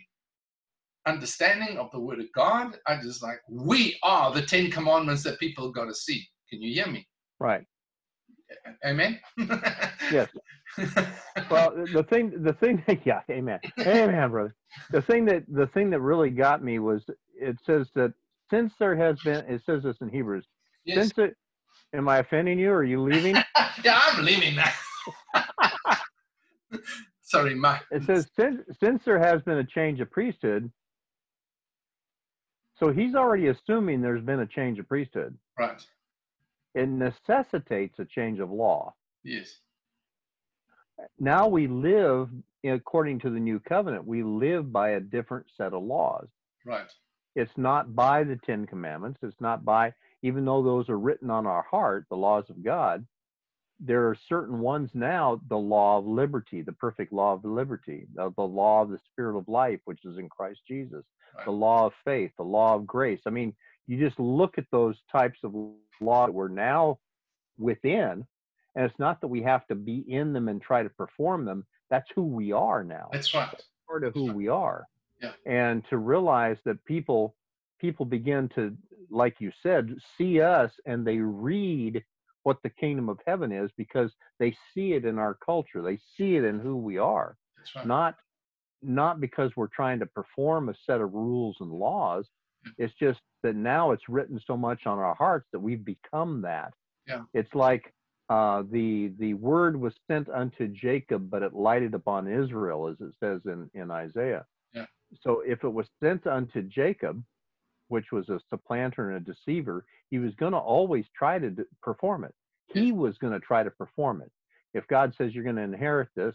understanding 1.07 1.79
of 1.79 1.91
the 1.91 2.01
Word 2.01 2.21
of 2.21 2.31
God, 2.35 2.79
I 2.87 3.01
just 3.01 3.23
like, 3.23 3.39
we 3.49 3.99
are 4.03 4.31
the 4.35 4.43
Ten 4.43 4.71
Commandments 4.71 5.23
that 5.23 5.41
people 5.41 5.73
got 5.73 5.87
to 5.87 5.95
see. 5.95 6.23
Can 6.51 6.61
you 6.61 6.75
hear 6.75 6.93
me? 6.93 7.07
Right. 7.41 7.65
Amen? 8.85 9.21
Yes. 10.13 10.29
Well, 11.51 11.73
the 11.93 12.05
thing, 12.09 12.33
the 12.43 12.53
thing, 12.53 12.83
yeah, 13.05 13.23
amen, 13.31 13.59
amen, 13.81 14.31
brother. 14.31 14.55
The 14.91 15.03
thing 15.03 15.25
that, 15.25 15.45
the 15.49 15.67
thing 15.69 15.91
that 15.91 16.01
really 16.01 16.31
got 16.31 16.63
me 16.63 16.79
was 16.79 17.05
it 17.35 17.57
says 17.65 17.89
that 17.95 18.13
since 18.51 18.73
there 18.79 18.95
has 18.95 19.19
been, 19.25 19.45
it 19.47 19.63
says 19.65 19.83
this 19.83 19.97
in 20.01 20.09
Hebrews, 20.09 20.47
yes. 20.85 20.99
since 20.99 21.19
it, 21.19 21.37
am 21.95 22.09
I 22.09 22.19
offending 22.19 22.59
you? 22.59 22.71
Or 22.71 22.79
are 22.79 22.85
you 22.85 23.03
leaving? 23.03 23.35
yeah, 23.85 24.01
I'm 24.01 24.25
leaving 24.25 24.55
now. 24.55 24.71
Sorry, 27.23 27.55
my. 27.55 27.81
It 27.91 28.05
says 28.05 28.29
since 28.39 28.61
since 28.83 29.05
there 29.05 29.19
has 29.19 29.43
been 29.43 29.59
a 29.59 29.65
change 29.65 30.01
of 30.01 30.11
priesthood. 30.11 30.71
So 32.79 32.93
he's 32.93 33.15
already 33.15 33.49
assuming 33.49 34.03
there's 34.03 34.23
been 34.23 34.41
a 34.41 34.47
change 34.47 34.79
of 34.79 34.87
priesthood. 34.87 35.37
Right. 35.59 35.85
It 36.77 36.89
necessitates 36.91 37.99
a 37.99 38.05
change 38.05 38.39
of 38.39 38.51
law. 38.51 38.95
Yes. 39.25 39.61
Now 41.19 41.49
we 41.49 41.67
live 41.67 42.29
according 42.65 43.21
to 43.21 43.31
the 43.31 43.41
new 43.41 43.59
covenant. 43.61 44.07
We 44.07 44.23
live 44.23 44.71
by 44.73 44.91
a 44.91 45.01
different 45.01 45.47
set 45.57 45.73
of 45.73 45.83
laws. 45.83 46.29
Right. 46.67 46.91
It's 47.35 47.57
not 47.57 47.95
by 47.95 48.25
the 48.25 48.37
Ten 48.37 48.67
Commandments. 48.67 49.21
It's 49.23 49.41
not 49.41 49.65
by, 49.65 49.95
even 50.23 50.45
though 50.45 50.63
those 50.63 50.89
are 50.89 50.99
written 50.99 51.31
on 51.31 51.47
our 51.47 51.63
heart, 51.63 52.07
the 52.11 52.17
laws 52.17 52.45
of 52.51 52.63
God. 52.63 53.07
There 53.81 54.09
are 54.09 54.17
certain 54.29 54.61
ones 54.61 54.91
now, 54.93 55.41
the 55.49 55.57
law 55.57 55.99
of 55.99 56.07
liberty, 56.07 56.61
the 56.61 56.73
perfect 56.73 57.13
law 57.13 57.33
of 57.35 57.45
liberty, 57.45 58.07
the, 58.15 58.33
the 58.37 58.43
law 58.43 58.83
of 58.83 58.91
the 58.91 59.01
spirit 59.11 59.39
of 59.39 59.49
life, 59.49 59.81
which 59.87 60.05
is 60.05 60.19
in 60.19 60.29
Christ 60.29 60.61
Jesus, 60.69 61.05
the 61.45 61.51
law 61.51 61.87
of 61.87 61.93
faith, 62.05 62.33
the 62.37 62.43
law 62.43 62.75
of 62.75 62.87
grace. 62.87 63.21
I 63.27 63.31
mean, 63.31 63.55
you 63.87 63.99
just 63.99 64.19
look 64.19 64.59
at 64.59 64.67
those 64.73 64.97
types 65.11 65.39
of 65.45 65.55
law 66.01 66.27
that 66.27 66.33
we're 66.33 66.49
now 66.49 66.99
within, 67.59 68.27
and 68.75 68.85
it's 68.85 68.99
not 68.99 69.21
that 69.21 69.29
we 69.29 69.43
have 69.43 69.67
to 69.69 69.75
be 69.75 70.05
in 70.09 70.33
them 70.33 70.49
and 70.49 70.61
try 70.61 70.83
to 70.83 70.91
perform 70.91 71.45
them. 71.45 71.65
That's 71.91 72.09
who 72.15 72.23
we 72.23 72.53
are 72.53 72.83
now 72.83 73.09
That's 73.13 73.33
right. 73.33 73.49
part 73.89 74.05
of 74.05 74.13
who 74.15 74.33
we 74.33 74.49
are. 74.49 74.87
Yeah. 75.23 75.33
And 75.47 75.85
to 75.89 75.99
realize 75.99 76.59
that 76.65 76.85
people 76.85 77.35
people 77.81 78.07
begin 78.07 78.49
to, 78.55 78.75
like 79.11 79.37
you 79.39 79.53
said, 79.63 79.95
see 80.19 80.41
us 80.41 80.73
and 80.87 81.07
they 81.07 81.19
read 81.19 82.03
what 82.43 82.59
the 82.63 82.71
kingdom 82.71 83.09
of 83.09 83.19
heaven 83.27 83.53
is 83.53 83.71
because 83.77 84.13
they 84.39 84.57
see 84.73 84.93
it 84.93 85.05
in 85.05 85.19
our 85.19 85.35
culture. 85.35 85.83
They 85.83 85.99
see 86.17 86.37
it 86.37 86.45
in 86.45 86.61
who 86.61 86.77
we 86.77 86.99
are. 86.99 87.37
That's 87.59 87.75
right. 87.77 87.87
Not 87.87 88.17
not 88.83 89.21
because 89.21 89.51
we're 89.57 89.67
trying 89.69 89.99
to 90.01 90.07
perform 90.07 90.69
a 90.69 90.75
set 90.87 91.01
of 91.01 91.13
rules 91.15 91.57
and 91.61 91.71
laws, 91.71 92.27
It's 92.79 92.95
just 92.95 93.21
that 93.43 93.57
now 93.57 93.93
it's 93.93 94.09
written 94.09 94.41
so 94.47 94.57
much 94.57 94.87
on 94.87 94.99
our 94.99 95.15
hearts 95.15 95.47
that 95.53 95.61
we've 95.61 95.85
become 95.85 96.43
that. 96.43 96.73
Yeah. 97.07 97.23
It's 97.35 97.55
like 97.55 97.93
uh, 98.29 98.65
the 98.71 99.13
the 99.19 99.35
word 99.35 99.79
was 99.79 99.95
sent 100.09 100.29
unto 100.29 100.67
Jacob, 100.69 101.31
but 101.31 101.43
it 101.43 101.55
lighted 101.55 101.95
upon 101.95 102.27
Israel, 102.29 102.89
as 102.89 102.97
it 103.01 103.15
says 103.21 103.41
in 103.45 103.71
in 103.75 103.91
Isaiah. 103.91 104.45
Yeah. 104.75 104.87
So 105.23 105.43
if 105.47 105.63
it 105.63 105.73
was 105.73 105.87
sent 106.03 106.27
unto 106.27 106.63
Jacob, 106.63 107.23
which 107.89 108.11
was 108.11 108.29
a 108.29 108.41
supplanter 108.51 109.11
and 109.11 109.17
a 109.17 109.33
deceiver, 109.33 109.85
he 110.11 110.19
was 110.19 110.35
going 110.35 110.53
to 110.53 110.59
always 110.59 111.05
try 111.17 111.39
to 111.39 111.51
d- 111.51 111.63
perform 111.83 112.25
it. 112.25 112.35
He 112.67 112.91
was 112.91 113.17
going 113.19 113.33
to 113.33 113.41
try 113.41 113.63
to 113.63 113.71
perform 113.71 114.23
it. 114.23 114.33
If 114.75 114.87
God 114.89 115.15
says 115.17 115.33
you're 115.33 115.45
going 115.45 115.57
to 115.57 115.63
inherit 115.63 116.09
this, 116.17 116.35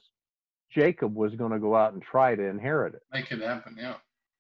Jacob 0.74 1.14
was 1.14 1.36
going 1.36 1.52
to 1.52 1.60
go 1.60 1.76
out 1.76 1.94
and 1.94 2.02
try 2.02 2.36
to 2.36 2.44
inherit 2.44 2.96
it. 2.96 3.02
Make 3.12 3.32
it 3.32 3.42
happen. 3.42 3.76
Yeah. 3.78 3.96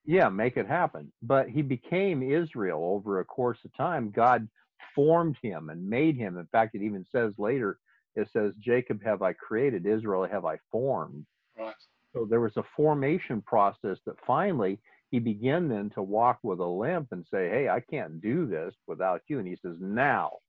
Yeah, 0.06 0.30
make 0.30 0.58
it 0.58 0.68
happen. 0.68 1.12
But 1.22 1.50
he 1.50 1.62
became 1.62 2.24
Israel 2.24 2.84
over 2.84 3.20
a 3.20 3.26
course 3.26 3.60
of 3.66 3.76
time. 3.78 4.12
God 4.12 4.48
formed 4.96 5.38
him 5.42 5.70
and 5.70 5.88
made 5.90 6.18
him. 6.18 6.38
In 6.38 6.48
fact, 6.48 6.76
it 6.76 6.82
even 6.84 7.06
says 7.12 7.34
later, 7.38 7.80
it 8.16 8.30
says, 8.34 8.54
Jacob 8.60 9.04
have 9.04 9.22
I 9.22 9.34
created, 9.34 9.86
Israel 9.86 10.28
have 10.28 10.46
I 10.46 10.58
formed. 10.72 11.26
Right. 11.58 11.76
So 12.14 12.26
there 12.30 12.42
was 12.42 12.58
a 12.58 12.64
formation 12.76 13.42
process 13.42 14.00
that 14.06 14.16
finally 14.28 14.80
he 15.12 15.20
began 15.20 15.70
then 15.70 15.92
to 15.92 16.02
walk 16.04 16.40
with 16.44 16.60
a 16.60 16.66
limp 16.66 17.10
and 17.12 17.26
say, 17.32 17.50
Hey, 17.50 17.70
I 17.70 17.80
can't 17.82 18.22
do 18.22 18.48
this 18.48 18.74
without 18.88 19.22
you. 19.28 19.40
And 19.40 19.48
he 19.48 19.58
says, 19.62 19.78
Now 19.80 20.40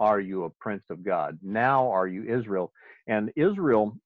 are 0.00 0.20
you 0.20 0.44
a 0.44 0.50
prince 0.50 0.84
of 0.90 1.04
God? 1.04 1.38
Now 1.42 1.90
are 1.90 2.08
you 2.08 2.24
Israel? 2.24 2.72
And 3.06 3.32
Israel 3.36 3.96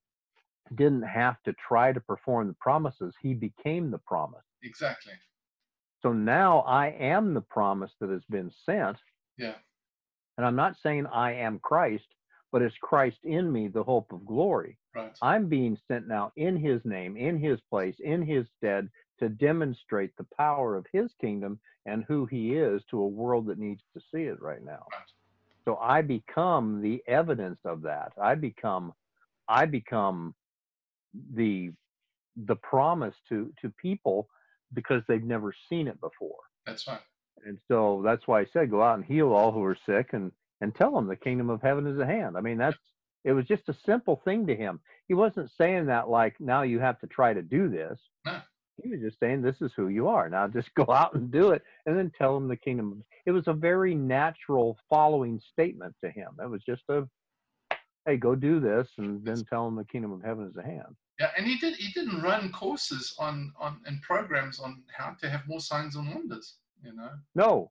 didn't 0.75 1.03
have 1.03 1.37
to 1.45 1.55
try 1.69 1.93
to 1.93 2.01
perform 2.01 2.49
the 2.49 2.55
promises, 2.55 3.15
he 3.23 3.35
became 3.35 3.91
the 3.91 3.99
promise. 3.99 4.43
Exactly. 4.65 5.13
So 6.03 6.13
now 6.13 6.61
I 6.61 6.89
am 6.99 7.33
the 7.33 7.41
promise 7.41 7.93
that 8.01 8.11
has 8.11 8.25
been 8.29 8.51
sent. 8.67 8.97
Yeah. 9.39 9.55
And 10.37 10.47
I'm 10.47 10.57
not 10.57 10.77
saying 10.83 11.07
I 11.07 11.35
am 11.35 11.61
Christ, 11.61 12.05
but 12.51 12.63
it's 12.63 12.75
Christ 12.83 13.19
in 13.25 13.51
me, 13.51 13.69
the 13.69 13.83
hope 13.83 14.13
of 14.13 14.27
glory. 14.27 14.79
Right. 14.95 15.13
I'm 15.23 15.49
being 15.49 15.79
sent 15.89 16.09
now 16.09 16.33
in 16.37 16.57
his 16.57 16.81
name, 16.85 17.17
in 17.17 17.39
his 17.39 17.59
place, 17.71 17.95
in 18.01 18.23
his 18.23 18.47
stead 18.57 18.89
to 19.21 19.29
demonstrate 19.29 20.17
the 20.17 20.27
power 20.37 20.77
of 20.77 20.87
his 20.93 21.11
kingdom 21.21 21.61
and 21.87 22.05
who 22.09 22.27
he 22.27 22.55
is 22.55 22.83
to 22.91 23.01
a 23.01 23.07
world 23.07 23.47
that 23.47 23.59
needs 23.59 23.83
to 23.95 24.01
see 24.13 24.25
it 24.25 24.41
right 24.41 24.65
now. 24.65 24.87
Right. 24.93 25.11
So 25.65 25.77
I 25.77 26.03
become 26.03 26.83
the 26.83 27.03
evidence 27.07 27.59
of 27.65 27.83
that. 27.83 28.13
I 28.21 28.35
become 28.35 28.93
I 29.49 29.65
become 29.67 30.35
the 31.35 31.73
the 32.37 32.57
promise 32.57 33.15
to 33.29 33.53
to 33.63 33.71
people 33.81 34.29
because 34.75 35.03
they've 35.09 35.25
never 35.25 35.55
seen 35.69 35.89
it 35.89 36.01
before. 36.01 36.39
That's 36.67 36.87
right. 36.87 37.01
And 37.45 37.59
so 37.69 38.03
that's 38.05 38.27
why 38.27 38.41
I 38.41 38.47
said 38.53 38.71
go 38.71 38.83
out 38.83 38.97
and 38.97 39.05
heal 39.05 39.33
all 39.33 39.53
who 39.53 39.63
are 39.65 39.77
sick 39.87 40.11
and 40.13 40.33
and 40.61 40.75
tell 40.75 40.93
them 40.93 41.07
the 41.07 41.17
kingdom 41.17 41.51
of 41.51 41.63
heaven 41.63 41.87
is 41.87 42.01
at 42.01 42.09
hand. 42.09 42.37
I 42.37 42.41
mean 42.41 42.59
that's 42.59 42.77
it 43.25 43.33
was 43.33 43.47
just 43.47 43.69
a 43.69 43.77
simple 43.87 44.21
thing 44.25 44.47
to 44.47 44.57
him. 44.57 44.81
He 45.09 45.15
wasn't 45.15 45.51
saying 45.57 45.87
that 45.87 46.09
like 46.09 46.35
now 46.41 46.63
you 46.63 46.79
have 46.79 47.01
to 47.01 47.07
try 47.07 47.33
to 47.33 47.43
do 47.43 47.69
this. 47.69 47.99
No. 48.25 48.41
He 48.83 48.91
was 48.91 49.01
just 49.01 49.21
saying 49.21 49.41
this 49.41 49.61
is 49.61 49.73
who 49.77 49.89
you 49.89 50.09
are. 50.09 50.29
Now 50.29 50.49
just 50.49 50.75
go 50.77 50.93
out 50.93 51.15
and 51.15 51.31
do 51.31 51.51
it 51.51 51.63
and 51.87 51.97
then 51.97 52.13
tell 52.17 52.35
them 52.35 52.49
the 52.49 52.57
kingdom. 52.57 53.05
It 53.27 53.31
was 53.33 53.47
a 53.47 53.53
very 53.53 53.95
natural 53.95 54.79
following 54.91 55.41
statement 55.53 55.95
to 56.03 56.11
him. 56.11 56.31
It 56.43 56.49
was 56.49 56.63
just 56.67 56.83
a 56.89 57.09
hey, 58.07 58.17
go 58.17 58.35
do 58.35 58.61
this 58.61 58.89
and 58.99 59.25
then 59.25 59.45
tell 59.45 59.65
them 59.65 59.77
the 59.77 59.85
kingdom 59.85 60.13
of 60.13 60.23
heaven 60.23 60.47
is 60.47 60.57
at 60.59 60.65
hand. 60.65 60.97
Yeah, 61.21 61.31
and 61.37 61.47
he 61.47 61.57
did. 61.59 61.77
He 61.77 61.93
didn't 61.93 62.23
run 62.23 62.51
courses 62.51 63.15
on 63.19 63.53
on 63.59 63.81
and 63.87 64.03
programs 64.03 64.59
on 64.59 64.83
how 64.97 65.15
to 65.21 65.31
have 65.31 65.47
more 65.47 65.61
signs 65.61 65.95
and 65.97 66.13
wonders. 66.13 66.57
You 66.83 66.95
know, 66.95 67.11
No, 67.35 67.71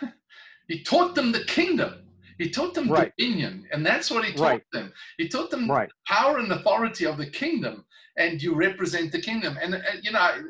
he 0.68 0.82
taught 0.82 1.14
them 1.14 1.32
the 1.32 1.44
kingdom. 1.44 2.02
He 2.38 2.50
taught 2.50 2.74
them 2.74 2.90
Right. 2.90 3.12
dominion, 3.16 3.66
and 3.72 3.86
that's 3.86 4.10
what 4.10 4.24
he 4.24 4.32
taught 4.32 4.40
Right. 4.42 4.62
them. 4.72 4.92
He 5.18 5.28
taught 5.28 5.50
them 5.50 5.70
right. 5.70 5.90
power 6.06 6.38
and 6.38 6.50
authority 6.52 7.06
of 7.06 7.16
the 7.16 7.30
kingdom, 7.30 7.86
and 8.18 8.42
you 8.42 8.54
represent 8.54 9.12
the 9.12 9.20
kingdom. 9.20 9.56
And, 9.62 9.76
uh, 9.76 9.80
you 10.02 10.10
know, 10.10 10.18
I, 10.18 10.40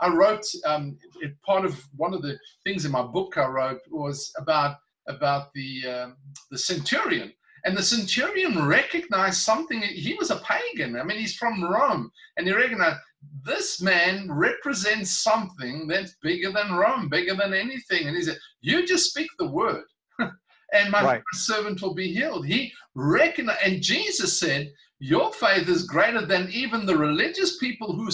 I 0.00 0.08
wrote 0.08 0.44
um, 0.66 0.98
it, 1.20 1.40
part 1.42 1.64
of 1.64 1.80
one 1.96 2.12
of 2.12 2.22
the 2.22 2.38
things 2.64 2.84
in 2.84 2.92
my 2.92 3.02
book 3.02 3.36
I 3.38 3.46
wrote 3.46 3.80
was 3.90 4.32
about 4.36 4.76
about 5.06 5.52
the 5.54 5.86
um, 5.86 6.16
the 6.50 6.58
centurion. 6.58 7.32
And 7.64 7.76
the 7.76 7.82
centurion 7.82 8.66
recognized 8.66 9.40
something. 9.40 9.80
He 9.82 10.14
was 10.14 10.30
a 10.30 10.36
pagan. 10.40 10.96
I 10.96 11.02
mean, 11.04 11.18
he's 11.18 11.36
from 11.36 11.62
Rome, 11.64 12.10
and 12.36 12.46
he 12.46 12.52
recognized 12.52 12.98
this 13.44 13.80
man 13.80 14.30
represents 14.30 15.22
something 15.22 15.88
that's 15.88 16.16
bigger 16.22 16.52
than 16.52 16.72
Rome, 16.72 17.08
bigger 17.08 17.34
than 17.34 17.52
anything. 17.52 18.06
And 18.06 18.16
he 18.16 18.22
said, 18.22 18.38
"You 18.60 18.86
just 18.86 19.10
speak 19.10 19.28
the 19.38 19.48
word." 19.48 19.84
and 20.72 20.90
my 20.90 21.02
Right. 21.02 21.22
servant 21.32 21.82
will 21.82 21.94
be 21.94 22.12
healed. 22.12 22.46
He 22.46 22.72
recognized, 22.94 23.60
and 23.64 23.82
Jesus 23.82 24.38
said, 24.38 24.72
Your 25.00 25.32
faith 25.32 25.68
is 25.68 25.84
greater 25.84 26.24
than 26.26 26.50
even 26.50 26.84
the 26.84 26.96
religious 26.96 27.56
people 27.58 27.94
who, 27.94 28.10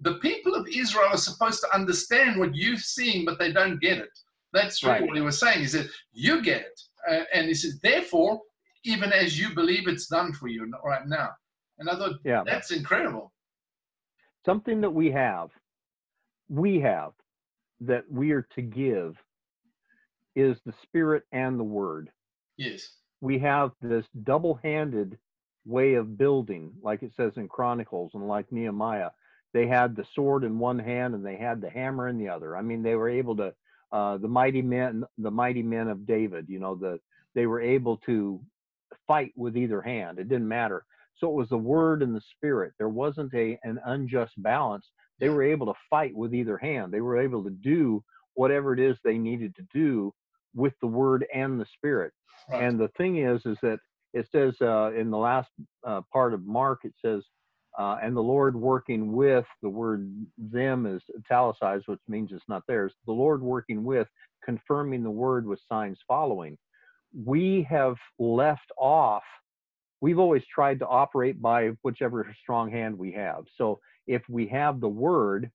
the 0.00 0.14
people 0.14 0.54
of 0.54 0.66
Israel 0.68 1.08
are 1.12 1.16
supposed 1.16 1.60
to 1.62 1.74
understand 1.74 2.38
what 2.38 2.54
you're 2.54 2.76
seeing, 2.78 3.24
but 3.24 3.38
they 3.38 3.52
don't 3.52 3.80
get 3.80 3.98
it. 3.98 4.10
That's 4.52 4.82
Right. 4.82 5.02
what 5.06 5.14
he 5.16 5.22
was 5.22 5.38
saying. 5.38 5.60
He 5.60 5.66
said, 5.66 5.88
You 6.12 6.42
get 6.42 6.62
it. 6.62 6.80
Uh, 7.08 7.24
and 7.32 7.46
he 7.46 7.54
said, 7.54 7.72
Therefore, 7.82 8.40
even 8.86 9.12
as 9.12 9.38
you 9.38 9.54
believe 9.54 9.88
it's 9.88 10.06
done 10.06 10.32
for 10.32 10.48
you 10.48 10.70
right 10.84 11.06
now. 11.06 11.30
And 11.78 11.90
I 11.90 11.96
thought, 11.96 12.16
Yeah. 12.24 12.42
That's 12.46 12.70
incredible. 12.70 13.32
something 14.44 14.80
that 14.80 14.90
we 14.90 15.10
have, 15.10 15.50
we 16.48 16.80
have, 16.80 17.12
that 17.80 18.04
we 18.10 18.30
are 18.30 18.46
to 18.54 18.62
give 18.62 19.16
is 20.36 20.56
the 20.64 20.72
spirit 20.84 21.24
and 21.32 21.58
the 21.58 21.64
word. 21.64 22.10
Yes. 22.56 22.88
We 23.20 23.38
have 23.40 23.72
this 23.82 24.06
double 24.22 24.58
handed 24.62 25.18
way 25.66 25.94
of 25.94 26.16
building, 26.16 26.72
like 26.82 27.02
it 27.02 27.12
says 27.16 27.32
in 27.36 27.48
Chronicles 27.48 28.12
and 28.14 28.28
like 28.28 28.50
Nehemiah. 28.52 29.10
They 29.52 29.66
had 29.66 29.96
the 29.96 30.04
sword 30.14 30.44
in 30.44 30.58
one 30.58 30.78
hand 30.78 31.14
and 31.14 31.26
they 31.26 31.36
had 31.36 31.60
the 31.60 31.70
hammer 31.70 32.08
in 32.08 32.18
the 32.18 32.28
other. 32.28 32.56
I 32.56 32.62
mean, 32.62 32.82
they 32.82 32.94
were 32.94 33.08
able 33.08 33.36
to, 33.36 33.52
uh, 33.90 34.18
the 34.18 34.28
mighty 34.28 34.62
men, 34.62 35.04
the 35.18 35.30
mighty 35.30 35.62
men 35.62 35.88
of 35.88 36.06
David, 36.06 36.46
you 36.48 36.60
know, 36.60 36.76
the, 36.76 37.00
they 37.34 37.46
were 37.46 37.60
able 37.60 37.96
to 38.06 38.40
fight 39.06 39.32
with 39.36 39.56
either 39.56 39.82
hand. 39.82 40.18
It 40.18 40.28
didn't 40.28 40.48
matter. 40.48 40.84
So 41.16 41.28
it 41.28 41.34
was 41.34 41.48
the 41.48 41.58
word 41.58 42.02
and 42.02 42.14
the 42.14 42.22
spirit. 42.36 42.72
There 42.78 42.88
wasn't 42.88 43.34
a 43.34 43.58
an 43.62 43.80
unjust 43.86 44.34
balance. 44.42 44.86
They 45.18 45.30
were 45.30 45.42
able 45.42 45.66
to 45.66 45.80
fight 45.88 46.14
with 46.14 46.34
either 46.34 46.58
hand. 46.58 46.92
They 46.92 47.00
were 47.00 47.18
able 47.18 47.42
to 47.44 47.50
do 47.50 48.04
whatever 48.34 48.74
it 48.74 48.80
is 48.80 48.98
they 49.02 49.16
needed 49.18 49.56
to 49.56 49.66
do 49.72 50.12
with 50.54 50.74
the 50.80 50.86
word 50.86 51.26
and 51.34 51.58
the 51.60 51.66
spirit. 51.66 52.12
Right. 52.50 52.64
And 52.64 52.78
the 52.78 52.88
thing 52.96 53.18
is, 53.18 53.44
is 53.46 53.56
that 53.62 53.78
it 54.12 54.28
says 54.30 54.54
uh, 54.60 54.92
in 54.92 55.10
the 55.10 55.18
last 55.18 55.50
uh, 55.86 56.02
part 56.12 56.34
of 56.34 56.44
Mark, 56.44 56.80
it 56.84 56.94
says, 57.02 57.22
uh, 57.78 57.98
and 58.02 58.16
the 58.16 58.22
Lord 58.22 58.56
working 58.56 59.12
with 59.12 59.44
the 59.62 59.68
word 59.68 60.10
them 60.38 60.86
is 60.86 61.02
italicized, 61.18 61.84
which 61.86 62.00
means 62.08 62.32
it's 62.32 62.44
not 62.48 62.62
theirs. 62.66 62.94
The 63.06 63.12
Lord 63.12 63.42
working 63.42 63.84
with, 63.84 64.08
confirming 64.44 65.02
the 65.02 65.10
word 65.10 65.46
with 65.46 65.60
signs 65.70 65.98
following. 66.08 66.56
We 67.14 67.66
have 67.68 67.96
left 68.18 68.70
off. 68.78 69.22
We've 70.00 70.18
always 70.18 70.42
tried 70.52 70.80
to 70.80 70.86
operate 70.86 71.40
by 71.40 71.70
whichever 71.82 72.34
strong 72.42 72.70
hand 72.70 72.98
we 72.98 73.12
have. 73.12 73.44
So 73.56 73.80
if 74.06 74.22
we 74.28 74.46
have 74.48 74.80
the 74.80 74.88
word, 74.88 75.50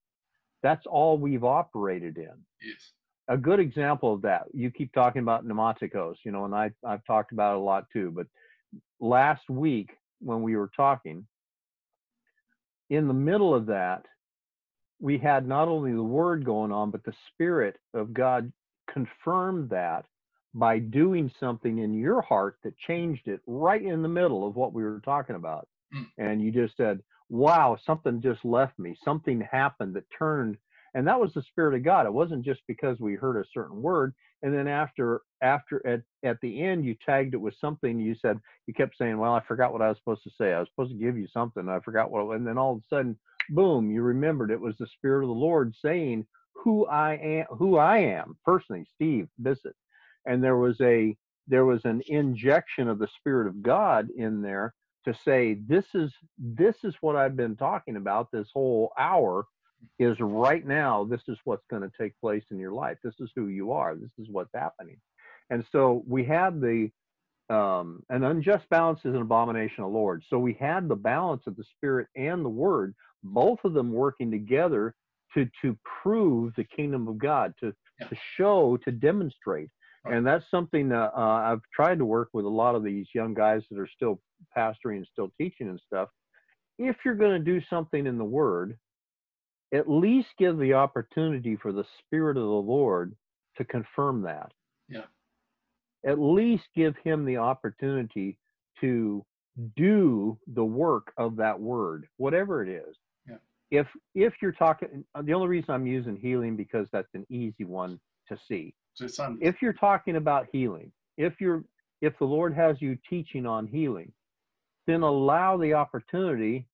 that's 0.64 0.86
all 0.86 1.18
we've 1.18 1.44
operated 1.44 2.18
in 2.18 2.32
yes. 2.62 2.92
a 3.28 3.38
good 3.38 3.60
example 3.60 4.14
of 4.14 4.22
that 4.22 4.44
you 4.54 4.70
keep 4.72 4.94
talking 4.94 5.22
about 5.22 5.46
pneumaticos 5.46 6.16
you 6.24 6.32
know 6.32 6.46
and 6.46 6.56
I, 6.56 6.72
i've 6.86 7.06
talked 7.06 7.32
about 7.32 7.56
it 7.56 7.58
a 7.58 7.64
lot 7.64 7.86
too 7.92 8.12
but 8.16 8.28
last 9.00 9.50
week 9.50 9.92
when 10.20 10.42
we 10.42 10.56
were 10.56 10.72
talking 10.76 11.26
in 12.90 13.08
the 13.08 13.14
middle 13.14 13.54
of 13.54 13.68
that 13.68 14.06
we 15.00 15.18
had 15.18 15.48
not 15.48 15.68
only 15.68 15.94
the 15.94 16.04
word 16.04 16.46
going 16.46 16.72
on 16.72 16.92
but 16.92 17.04
the 17.04 17.14
spirit 17.30 17.78
of 17.94 18.14
god 18.14 18.52
confirmed 18.92 19.70
that 19.70 20.06
by 20.54 20.80
doing 20.80 21.32
something 21.40 21.80
in 21.80 21.94
your 21.94 22.22
heart 22.22 22.58
that 22.64 22.78
changed 22.78 23.28
it 23.28 23.42
right 23.48 23.84
in 23.84 24.02
the 24.02 24.08
middle 24.08 24.46
of 24.46 24.56
what 24.56 24.74
we 24.74 24.84
were 24.84 25.02
talking 25.04 25.36
about. 25.36 25.68
Mm. 25.96 26.08
and 26.18 26.42
you 26.42 26.52
just 26.52 26.78
said 26.78 27.02
wow 27.30 27.78
something 27.86 28.22
just 28.22 28.44
left 28.46 28.78
me. 28.80 28.96
Something 29.04 29.42
happened 29.42 29.94
that 29.96 30.06
turned 30.18 30.58
and 30.94 31.08
that 31.08 31.20
was 31.20 31.34
the 31.34 31.42
spirit 31.44 31.76
of 31.76 31.84
god. 31.84 32.06
It 32.06 32.14
wasn't 32.14 32.46
just 32.46 32.62
because 32.68 33.00
we 33.00 33.16
heard 33.16 33.38
a 33.38 33.50
certain 33.54 33.82
word 33.82 34.14
and 34.44 34.54
then 34.54 34.68
after 34.68 35.22
after 35.42 35.86
at 35.86 36.02
at 36.24 36.40
the 36.42 36.62
end 36.64 36.86
you 36.86 36.96
tagged 37.06 37.34
it 37.34 37.42
with 37.42 37.56
something 37.60 38.00
you 38.00 38.16
said 38.16 38.40
you 38.68 38.74
kept 38.74 38.98
saying 38.98 39.18
well 39.18 39.34
i 39.34 39.42
forgot 39.42 39.74
what 39.74 39.82
i 39.82 39.90
was 39.90 39.98
supposed 39.98 40.24
to 40.24 40.32
say. 40.38 40.54
I 40.54 40.60
was 40.60 40.70
supposed 40.70 40.92
to 40.92 40.98
give 40.98 41.18
you 41.18 41.28
something. 41.28 41.68
I 41.70 41.80
forgot 41.80 42.12
what 42.12 42.36
and 42.36 42.46
then 42.46 42.58
all 42.58 42.74
of 42.74 42.80
a 42.80 42.96
sudden 42.96 43.18
boom 43.50 43.92
you 43.92 44.02
remembered 44.02 44.52
it 44.52 44.60
was 44.60 44.76
the 44.80 44.88
spirit 44.88 45.24
of 45.24 45.30
the 45.30 45.34
lord 45.34 45.74
saying 45.82 46.26
who 46.54 46.86
i 46.88 47.16
am 47.16 47.46
who 47.58 47.78
i 47.78 47.98
am. 47.98 48.38
Personally 48.46 48.86
steve 48.96 49.28
Bissett. 49.42 49.76
And 50.26 50.44
there 50.44 50.58
was 50.58 50.80
a 50.82 51.16
there 51.48 51.66
was 51.66 51.86
an 51.86 52.02
injection 52.08 52.88
of 52.88 53.00
the 53.00 53.08
spirit 53.08 53.48
of 53.48 53.62
god 53.62 54.10
in 54.16 54.42
there 54.42 54.74
to 55.06 55.14
say 55.14 55.58
this 55.68 55.86
is 55.94 56.14
this 56.38 56.78
is 56.84 56.96
what 57.02 57.16
i've 57.16 57.36
been 57.36 57.56
talking 57.56 57.96
about 57.96 58.30
this 58.32 58.50
whole 58.54 58.92
hour 58.98 59.46
is 60.00 60.18
right 60.20 60.66
now 60.66 61.04
this 61.04 61.22
is 61.28 61.38
what's 61.44 61.66
going 61.70 61.82
to 61.82 61.92
take 62.00 62.20
place 62.20 62.44
in 62.52 62.60
your 62.60 62.72
life. 62.72 62.98
This 63.04 63.20
is 63.20 63.32
who 63.36 63.48
you 63.48 63.72
are. 63.72 63.96
This 63.96 64.12
is 64.20 64.28
what's 64.30 64.54
happening. 64.54 64.98
And 65.50 65.66
so 65.72 66.04
we 66.08 66.24
had 66.24 66.62
the 66.62 66.90
um, 67.50 68.04
an 68.10 68.24
unjust 68.24 68.70
balance 68.70 69.00
is 69.00 69.14
an 69.14 69.22
abomination 69.22 69.84
of 69.84 69.92
lord. 69.92 70.24
So 70.30 70.40
we 70.40 70.54
had 70.54 70.88
the 70.88 70.96
balance 70.96 71.44
of 71.48 71.58
the 71.58 71.66
spirit 71.66 72.08
and 72.16 72.46
the 72.46 72.50
word 72.50 72.96
both 73.24 73.60
of 73.66 73.74
them 73.74 73.92
working 73.92 74.32
together 74.32 74.96
to 75.34 75.48
to 75.62 75.78
prove 76.04 76.54
the 76.56 76.64
kingdom 76.64 77.08
of 77.08 77.18
god 77.18 77.54
to 77.60 77.74
to 78.08 78.16
show 78.36 78.78
to 78.78 78.92
demonstrate. 78.92 79.70
And 80.06 80.26
that's 80.26 80.46
something 80.50 80.90
that 80.90 81.12
uh, 81.16 81.52
i've 81.52 81.62
tried 81.74 81.98
to 82.00 82.06
work 82.06 82.30
with 82.34 82.46
a 82.46 82.50
lot 82.50 82.76
of 82.76 82.84
these 82.84 83.08
young 83.14 83.34
guys 83.34 83.62
that 83.70 83.80
are 83.80 83.90
still 83.96 84.20
pastoring 84.58 84.98
and 84.98 85.08
still 85.12 85.32
teaching 85.38 85.70
and 85.70 85.80
stuff. 85.86 86.10
If 86.80 86.96
you're 87.06 87.16
going 87.16 87.38
to 87.38 87.40
do 87.40 87.62
something 87.70 88.08
in 88.08 88.18
the 88.18 88.24
word 88.24 88.78
at 89.74 89.90
least 89.90 90.28
give 90.38 90.58
the 90.58 90.74
opportunity 90.74 91.56
for 91.56 91.72
the 91.72 91.86
spirit 92.00 92.38
of 92.38 92.44
the 92.44 92.50
lord 92.50 93.16
to 93.58 93.64
confirm 93.66 94.22
that. 94.24 94.52
Yeah. 94.90 95.04
at 96.06 96.20
least 96.20 96.64
give 96.76 96.96
him 97.04 97.24
the 97.24 97.38
opportunity 97.38 98.38
to 98.82 99.24
do 99.78 100.38
the 100.54 100.64
work 100.64 101.14
of 101.18 101.36
that 101.38 101.60
word 101.60 102.08
whatever 102.18 102.64
it 102.64 102.70
is. 102.70 102.96
Yeah. 103.30 103.36
if 103.70 103.88
if 104.16 104.34
you're 104.42 104.52
talking 104.52 105.06
the 105.24 105.34
only 105.34 105.48
reason 105.48 105.72
i'm 105.74 105.86
using 105.86 106.18
healing 106.18 106.56
because 106.56 106.88
that's 106.92 107.14
an 107.14 107.26
easy 107.30 107.66
one 107.66 108.00
to 108.28 108.38
see. 108.48 108.48
So 108.48 108.52
it's 108.56 108.70
un- 108.70 108.81
if 109.42 109.62
you're 109.62 109.74
talking 109.74 110.16
about 110.16 110.48
healing, 110.52 110.92
if 111.18 111.40
you're 111.40 111.64
if 112.02 112.18
the 112.18 112.26
Lord 112.26 112.54
has 112.54 112.82
you 112.82 112.98
teaching 113.10 113.46
on 113.46 113.68
healing, 113.68 114.12
then 114.88 115.02
allow 115.04 115.58
the 115.58 115.74
opportunity 115.74 116.68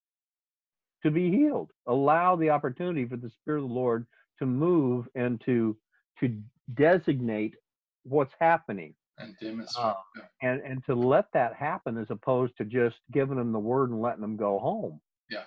to 1.04 1.12
be 1.12 1.30
healed. 1.30 1.72
Allow 1.88 2.36
the 2.36 2.50
opportunity 2.50 3.06
for 3.06 3.18
the 3.18 3.30
Spirit 3.30 3.64
of 3.64 3.70
the 3.70 3.74
Lord 3.76 4.06
to 4.40 4.46
move 4.46 5.08
and 5.16 5.42
to 5.46 5.78
to 6.20 6.36
designate 6.74 7.56
what's 8.04 8.34
happening 8.40 8.94
and 9.20 9.36
demonstrate. 9.42 9.86
uh, 9.86 9.94
yeah. 10.16 10.50
and 10.50 10.62
and 10.62 10.86
to 10.86 10.96
let 10.96 11.26
that 11.34 11.54
happen 11.54 11.98
as 11.98 12.08
opposed 12.10 12.56
to 12.58 12.66
just 12.66 12.98
giving 13.12 13.38
them 13.38 13.52
the 13.52 13.60
word 13.60 13.90
and 13.90 14.02
letting 14.02 14.22
them 14.22 14.38
go 14.38 14.60
home. 14.60 15.00
Yeah. 15.30 15.44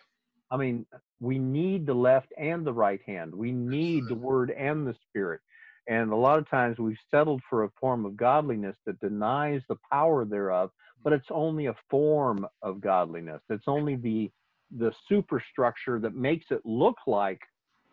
I 0.51 0.57
mean, 0.57 0.87
we 1.21 1.39
need 1.39 1.87
the 1.87 1.95
left 1.95 2.33
and 2.37 2.67
the 2.67 2.73
right 2.73 3.01
hand. 3.07 3.35
We 3.35 3.53
need 3.53 4.05
the 4.09 4.15
word 4.15 4.51
and 4.51 4.87
the 4.87 4.95
spirit. 5.09 5.41
And 5.89 6.13
a 6.13 6.17
lot 6.17 6.39
of 6.39 6.49
times 6.49 6.79
we've 6.79 6.97
settled 7.11 7.43
for 7.49 7.65
a 7.65 7.71
form 7.81 8.05
of 8.05 8.17
godliness 8.17 8.77
that 8.87 9.01
denies 9.01 9.63
the 9.69 9.77
power 9.91 10.25
thereof, 10.25 10.71
but 11.03 11.13
it's 11.13 11.29
only 11.31 11.67
a 11.67 11.75
form 11.89 12.47
of 12.63 12.81
godliness. 12.81 13.41
It's 13.49 13.65
only 13.67 13.97
the 13.97 14.31
the 14.77 14.93
superstructure 15.09 15.99
that 15.99 16.15
makes 16.15 16.47
it 16.51 16.61
look 16.65 16.97
like 17.07 17.41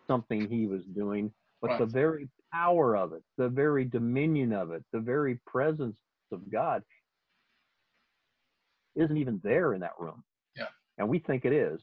something 0.05 0.47
he 0.47 0.67
was 0.67 0.83
doing, 0.95 1.31
but 1.59 1.79
the 1.79 1.87
very 1.87 2.29
power 2.53 2.95
of 2.95 3.13
it, 3.13 3.23
the 3.37 3.49
very 3.49 3.83
dominion 3.83 4.53
of 4.53 4.71
it, 4.71 4.83
the 4.93 4.99
very 4.99 5.39
presence 5.47 5.97
of 6.31 6.51
God 6.51 6.83
isn't 8.95 9.17
even 9.17 9.39
there 9.43 9.73
in 9.73 9.81
that 9.81 9.93
room. 9.99 10.23
Yeah. 10.55 10.67
And 10.97 11.07
we 11.07 11.19
think 11.19 11.45
it 11.45 11.53
is. 11.53 11.79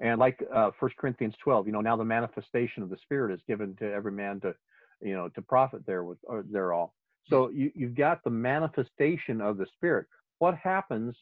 And 0.00 0.20
like 0.20 0.42
uh, 0.54 0.70
1 0.78 0.90
Corinthians 0.98 1.34
12, 1.42 1.66
you 1.66 1.72
know, 1.72 1.80
now 1.80 1.96
the 1.96 2.04
manifestation 2.04 2.82
of 2.82 2.90
the 2.90 2.98
Spirit 3.02 3.32
is 3.32 3.40
given 3.48 3.74
to 3.76 3.92
every 3.92 4.12
man 4.12 4.40
to, 4.40 4.54
you 5.00 5.14
know, 5.14 5.28
to 5.30 5.42
profit 5.42 5.86
there 5.86 6.04
with 6.04 6.18
or 6.24 6.44
there 6.50 6.72
all. 6.72 6.94
So 7.28 7.50
you, 7.50 7.70
you've 7.74 7.96
got 7.96 8.24
the 8.24 8.30
manifestation 8.30 9.40
of 9.40 9.58
the 9.58 9.66
Spirit. 9.74 10.06
What 10.38 10.56
happens 10.56 11.14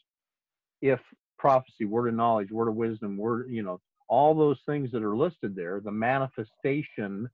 if 0.83 1.01
prophecy, 1.39 1.85
word 1.85 2.09
of 2.09 2.15
knowledge, 2.15 2.51
word 2.51 2.69
of 2.69 2.75
wisdom, 2.75 3.17
word, 3.17 3.49
you 3.51 3.63
know, 3.63 3.81
all 4.09 4.35
those 4.35 4.59
things 4.67 4.91
that 4.93 5.03
are 5.03 5.17
listed 5.17 5.57
there, 5.57 5.81
the 5.81 5.91
manifestation, 5.91 7.29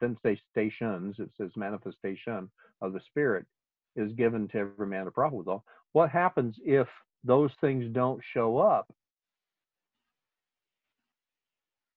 doesn't 0.00 0.18
say 0.24 0.40
stations, 0.50 1.16
it 1.18 1.30
says 1.38 1.50
manifestation 1.56 2.50
of 2.80 2.92
the 2.92 3.00
Spirit 3.06 3.46
is 3.96 4.12
given 4.12 4.48
to 4.48 4.58
every 4.58 4.86
man 4.86 5.04
to 5.04 5.10
profit 5.10 5.38
with 5.38 5.48
all. 5.48 5.64
What 5.92 6.10
happens 6.10 6.56
if 6.64 6.88
those 7.22 7.50
things 7.60 7.86
don't 7.92 8.20
show 8.32 8.58
up 8.58 8.92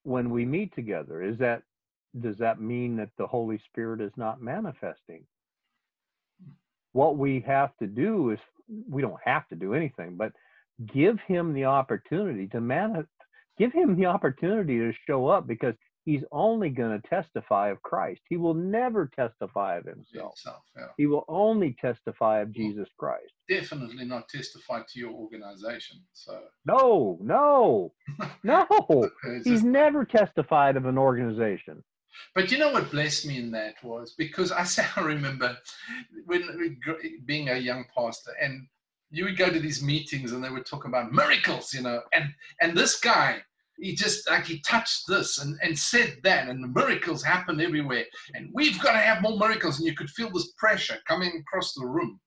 when 0.04 0.30
we 0.30 0.46
meet 0.46 0.76
together? 0.76 1.24
Is 1.24 1.38
that 1.40 1.64
does 2.20 2.38
that 2.38 2.60
mean 2.62 2.98
that 2.98 3.10
the 3.18 3.28
Holy 3.28 3.60
Spirit 3.70 4.02
is 4.02 4.12
not 4.18 4.42
manifesting? 4.42 5.26
What 6.94 7.18
we 7.18 7.42
have 7.46 7.76
to 7.78 7.88
do 7.88 8.32
is 8.32 8.40
we 8.90 9.02
don't 9.02 9.20
have 9.24 9.48
to 9.50 9.56
do 9.56 9.74
anything, 9.74 10.16
but 10.18 10.32
give 10.94 11.20
him 11.28 11.54
the 11.54 11.66
opportunity 11.66 12.48
to 12.48 12.62
man 12.62 13.06
give 13.58 13.74
him 13.74 13.96
the 13.96 14.06
opportunity 14.06 14.78
to 14.80 14.94
show 15.08 15.28
up 15.28 15.48
because 15.48 15.74
he's 16.06 16.24
only 16.32 16.70
going 16.70 17.00
to 17.00 17.08
testify 17.08 17.70
of 17.70 17.82
Christ. 17.82 18.22
He 18.30 18.38
will 18.38 18.54
never 18.54 19.10
testify 19.16 19.78
of 19.78 19.86
himself. 19.86 20.34
Itself, 20.34 20.64
yeah. 20.76 20.86
He 20.98 21.06
will 21.08 21.26
only 21.28 21.76
testify 21.82 22.40
of 22.42 22.52
Jesus 22.54 22.88
Christ. 22.98 23.34
Definitely 23.50 24.06
not 24.06 24.30
testify 24.30 24.82
to 24.88 25.00
your 25.00 25.12
organization. 25.12 25.98
So 26.14 26.40
No, 26.66 27.18
no, 27.22 27.94
no. 28.44 28.66
He's 29.44 29.44
just- 29.44 29.66
never 29.66 30.06
testified 30.06 30.78
of 30.78 30.86
an 30.86 30.98
organization. 30.98 31.84
But 32.36 32.52
you 32.52 32.58
know 32.58 32.72
what 32.72 32.92
blessed 32.92 33.26
me 33.28 33.38
in 33.38 33.52
that 33.52 33.76
was? 33.84 34.14
Because 34.18 34.52
I 34.52 34.64
say 34.66 34.86
I 34.96 35.02
remember 35.02 35.58
when 36.26 36.78
being 37.26 37.50
a 37.50 37.58
young 37.58 37.86
pastor, 37.96 38.32
and 38.42 38.68
you 39.10 39.26
would 39.26 39.38
go 39.38 39.50
to 39.50 39.60
these 39.60 39.82
meetings 39.84 40.32
and 40.32 40.44
they 40.44 40.50
would 40.50 40.66
talk 40.66 40.86
about 40.86 41.14
miracles, 41.14 41.74
you 41.74 41.82
know, 41.82 42.02
and 42.14 42.26
and 42.62 42.78
this 42.78 43.00
guy 43.00 43.42
he 43.80 43.96
just 43.96 44.30
like 44.30 44.46
he 44.46 44.60
touched 44.62 45.08
this 45.08 45.40
and, 45.40 45.58
and 45.62 45.78
said 45.78 46.18
that 46.24 46.48
and 46.48 46.64
the 46.64 46.68
miracles 46.68 47.24
happened 47.24 47.62
everywhere. 47.62 48.06
And 48.34 48.50
we've 48.54 48.80
got 48.82 48.94
to 48.94 48.98
have 48.98 49.22
more 49.22 49.38
miracles 49.38 49.78
and 49.78 49.88
you 49.88 49.96
could 49.96 50.10
feel 50.10 50.32
this 50.32 50.52
pressure 50.58 50.98
coming 51.08 51.32
across 51.42 51.74
the 51.74 51.86
room. 51.86 52.20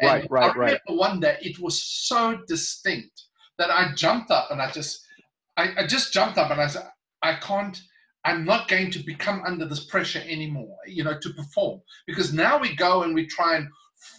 And 0.00 0.08
Right, 0.08 0.30
right, 0.30 0.42
I 0.42 0.56
right. 0.56 0.80
remember 0.88 1.02
one 1.02 1.20
day 1.20 1.38
it 1.40 1.58
was 1.60 1.82
so 1.82 2.40
distinct 2.48 3.22
that 3.58 3.70
I 3.70 3.94
jumped 3.94 4.30
up 4.30 4.50
and 4.50 4.60
I 4.60 4.70
just 4.70 5.00
I, 5.56 5.72
I 5.78 5.86
just 5.86 6.12
jumped 6.12 6.38
up 6.38 6.50
and 6.50 6.60
I 6.60 6.66
said 6.66 6.88
I 7.22 7.34
can't 7.36 7.80
I'm 8.26 8.44
not 8.44 8.68
going 8.68 8.90
to 8.90 8.98
become 8.98 9.42
under 9.46 9.66
this 9.66 9.84
pressure 9.84 10.22
anymore, 10.26 10.76
you 10.86 11.04
know, 11.04 11.16
to 11.18 11.30
perform. 11.30 11.80
Because 12.06 12.32
now 12.32 12.58
we 12.58 12.74
go 12.74 13.02
and 13.04 13.14
we 13.14 13.26
try 13.26 13.56
and 13.56 13.68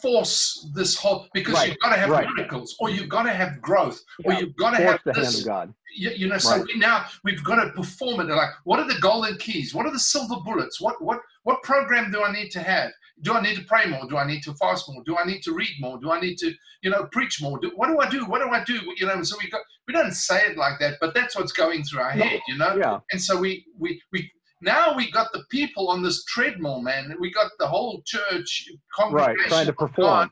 force 0.02 0.68
this 0.76 0.96
whole 0.98 1.28
because 1.34 1.54
Right, 1.54 1.70
you've 1.70 1.80
got 1.80 1.94
to 1.94 2.00
have 2.00 2.10
right. 2.10 2.28
miracles 2.36 2.76
or 2.80 2.90
you've 2.90 3.10
got 3.10 3.24
to 3.24 3.32
have 3.32 3.62
growth 3.62 4.02
or 4.26 4.34
you've 4.34 4.56
got 4.56 4.72
to 4.72 4.78
have 4.78 5.00
the 5.06 5.14
hand 5.14 5.26
this 5.26 5.40
of 5.42 5.46
God. 5.46 5.74
you, 5.96 6.10
you 6.12 6.28
know 6.28 6.38
so 6.38 6.58
Right. 6.58 6.66
we 6.74 6.80
now 6.80 7.06
we've 7.24 7.44
got 7.44 7.64
to 7.64 7.72
perform 7.72 8.20
it 8.22 8.26
like 8.34 8.50
what 8.64 8.80
are 8.80 8.88
the 8.88 9.00
golden 9.00 9.38
keys 9.38 9.74
what 9.76 9.86
are 9.86 9.92
the 9.92 10.00
silver 10.00 10.36
bullets 10.44 10.82
what 10.82 11.02
what 11.02 11.20
what 11.44 11.62
program 11.64 12.12
do 12.12 12.24
i 12.24 12.32
need 12.32 12.50
to 12.50 12.60
have 12.60 12.92
do 13.22 13.34
i 13.34 13.42
need 13.42 13.56
to 13.56 13.64
pray 13.64 13.86
more? 13.88 14.08
Do 14.08 14.18
i 14.18 14.26
need 14.26 14.44
to 14.44 14.54
fast 14.56 14.90
more? 14.90 15.04
Do 15.06 15.18
i 15.18 15.26
need 15.26 15.42
to 15.44 15.54
read 15.54 15.76
more? 15.80 16.00
Do 16.00 16.12
i 16.12 16.20
need 16.20 16.38
to 16.38 16.54
you 16.84 16.90
know 16.90 17.08
preach 17.12 17.42
more? 17.42 17.60
Do, 17.60 17.72
what 17.76 17.88
do 17.88 18.00
i 18.00 18.10
do? 18.10 18.26
What 18.26 18.42
do 18.42 18.50
i 18.50 18.64
do? 18.64 18.80
You 18.98 19.08
know 19.08 19.22
so 19.24 19.38
we 19.42 19.50
got 19.50 19.62
we 19.88 19.94
don't 19.94 20.14
say 20.14 20.46
it 20.48 20.58
like 20.58 20.80
that 20.80 20.98
but 21.02 21.14
that's 21.14 21.36
what's 21.36 21.52
going 21.52 21.84
through 21.84 22.02
our 22.02 22.12
head 22.12 22.40
you 22.48 22.58
know? 22.58 22.76
Yeah, 22.76 23.00
and 23.12 23.22
so 23.22 23.40
we 23.40 23.66
we 23.80 24.02
we 24.12 24.32
now 24.62 24.96
we 24.96 25.12
got 25.12 25.32
the 25.34 25.44
people 25.50 25.90
on 25.90 26.02
this 26.02 26.24
treadmill 26.26 26.82
man. 26.82 27.14
We 27.20 27.32
got 27.32 27.52
the 27.60 27.68
whole 27.68 28.02
church 28.06 28.70
right. 28.70 28.80
congregation 28.96 29.50
Trying 29.50 29.66
to 29.68 29.74
perform. 29.74 30.32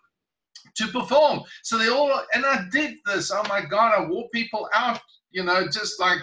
to 0.75 0.87
perform. 0.87 1.41
So 1.63 1.77
they 1.77 1.89
all, 1.89 2.11
and 2.33 2.45
I 2.45 2.65
did 2.71 2.95
this. 3.05 3.31
Oh 3.31 3.43
my 3.47 3.61
God, 3.61 3.93
I 3.95 4.05
wore 4.07 4.27
people 4.33 4.67
out, 4.73 4.99
you 5.31 5.43
know, 5.43 5.67
just 5.67 5.99
like 5.99 6.19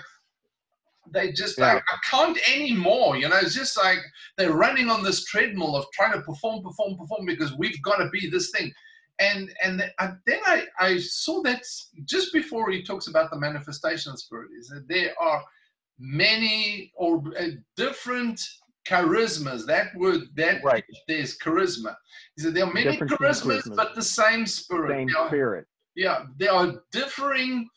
they 1.11 1.32
just 1.32 1.59
Yeah. 1.59 1.74
like, 1.74 1.84
I 1.92 1.96
can't 2.09 2.38
anymore, 2.55 3.16
you 3.16 3.28
know, 3.28 3.36
it's 3.38 3.55
just 3.55 3.76
like 3.76 3.98
they're 4.38 4.53
running 4.53 4.88
on 4.88 5.03
this 5.03 5.24
treadmill 5.24 5.76
of 5.76 5.84
trying 5.92 6.12
to 6.12 6.22
perform, 6.22 6.62
perform, 6.62 6.96
perform 6.96 7.26
because 7.26 7.53
we've 7.55 7.80
got 7.82 7.96
to 7.96 8.09
be 8.11 8.28
this 8.30 8.50
thing. 8.50 8.72
And 9.18 9.53
and 9.62 9.80
then 10.26 10.38
I, 10.46 10.66
I 10.78 10.98
saw 10.98 11.42
that 11.42 11.62
just 12.07 12.32
before 12.32 12.70
he 12.70 12.82
talks 12.82 13.09
about 13.09 13.30
the 13.30 13.38
manifestation 13.38 14.16
spirit 14.16 14.50
is 14.59 14.68
that 14.68 14.88
there 14.88 15.12
are 15.20 15.42
many 15.98 16.92
or 16.96 17.22
uh, 17.38 17.48
different 17.76 18.40
charismas. 18.88 19.66
That 19.66 19.94
word, 19.96 20.22
that 20.36 20.62
Right. 20.64 20.84
there's 21.09 21.38
charisma. 21.38 21.94
He 22.36 22.42
said 22.42 22.55
there 22.55 22.64
are 22.64 22.72
many 22.72 22.96
charismas, 22.96 23.62
charismas. 23.62 23.76
but 23.76 23.94
the 23.94 24.03
same 24.03 24.46
spirit. 24.46 24.90
Same 24.90 25.16
are- 25.16 25.28
spirit. 25.28 25.66
yeah, 25.94 26.24
there 26.38 26.53
are 26.53 26.74
differing 26.90 27.68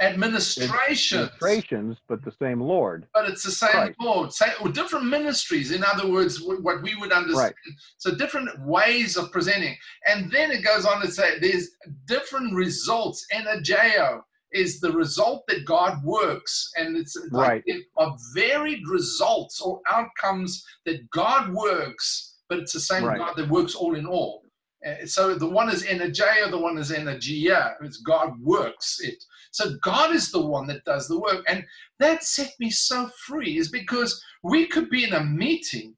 administrations, 0.00 1.28
Administrations, 1.28 1.96
but 2.08 2.24
the 2.24 2.32
same 2.40 2.60
Lord. 2.60 3.06
but 3.14 3.28
it's 3.28 3.42
the 3.42 3.50
same 3.50 3.70
Christ. 3.70 3.96
Lord. 4.00 4.32
Same, 4.32 4.50
or 4.60 4.68
oh, 4.68 4.72
different 4.72 5.06
ministries. 5.06 5.70
In 5.72 5.82
other 5.84 6.08
words, 6.08 6.38
wh- 6.38 6.62
what 6.62 6.82
we 6.82 6.94
would 6.96 7.12
understand. 7.12 7.54
Right. 7.66 7.74
So 7.98 8.14
different 8.14 8.48
ways 8.64 9.16
of 9.16 9.30
presenting. 9.32 9.76
And 10.06 10.30
then 10.30 10.50
it 10.50 10.62
goes 10.64 10.84
on 10.86 11.00
to 11.02 11.10
say 11.10 11.38
there's 11.38 11.70
different 12.06 12.54
results. 12.54 13.24
Energeo 13.32 14.20
is 14.52 14.80
the 14.80 14.92
result 14.92 15.44
that 15.48 15.64
God 15.64 16.02
works, 16.04 16.70
and 16.76 16.96
it's 16.96 17.16
like 17.30 17.48
Right. 17.48 17.62
it 17.66 17.86
are 17.96 18.16
varied 18.34 18.86
results 18.88 19.60
or 19.60 19.80
outcomes 19.88 20.64
that 20.86 21.08
God 21.10 21.52
works, 21.52 22.38
but 22.48 22.58
it's 22.58 22.72
the 22.72 22.80
same 22.80 23.04
Right. 23.04 23.18
God 23.18 23.36
that 23.36 23.48
works 23.48 23.74
all 23.74 23.94
in 23.94 24.06
all. 24.06 24.44
Uh, 24.86 25.04
so 25.04 25.34
the 25.34 25.48
one 25.48 25.68
is 25.68 25.84
energeia, 25.84 26.50
the 26.50 26.58
one 26.58 26.78
is 26.78 26.90
energia. 26.90 27.74
It's 27.82 27.98
God 27.98 28.40
works 28.40 28.98
it. 29.00 29.22
So 29.50 29.76
God 29.82 30.14
is 30.14 30.30
the 30.30 30.44
one 30.46 30.66
that 30.68 30.84
does 30.84 31.06
the 31.08 31.18
work. 31.18 31.44
And 31.48 31.64
that 31.98 32.24
set 32.24 32.52
me 32.58 32.70
so 32.70 33.10
free, 33.26 33.58
is 33.58 33.70
because 33.70 34.22
we 34.42 34.66
could 34.66 34.88
be 34.88 35.04
in 35.04 35.12
a 35.12 35.22
meeting 35.24 35.94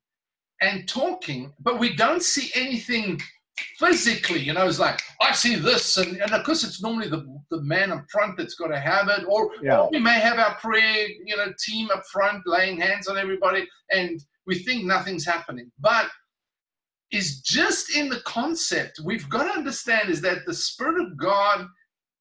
and 0.61 0.89
talking, 0.89 1.53
but 1.61 1.78
we 1.78 1.95
don't 1.95 2.22
see 2.22 2.51
anything 2.55 3.20
physically. 3.78 4.41
You 4.41 4.55
know, 4.55 4.66
it's 4.66 4.78
like, 4.78 5.01
I 5.20 5.33
see 5.33 5.57
this. 5.57 5.97
And, 5.97 6.16
and 6.20 6.33
of 6.33 6.45
course, 6.45 6.64
it's 6.64 6.83
normally 6.83 7.09
the, 7.09 7.24
the 7.51 7.62
man 7.62 7.93
up 7.93 8.05
front 8.11 8.37
that's 8.37 8.55
got 8.55 8.68
to 8.68 8.80
have 8.80 9.09
it. 9.09 9.24
Or, 9.28 9.51
Yeah. 9.62 9.80
or 9.80 9.91
we 9.93 9.99
may 10.01 10.18
have 10.20 10.39
our 10.39 10.55
prayer, 10.57 11.09
you 11.24 11.37
know, 11.37 11.53
team 11.64 11.89
up 11.93 12.03
front 12.12 12.43
laying 12.47 12.80
hands 12.80 13.07
on 13.09 13.18
everybody 13.18 13.68
and 13.91 14.20
we 14.47 14.59
think 14.59 14.85
nothing's 14.85 15.24
happening. 15.26 15.70
But 15.78 16.07
is 17.13 17.41
just 17.41 17.95
in 17.95 18.09
the 18.09 18.21
concept 18.21 19.01
we've 19.05 19.29
got 19.29 19.45
to 19.45 19.51
understand 19.51 20.09
is 20.09 20.21
that 20.23 20.47
the 20.47 20.55
Spirit 20.55 21.01
of 21.01 21.17
God 21.17 21.69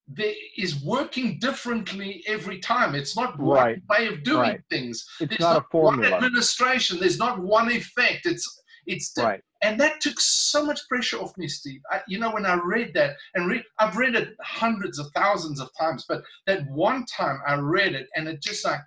there 0.07 0.33
is 0.57 0.83
working 0.83 1.39
differently 1.39 2.23
every 2.27 2.59
time. 2.59 2.95
It's 2.95 3.15
not 3.15 3.39
one 3.39 3.55
Right. 3.55 3.81
way 3.89 4.07
of 4.07 4.23
doing 4.23 4.39
Right. 4.39 4.61
things. 4.69 5.05
It's 5.19 5.29
There's 5.29 5.41
not 5.41 5.65
a 5.73 5.77
one 5.77 6.03
administration. 6.03 6.99
There's 6.99 7.17
not 7.19 7.39
one 7.39 7.71
effect. 7.71 8.25
It's 8.25 8.45
it's 8.87 9.13
Right. 9.17 9.41
and 9.61 9.79
that 9.79 10.01
took 10.01 10.19
so 10.19 10.65
much 10.65 10.81
pressure 10.89 11.19
off 11.19 11.37
me, 11.37 11.47
Steve. 11.47 11.81
I, 11.91 12.01
you 12.07 12.17
know, 12.17 12.31
when 12.31 12.47
I 12.47 12.55
read 12.55 12.93
that 12.95 13.15
and 13.35 13.47
read, 13.47 13.63
I've 13.77 13.95
read 13.95 14.15
it 14.15 14.35
hundreds 14.41 14.97
of 14.97 15.11
thousands 15.15 15.59
of 15.61 15.69
times, 15.79 16.03
but 16.09 16.23
that 16.47 16.65
one 16.67 17.05
time 17.05 17.39
I 17.47 17.55
read 17.55 17.93
it 17.93 18.07
and 18.15 18.27
it 18.27 18.41
just 18.41 18.65
like, 18.65 18.81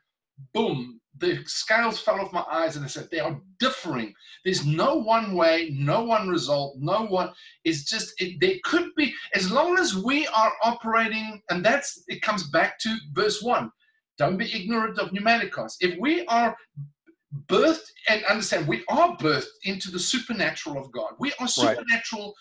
boom, 0.53 1.01
the 1.19 1.43
scales 1.47 2.01
fell 2.01 2.21
off 2.21 2.33
my 2.33 2.45
eyes 2.51 2.77
and 2.77 2.85
I 2.85 2.89
said, 2.89 3.09
they 3.11 3.21
are 3.21 3.41
differing. 3.61 4.13
There's 4.45 4.67
no 4.67 4.97
one 4.97 5.35
way, 5.35 5.71
no 5.73 6.03
one 6.03 6.29
result, 6.29 6.77
no 6.79 7.03
one. 7.07 7.31
It's 7.65 7.85
just, 7.85 8.21
it, 8.21 8.41
there 8.41 8.57
could 8.65 8.95
be, 8.97 9.15
as 9.35 9.51
long 9.51 9.79
as 9.79 9.95
we 9.95 10.27
are 10.29 10.53
operating, 10.63 11.41
and 11.51 11.65
that's, 11.65 12.03
it 12.09 12.23
comes 12.23 12.49
back 12.51 12.79
to 12.81 12.97
verse 13.13 13.43
one. 13.43 13.71
Don't 14.19 14.37
be 14.37 14.53
ignorant 14.55 14.99
of 14.99 15.11
pneumaticos. 15.11 15.75
If 15.81 15.99
we 15.99 16.25
are 16.27 16.57
birthed 17.47 17.91
and 18.09 18.25
understand 18.25 18.69
we 18.69 18.85
are 18.89 19.17
birthed 19.17 19.47
into 19.65 19.91
the 19.91 19.99
supernatural 19.99 20.79
of 20.79 20.91
God. 20.93 21.15
We 21.19 21.33
are 21.41 21.49
Right. 21.59 21.77
supernatural 21.77 22.35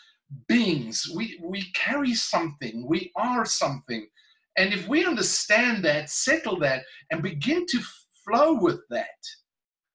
beings. 0.48 1.10
We 1.16 1.40
we 1.42 1.72
carry 1.74 2.14
something. 2.14 2.86
We 2.88 3.12
are 3.16 3.46
something. 3.46 4.08
And 4.58 4.72
if 4.72 4.88
we 4.88 5.04
understand 5.06 5.84
that, 5.86 6.10
settle 6.12 6.60
that, 6.60 6.84
and 7.12 7.24
begin 7.24 7.66
to 7.68 7.80
flow 8.26 8.54
with 8.54 8.82
that, 8.90 9.20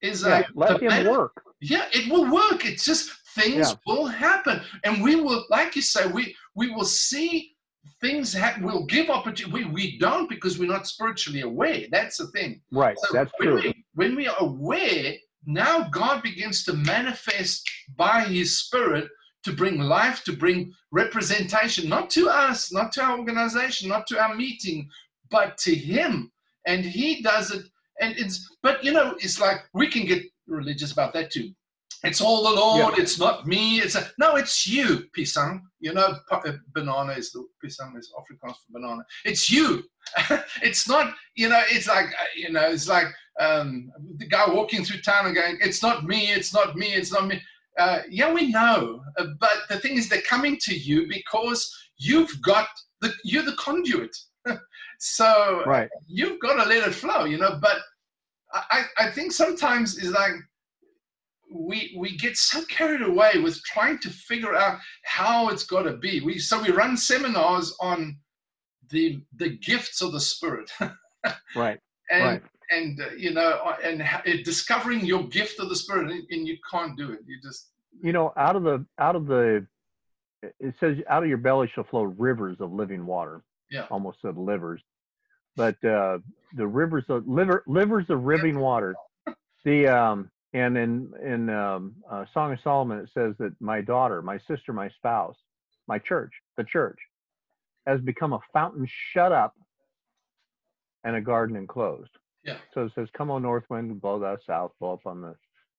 is 0.02 0.22
Yeah, 0.22 0.40
a 0.40 0.44
let 0.54 0.80
him 0.82 1.06
work. 1.06 1.32
yeah, 1.60 1.86
it 1.92 2.10
will 2.10 2.30
work. 2.30 2.64
It's 2.64 2.84
just 2.84 3.10
things 3.34 3.70
Yeah. 3.70 3.74
will 3.86 4.06
happen, 4.06 4.60
and 4.84 5.02
we 5.02 5.16
will, 5.16 5.44
like 5.50 5.76
you 5.76 5.82
say, 5.82 6.06
we 6.06 6.34
we 6.54 6.70
will 6.70 6.84
see 6.84 7.54
things 8.00 8.32
happen. 8.32 8.62
We'll 8.64 8.84
give 8.86 9.08
opportunity. 9.10 9.52
We 9.52 9.64
we 9.70 9.98
don't 9.98 10.28
because 10.28 10.58
we're 10.58 10.68
not 10.76 10.86
spiritually 10.86 11.40
aware. 11.42 11.86
That's 11.90 12.16
the 12.18 12.26
thing. 12.28 12.60
Right. 12.70 12.96
So 12.98 13.08
That's 13.12 13.32
when 13.38 13.48
true. 13.48 13.56
We, 13.62 13.84
when 13.94 14.14
we 14.16 14.28
are 14.28 14.36
aware, 14.40 15.14
now 15.46 15.88
God 15.88 16.22
begins 16.22 16.64
to 16.64 16.72
manifest 16.74 17.68
by 17.96 18.20
His 18.22 18.58
Spirit 18.60 19.08
to 19.44 19.52
bring 19.52 19.78
life, 19.78 20.24
to 20.24 20.32
bring 20.32 20.74
representation, 20.90 21.88
not 21.88 22.10
to 22.10 22.28
us, 22.28 22.72
not 22.72 22.92
to 22.92 23.02
our 23.02 23.18
organization, 23.18 23.88
not 23.88 24.06
to 24.08 24.20
our 24.20 24.34
meeting, 24.34 24.88
but 25.30 25.56
to 25.58 25.74
Him. 25.74 26.30
And 26.66 26.84
He 26.84 27.22
does 27.22 27.50
it. 27.50 27.64
And 28.00 28.16
it's, 28.16 28.48
but 28.62 28.82
you 28.84 28.92
know, 28.92 29.14
it's 29.18 29.40
like 29.40 29.64
we 29.74 29.88
can 29.88 30.06
get 30.06 30.22
religious 30.46 30.92
about 30.92 31.12
that 31.14 31.30
too. 31.30 31.52
It's 32.04 32.20
all 32.20 32.44
the 32.44 32.60
Lord. 32.60 32.96
It's 32.98 33.18
not 33.18 33.46
me. 33.46 33.78
It's 33.78 33.96
a, 33.96 34.08
no. 34.18 34.36
It's 34.36 34.66
you, 34.66 35.04
pisang. 35.16 35.62
You 35.80 35.94
know, 35.94 36.16
uh, 36.30 36.52
banana 36.72 37.12
is 37.14 37.32
the 37.32 37.44
pisang 37.64 37.98
is 37.98 38.12
Afrikaans 38.16 38.54
for 38.54 38.72
banana. 38.72 39.02
It's 39.24 39.50
you. 39.50 39.82
it's 40.62 40.88
not. 40.88 41.12
You 41.34 41.48
know. 41.48 41.60
It's 41.70 41.88
like 41.88 42.06
uh, 42.06 42.30
you 42.36 42.52
know. 42.52 42.68
It's 42.68 42.88
like 42.88 43.06
um, 43.40 43.90
the 44.18 44.26
guy 44.26 44.48
walking 44.48 44.84
through 44.84 45.00
town 45.00 45.26
and 45.26 45.34
going, 45.34 45.58
"It's 45.60 45.82
not 45.82 46.04
me. 46.04 46.30
It's 46.30 46.54
not 46.54 46.76
me. 46.76 46.94
It's 46.94 47.12
not 47.12 47.26
me." 47.26 47.42
Uh, 47.76 48.02
yeah, 48.08 48.32
we 48.32 48.50
know. 48.50 49.02
Uh, 49.16 49.26
but 49.40 49.50
the 49.68 49.80
thing 49.80 49.96
is, 49.96 50.08
they're 50.08 50.22
coming 50.22 50.56
to 50.62 50.76
you 50.76 51.08
because 51.08 51.68
you've 51.96 52.40
got 52.42 52.68
the 53.00 53.12
you're 53.24 53.42
the 53.44 53.56
conduit. 53.56 54.16
So 54.98 55.62
Right. 55.66 55.88
you've 56.06 56.40
got 56.40 56.62
to 56.62 56.68
let 56.68 56.86
it 56.88 56.94
flow. 56.94 57.24
You 57.24 57.38
know. 57.38 57.58
But 57.60 57.78
I 58.52 58.84
I 58.98 59.10
think 59.10 59.32
sometimes 59.32 59.98
is 59.98 60.12
like 60.12 60.32
we 61.50 61.96
we 61.98 62.16
get 62.16 62.36
so 62.36 62.62
carried 62.66 63.02
away 63.02 63.38
with 63.42 63.62
trying 63.64 63.98
to 64.00 64.10
figure 64.10 64.54
out 64.54 64.78
how 65.04 65.48
it's 65.48 65.64
got 65.64 65.82
to 65.82 65.96
be. 65.96 66.20
We 66.20 66.38
so 66.38 66.60
we 66.60 66.70
run 66.70 66.96
seminars 66.96 67.74
on 67.80 68.18
the 68.90 69.20
the 69.36 69.56
gifts 69.58 70.00
of 70.02 70.12
the 70.12 70.20
spirit 70.20 70.70
Right. 71.56 71.78
and 72.10 72.24
Right. 72.24 72.42
and 72.70 73.00
uh, 73.00 73.10
you 73.16 73.32
know 73.32 73.74
and 73.82 74.02
ha- 74.02 74.22
discovering 74.44 75.04
your 75.04 75.24
gift 75.28 75.58
of 75.60 75.68
the 75.68 75.76
spirit 75.76 76.10
and, 76.10 76.22
and 76.30 76.46
you 76.46 76.56
can't 76.70 76.96
do 76.96 77.12
it. 77.12 77.20
You 77.26 77.38
just 77.42 77.70
You 78.02 78.12
know, 78.12 78.32
out 78.36 78.56
of 78.56 78.62
the 78.62 78.84
out 78.98 79.16
of 79.16 79.26
the 79.26 79.66
it 80.60 80.74
says 80.78 80.98
out 81.08 81.22
of 81.22 81.28
your 81.28 81.38
belly 81.38 81.70
shall 81.74 81.84
flow 81.84 82.02
rivers 82.02 82.58
of 82.60 82.72
living 82.72 83.04
water. 83.06 83.42
Yeah. 83.70 83.86
Almost 83.90 84.18
said 84.22 84.36
livers. 84.36 84.82
But 85.56 85.82
uh 85.84 86.18
the 86.54 86.66
rivers 86.66 87.04
of 87.08 87.26
liver 87.28 87.62
livers 87.66 88.06
of 88.08 88.24
living 88.24 88.58
water. 88.58 88.94
The 89.64 89.86
um 89.88 90.30
and 90.54 90.78
in 90.78 91.12
in 91.22 91.50
um, 91.50 91.94
uh, 92.10 92.24
Song 92.32 92.52
of 92.52 92.58
Solomon 92.62 92.98
it 93.00 93.10
says 93.12 93.34
that 93.38 93.52
my 93.60 93.80
daughter, 93.80 94.22
my 94.22 94.38
sister, 94.48 94.72
my 94.72 94.88
spouse, 94.90 95.36
my 95.86 95.98
church, 95.98 96.32
the 96.56 96.64
church, 96.64 96.98
has 97.86 98.00
become 98.00 98.32
a 98.32 98.40
fountain 98.52 98.88
shut 99.12 99.32
up 99.32 99.54
and 101.04 101.16
a 101.16 101.20
garden 101.20 101.56
enclosed. 101.56 102.10
Yeah. 102.44 102.58
So 102.72 102.86
it 102.86 102.92
says, 102.94 103.08
"Come 103.12 103.30
on, 103.30 103.42
north 103.42 103.64
wind, 103.68 104.00
blow 104.00 104.18
thou 104.18 104.38
south, 104.46 104.72
blow 104.80 104.94
up 104.94 105.06
on 105.06 105.20
the, 105.20 105.34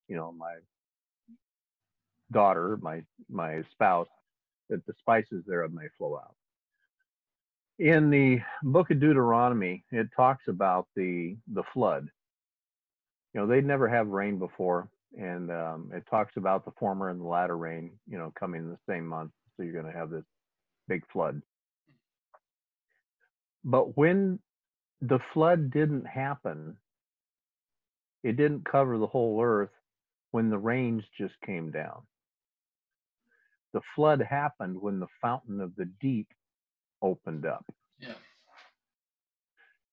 you 0.07 0.15
know, 0.15 0.31
my 0.31 0.55
daughter, 2.31 2.77
my 2.81 3.03
my 3.27 3.63
spouse, 3.71 4.07
that 4.69 4.85
the 4.85 4.93
spices 4.99 5.43
thereof 5.47 5.71
may 5.73 5.87
flow 5.97 6.17
out." 6.17 6.35
In 7.79 8.09
the 8.09 8.41
book 8.61 8.91
of 8.91 8.99
Deuteronomy, 8.99 9.85
it 9.91 10.09
talks 10.13 10.43
about 10.49 10.87
the 10.97 11.37
the 11.53 11.63
flood. 11.73 12.09
You 13.33 13.39
know, 13.39 13.47
they'd 13.47 13.65
never 13.65 13.87
have 13.87 14.07
rain 14.07 14.37
before, 14.37 14.89
and 15.17 15.49
um, 15.49 15.89
it 15.93 16.03
talks 16.09 16.33
about 16.35 16.65
the 16.65 16.73
former 16.77 17.09
and 17.09 17.21
the 17.21 17.25
latter 17.25 17.57
rain, 17.57 17.91
you 18.05 18.17
know, 18.17 18.33
coming 18.37 18.63
in 18.63 18.69
the 18.69 18.77
same 18.87 19.07
month. 19.07 19.31
So 19.55 19.63
you're 19.63 19.71
going 19.81 19.91
to 19.91 19.97
have 19.97 20.09
this 20.09 20.25
big 20.89 21.03
flood. 21.11 21.41
But 23.63 23.95
when 23.97 24.39
the 24.99 25.19
flood 25.33 25.71
didn't 25.71 26.05
happen, 26.05 26.75
it 28.23 28.35
didn't 28.35 28.65
cover 28.69 28.97
the 28.97 29.07
whole 29.07 29.41
earth 29.41 29.71
when 30.31 30.49
the 30.49 30.57
rains 30.57 31.03
just 31.17 31.35
came 31.45 31.71
down. 31.71 32.01
The 33.71 33.81
flood 33.95 34.21
happened 34.21 34.81
when 34.81 34.99
the 34.99 35.07
fountain 35.21 35.61
of 35.61 35.75
the 35.77 35.85
deep 36.01 36.27
opened 37.01 37.45
up. 37.45 37.65
yeah 37.99 38.13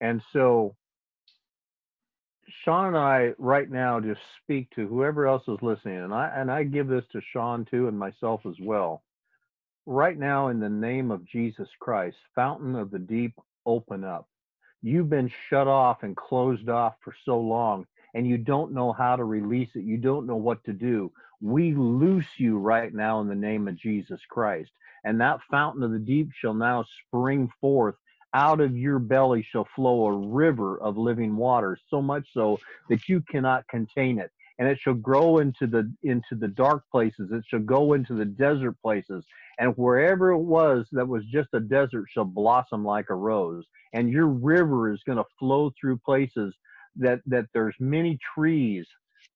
And 0.01 0.23
so 0.33 0.77
Sean 2.65 2.87
and 2.89 2.97
I 2.97 3.33
right 3.39 3.71
now 3.71 4.01
just 4.01 4.21
speak 4.43 4.71
to 4.77 4.87
whoever 4.87 5.27
else 5.27 5.43
is 5.49 5.59
listening, 5.63 5.99
and 5.99 6.15
I 6.15 6.33
and 6.35 6.51
I 6.51 6.63
give 6.63 6.89
this 6.89 7.05
to 7.13 7.21
Sean 7.33 7.65
too 7.65 7.89
and 7.89 7.99
myself 7.99 8.43
as 8.47 8.57
well. 8.61 9.03
Right 9.87 10.19
now, 10.19 10.49
in 10.49 10.61
the 10.61 10.69
name 10.69 11.11
of 11.11 11.25
Jesus 11.27 11.69
Christ, 11.81 12.17
fountain 12.35 12.75
of 12.75 12.91
the 12.91 12.99
deep, 12.99 13.35
open 13.67 14.05
up. 14.05 14.29
You've 14.83 15.11
been 15.11 15.31
shut 15.49 15.69
off 15.69 16.03
and 16.03 16.17
closed 16.17 16.69
off 16.69 16.95
for 17.03 17.15
so 17.25 17.39
long, 17.39 17.87
and 18.15 18.27
you 18.27 18.39
don't 18.39 18.73
know 18.73 18.93
how 18.93 19.17
to 19.17 19.25
release 19.25 19.71
it. 19.75 19.85
You 19.85 19.97
don't 19.97 20.27
know 20.27 20.37
what 20.37 20.63
to 20.65 20.73
do. 20.73 21.13
We 21.41 21.75
loose 21.75 22.27
you 22.39 22.59
right 22.59 22.93
now 22.93 23.21
in 23.21 23.29
the 23.29 23.35
name 23.35 23.69
of 23.69 23.77
Jesus 23.77 24.21
Christ, 24.29 24.71
and 25.07 25.21
that 25.21 25.39
fountain 25.49 25.85
of 25.85 25.93
the 25.93 26.01
deep 26.01 26.29
shall 26.39 26.53
now 26.53 26.85
spring 27.07 27.49
forth. 27.61 27.95
Out 28.35 28.61
of 28.61 28.77
your 28.77 28.99
belly 28.99 29.47
shall 29.51 29.67
flow 29.75 30.07
a 30.07 30.13
river 30.13 30.79
of 30.81 30.99
living 30.99 31.37
water 31.37 31.79
so 31.89 32.03
much 32.03 32.27
so 32.35 32.59
that 32.91 33.09
you 33.09 33.23
cannot 33.31 33.67
contain 33.69 34.19
it. 34.19 34.31
And 34.59 34.69
it 34.69 34.79
shall 34.81 34.95
grow 34.95 35.39
into 35.39 35.67
the 35.69 35.91
into 36.03 36.35
the 36.35 36.49
dark 36.49 36.83
places. 36.91 37.31
It 37.31 37.45
shall 37.47 37.61
go 37.61 37.93
into 37.93 38.15
the 38.15 38.25
desert 38.25 38.75
places. 38.83 39.25
And 39.59 39.75
wherever 39.77 40.33
it 40.33 40.43
was 40.43 40.87
that 40.93 41.07
was 41.07 41.25
just 41.27 41.49
a 41.55 41.61
desert 41.61 42.07
shall 42.11 42.25
blossom 42.25 42.85
like 42.85 43.07
a 43.09 43.15
rose. 43.15 43.65
And 43.93 44.11
your 44.11 44.27
river 44.27 44.93
is 44.93 45.01
going 45.07 45.19
to 45.19 45.25
flow 45.39 45.73
through 45.81 45.99
places 45.99 46.53
that 46.97 47.21
that 47.27 47.47
there's 47.55 47.77
many 47.79 48.19
trees 48.35 48.87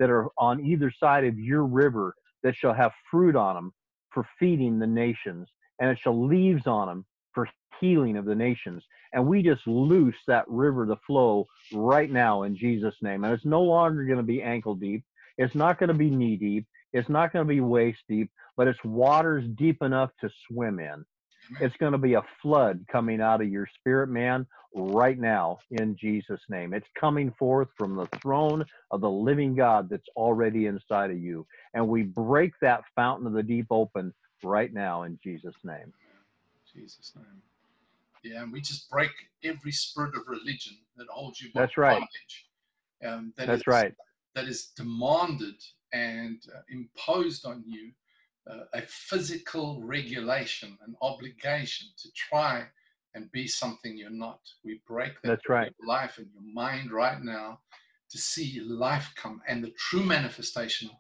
that 0.01 0.11
are 0.11 0.29
on 0.37 0.65
either 0.67 0.93
side 0.99 1.25
of 1.25 1.39
your 1.39 1.65
river 1.65 2.15
that 2.43 2.57
shall 2.57 2.75
have 2.75 2.93
fruit 3.09 3.37
on 3.37 3.55
them 3.55 3.73
for 4.11 4.27
feeding 4.39 4.79
the 4.79 4.87
nations 4.87 5.49
and 5.81 5.91
it 5.91 5.99
shall 5.99 6.27
leaves 6.27 6.67
on 6.67 6.89
them 6.89 7.05
for 7.35 7.49
healing 7.81 8.17
of 8.17 8.25
the 8.25 8.35
nations. 8.35 8.85
And 9.13 9.27
we 9.27 9.43
just 9.43 9.67
loose 9.67 10.17
that 10.27 10.45
river 10.47 10.87
to 10.87 10.97
flow 11.07 11.47
right 11.73 12.11
now 12.11 12.45
in 12.45 12.57
Jesus' 12.57 12.95
name. 13.03 13.25
And 13.25 13.33
it's 13.33 13.45
no 13.45 13.63
longer 13.63 14.05
going 14.05 14.19
to 14.19 14.23
be 14.23 14.43
ankle 14.43 14.75
deep. 14.75 15.03
It's 15.39 15.55
not 15.55 15.79
going 15.79 15.89
to 15.89 15.95
be 15.95 16.11
knee 16.11 16.37
deep. 16.37 16.67
It's 16.93 17.09
not 17.09 17.33
going 17.33 17.47
to 17.47 17.49
be 17.49 17.61
waist 17.61 18.01
deep, 18.09 18.31
but 18.57 18.69
it's 18.69 18.83
waters 18.85 19.45
deep 19.57 19.83
enough 19.83 20.11
to 20.21 20.31
swim 20.47 20.79
in. 20.79 21.05
It's 21.61 21.77
going 21.79 21.93
to 21.93 21.99
be 21.99 22.15
a 22.15 22.23
flood 22.43 22.85
coming 22.91 23.21
out 23.21 23.41
of 23.41 23.49
your 23.49 23.67
spirit, 23.79 24.09
man, 24.09 24.47
right 24.75 25.19
now 25.19 25.59
in 25.73 25.97
Jesus' 25.97 26.41
name. 26.49 26.75
It's 26.75 26.87
coming 26.99 27.33
forth 27.39 27.69
from 27.77 27.97
the 27.97 28.07
throne 28.23 28.65
of 28.91 29.01
the 29.01 29.11
living 29.11 29.57
God 29.57 29.89
that's 29.89 30.09
already 30.17 30.67
inside 30.67 31.11
of 31.11 31.19
you. 31.19 31.47
And 31.75 31.89
we 31.89 32.03
break 32.03 32.53
that 32.61 32.85
fountain 32.95 33.27
of 33.27 33.33
the 33.33 33.43
deep 33.43 33.67
open 33.71 34.13
right 34.45 34.73
now 34.73 35.03
in 35.05 35.19
Jesus' 35.23 35.57
name. 35.65 35.93
Jesus' 36.75 37.13
name. 37.17 37.43
Yeah, 38.23 38.43
and 38.43 38.53
we 38.53 38.61
just 38.61 38.91
break 38.91 39.11
every 39.43 39.73
spirit 39.73 40.15
of 40.15 40.29
religion 40.29 40.77
that 40.97 41.07
holds 41.09 41.41
you 41.41 41.51
That's 41.55 41.77
right. 41.77 41.93
bondage. 41.93 42.47
Um, 43.05 43.33
that 43.37 43.47
That's 43.47 43.61
is- 43.63 43.67
right. 43.67 43.95
That 44.37 44.47
is 44.47 44.69
demanded 44.77 45.57
and 45.93 46.41
uh, 46.55 46.61
imposed 46.69 47.45
on 47.45 47.65
you 47.67 47.91
uh, 48.49 48.65
a 48.75 48.83
physical 48.83 49.83
regulation, 49.83 50.79
an 50.87 50.95
obligation 51.03 51.89
to 51.99 52.09
try 52.13 52.65
and 53.15 53.31
be 53.33 53.49
something 53.49 53.97
you're 53.97 54.09
not. 54.11 54.41
We 54.65 54.81
break 54.87 55.21
that 55.23 55.29
That's 55.29 55.43
in 55.49 55.53
right. 55.53 55.75
life 55.87 56.19
and 56.19 56.29
your 56.33 56.55
mind 56.55 56.93
right 56.93 57.21
now 57.21 57.59
to 58.11 58.19
see 58.19 58.61
life 58.61 59.13
come 59.17 59.41
and 59.49 59.65
the 59.65 59.73
true 59.73 60.05
manifestation 60.05 60.91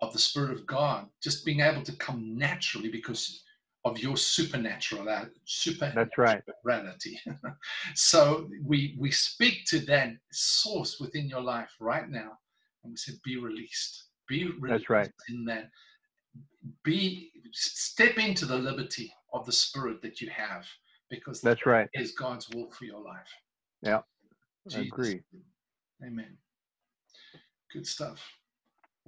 of 0.00 0.12
the 0.12 0.18
Spirit 0.18 0.52
of 0.52 0.66
God 0.66 1.06
just 1.22 1.44
being 1.44 1.60
able 1.60 1.82
to 1.82 1.96
come 1.96 2.36
naturally 2.36 2.88
because 2.88 3.42
of 3.84 3.98
your 3.98 4.16
supernatural 4.16 5.06
super 5.44 5.92
That's 5.94 6.18
right. 6.18 6.42
reality. 6.64 7.16
so 7.94 8.48
we 8.64 8.96
we 8.98 9.10
speak 9.10 9.64
to 9.66 9.80
that 9.80 10.12
source 10.32 11.00
within 11.00 11.28
your 11.28 11.40
life 11.40 11.70
right 11.80 12.08
now, 12.08 12.38
and 12.84 12.92
we 12.92 12.96
say, 12.96 13.12
"Be 13.24 13.36
released. 13.38 14.04
Be 14.28 14.44
released 14.44 14.68
That's 14.68 14.90
right. 14.90 15.10
in 15.28 15.44
that. 15.46 15.70
Be 16.84 17.30
step 17.52 18.18
into 18.18 18.44
the 18.44 18.58
liberty 18.58 19.12
of 19.32 19.46
the 19.46 19.52
Spirit 19.52 20.02
that 20.02 20.20
you 20.20 20.28
have, 20.30 20.66
because 21.08 21.40
That's 21.40 21.64
right. 21.64 21.88
is 21.94 22.12
God's 22.12 22.48
will 22.50 22.70
for 22.70 22.84
your 22.84 23.00
life. 23.00 23.32
Yeah, 23.82 24.00
Jesus. 24.68 24.92
agree. 24.92 25.22
Amen. 26.04 26.36
Good 27.72 27.86
stuff. 27.86 28.20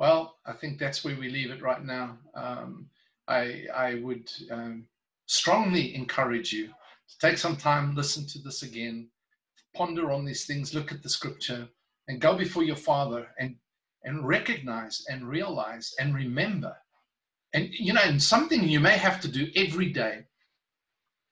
Well, 0.00 0.38
I 0.46 0.54
think 0.54 0.78
that's 0.78 1.04
where 1.04 1.14
we 1.14 1.28
leave 1.28 1.50
it 1.50 1.60
right 1.60 1.84
now. 1.84 2.16
Um, 2.34 2.88
I 3.28 3.66
I 3.74 3.96
would 3.96 4.32
um, 4.50 4.86
strongly 5.26 5.94
encourage 5.94 6.54
you 6.54 6.68
to 6.68 7.18
take 7.20 7.36
some 7.36 7.54
time, 7.54 7.94
listen 7.94 8.26
to 8.28 8.38
this 8.38 8.62
again, 8.62 9.10
ponder 9.76 10.10
on 10.10 10.24
these 10.24 10.46
things, 10.46 10.72
look 10.72 10.90
at 10.90 11.02
the 11.02 11.10
scripture, 11.10 11.68
and 12.08 12.18
go 12.18 12.34
before 12.34 12.62
your 12.62 12.76
Father 12.76 13.28
and 13.38 13.56
and 14.02 14.26
recognize 14.26 15.04
and 15.10 15.28
realize 15.28 15.92
and 16.00 16.14
remember. 16.14 16.74
And 17.52 17.68
you 17.70 17.92
know, 17.92 18.00
and 18.02 18.22
something 18.22 18.64
you 18.64 18.80
may 18.80 18.96
have 18.96 19.20
to 19.20 19.28
do 19.28 19.48
every 19.54 19.90
day 19.92 20.24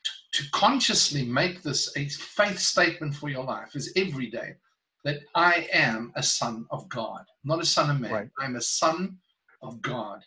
to, 0.04 0.42
to 0.42 0.50
consciously 0.50 1.24
make 1.24 1.62
this 1.62 1.96
a 1.96 2.06
faith 2.10 2.58
statement 2.58 3.14
for 3.14 3.30
your 3.30 3.44
life 3.44 3.74
is 3.74 3.94
every 3.96 4.26
day 4.26 4.56
that 5.04 5.20
I 5.34 5.68
am 5.72 6.12
a 6.16 6.22
son 6.22 6.66
of 6.70 6.88
God, 6.88 7.24
not 7.44 7.60
a 7.60 7.64
son 7.64 7.90
of 7.90 8.00
man. 8.00 8.12
Right. 8.12 8.30
I'm 8.38 8.56
a 8.56 8.60
son 8.60 9.18
of 9.62 9.80
God. 9.80 10.22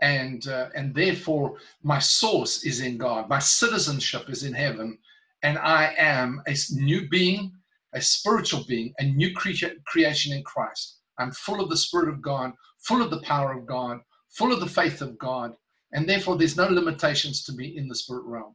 And, 0.00 0.46
uh, 0.46 0.68
and 0.74 0.94
therefore, 0.94 1.56
my 1.82 1.98
source 1.98 2.64
is 2.64 2.80
in 2.80 2.98
God. 2.98 3.28
My 3.28 3.38
citizenship 3.38 4.28
is 4.28 4.44
in 4.44 4.52
heaven. 4.52 4.98
And 5.42 5.58
I 5.58 5.94
am 5.96 6.42
a 6.46 6.54
new 6.72 7.08
being, 7.08 7.52
a 7.94 8.00
spiritual 8.00 8.64
being, 8.68 8.92
a 8.98 9.04
new 9.04 9.32
crea- 9.32 9.78
creation 9.86 10.32
in 10.32 10.42
Christ. 10.42 10.98
I'm 11.18 11.32
full 11.32 11.60
of 11.60 11.70
the 11.70 11.76
Spirit 11.76 12.08
of 12.08 12.20
God, 12.20 12.52
full 12.78 13.00
of 13.02 13.10
the 13.10 13.22
power 13.22 13.52
of 13.52 13.66
God, 13.66 14.00
full 14.30 14.52
of 14.52 14.60
the 14.60 14.66
faith 14.66 15.00
of 15.00 15.18
God. 15.18 15.54
And 15.92 16.08
therefore, 16.08 16.36
there's 16.36 16.56
no 16.56 16.66
limitations 16.66 17.44
to 17.44 17.52
me 17.52 17.76
in 17.76 17.88
the 17.88 17.94
spirit 17.94 18.24
realm. 18.24 18.54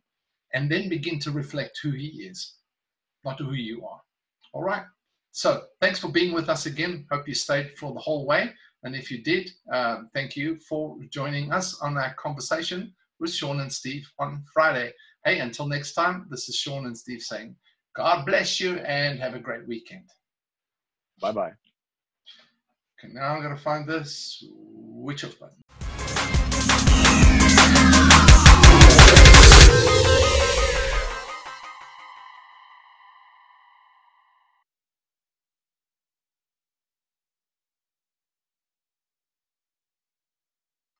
And 0.53 0.69
then 0.69 0.89
begin 0.89 1.17
to 1.19 1.31
reflect 1.31 1.79
who 1.81 1.91
He 1.91 2.27
is, 2.29 2.55
not 3.23 3.39
who 3.39 3.53
you 3.53 3.85
are. 3.85 4.01
All 4.53 4.63
right. 4.63 4.83
So 5.31 5.63
thanks 5.79 5.99
for 5.99 6.09
being 6.09 6.33
with 6.33 6.49
us 6.49 6.65
again. 6.65 7.05
Hope 7.11 7.27
you 7.27 7.33
stayed 7.33 7.77
for 7.77 7.93
the 7.93 7.99
whole 7.99 8.25
way. 8.25 8.51
And 8.83 8.95
if 8.95 9.11
you 9.11 9.23
did, 9.23 9.49
um, 9.71 10.09
thank 10.13 10.35
you 10.35 10.57
for 10.67 10.97
joining 11.09 11.51
us 11.51 11.79
on 11.81 11.97
our 11.97 12.13
conversation 12.15 12.93
with 13.19 13.31
Sean 13.31 13.61
and 13.61 13.71
Steve 13.71 14.09
on 14.19 14.43
Friday. 14.53 14.91
Hey, 15.23 15.39
until 15.39 15.67
next 15.67 15.93
time, 15.93 16.27
this 16.29 16.49
is 16.49 16.55
Sean 16.55 16.87
and 16.87 16.97
Steve 16.97 17.21
saying, 17.21 17.55
God 17.95 18.25
bless 18.25 18.59
you 18.59 18.77
and 18.77 19.19
have 19.19 19.35
a 19.35 19.39
great 19.39 19.67
weekend. 19.67 20.09
Bye 21.21 21.31
bye. 21.31 21.51
Okay, 22.99 23.13
now 23.13 23.35
I'm 23.35 23.41
going 23.41 23.55
to 23.55 23.61
find 23.61 23.87
this 23.87 24.43
switch 25.01 25.23
off 25.23 25.39
button. 25.39 25.57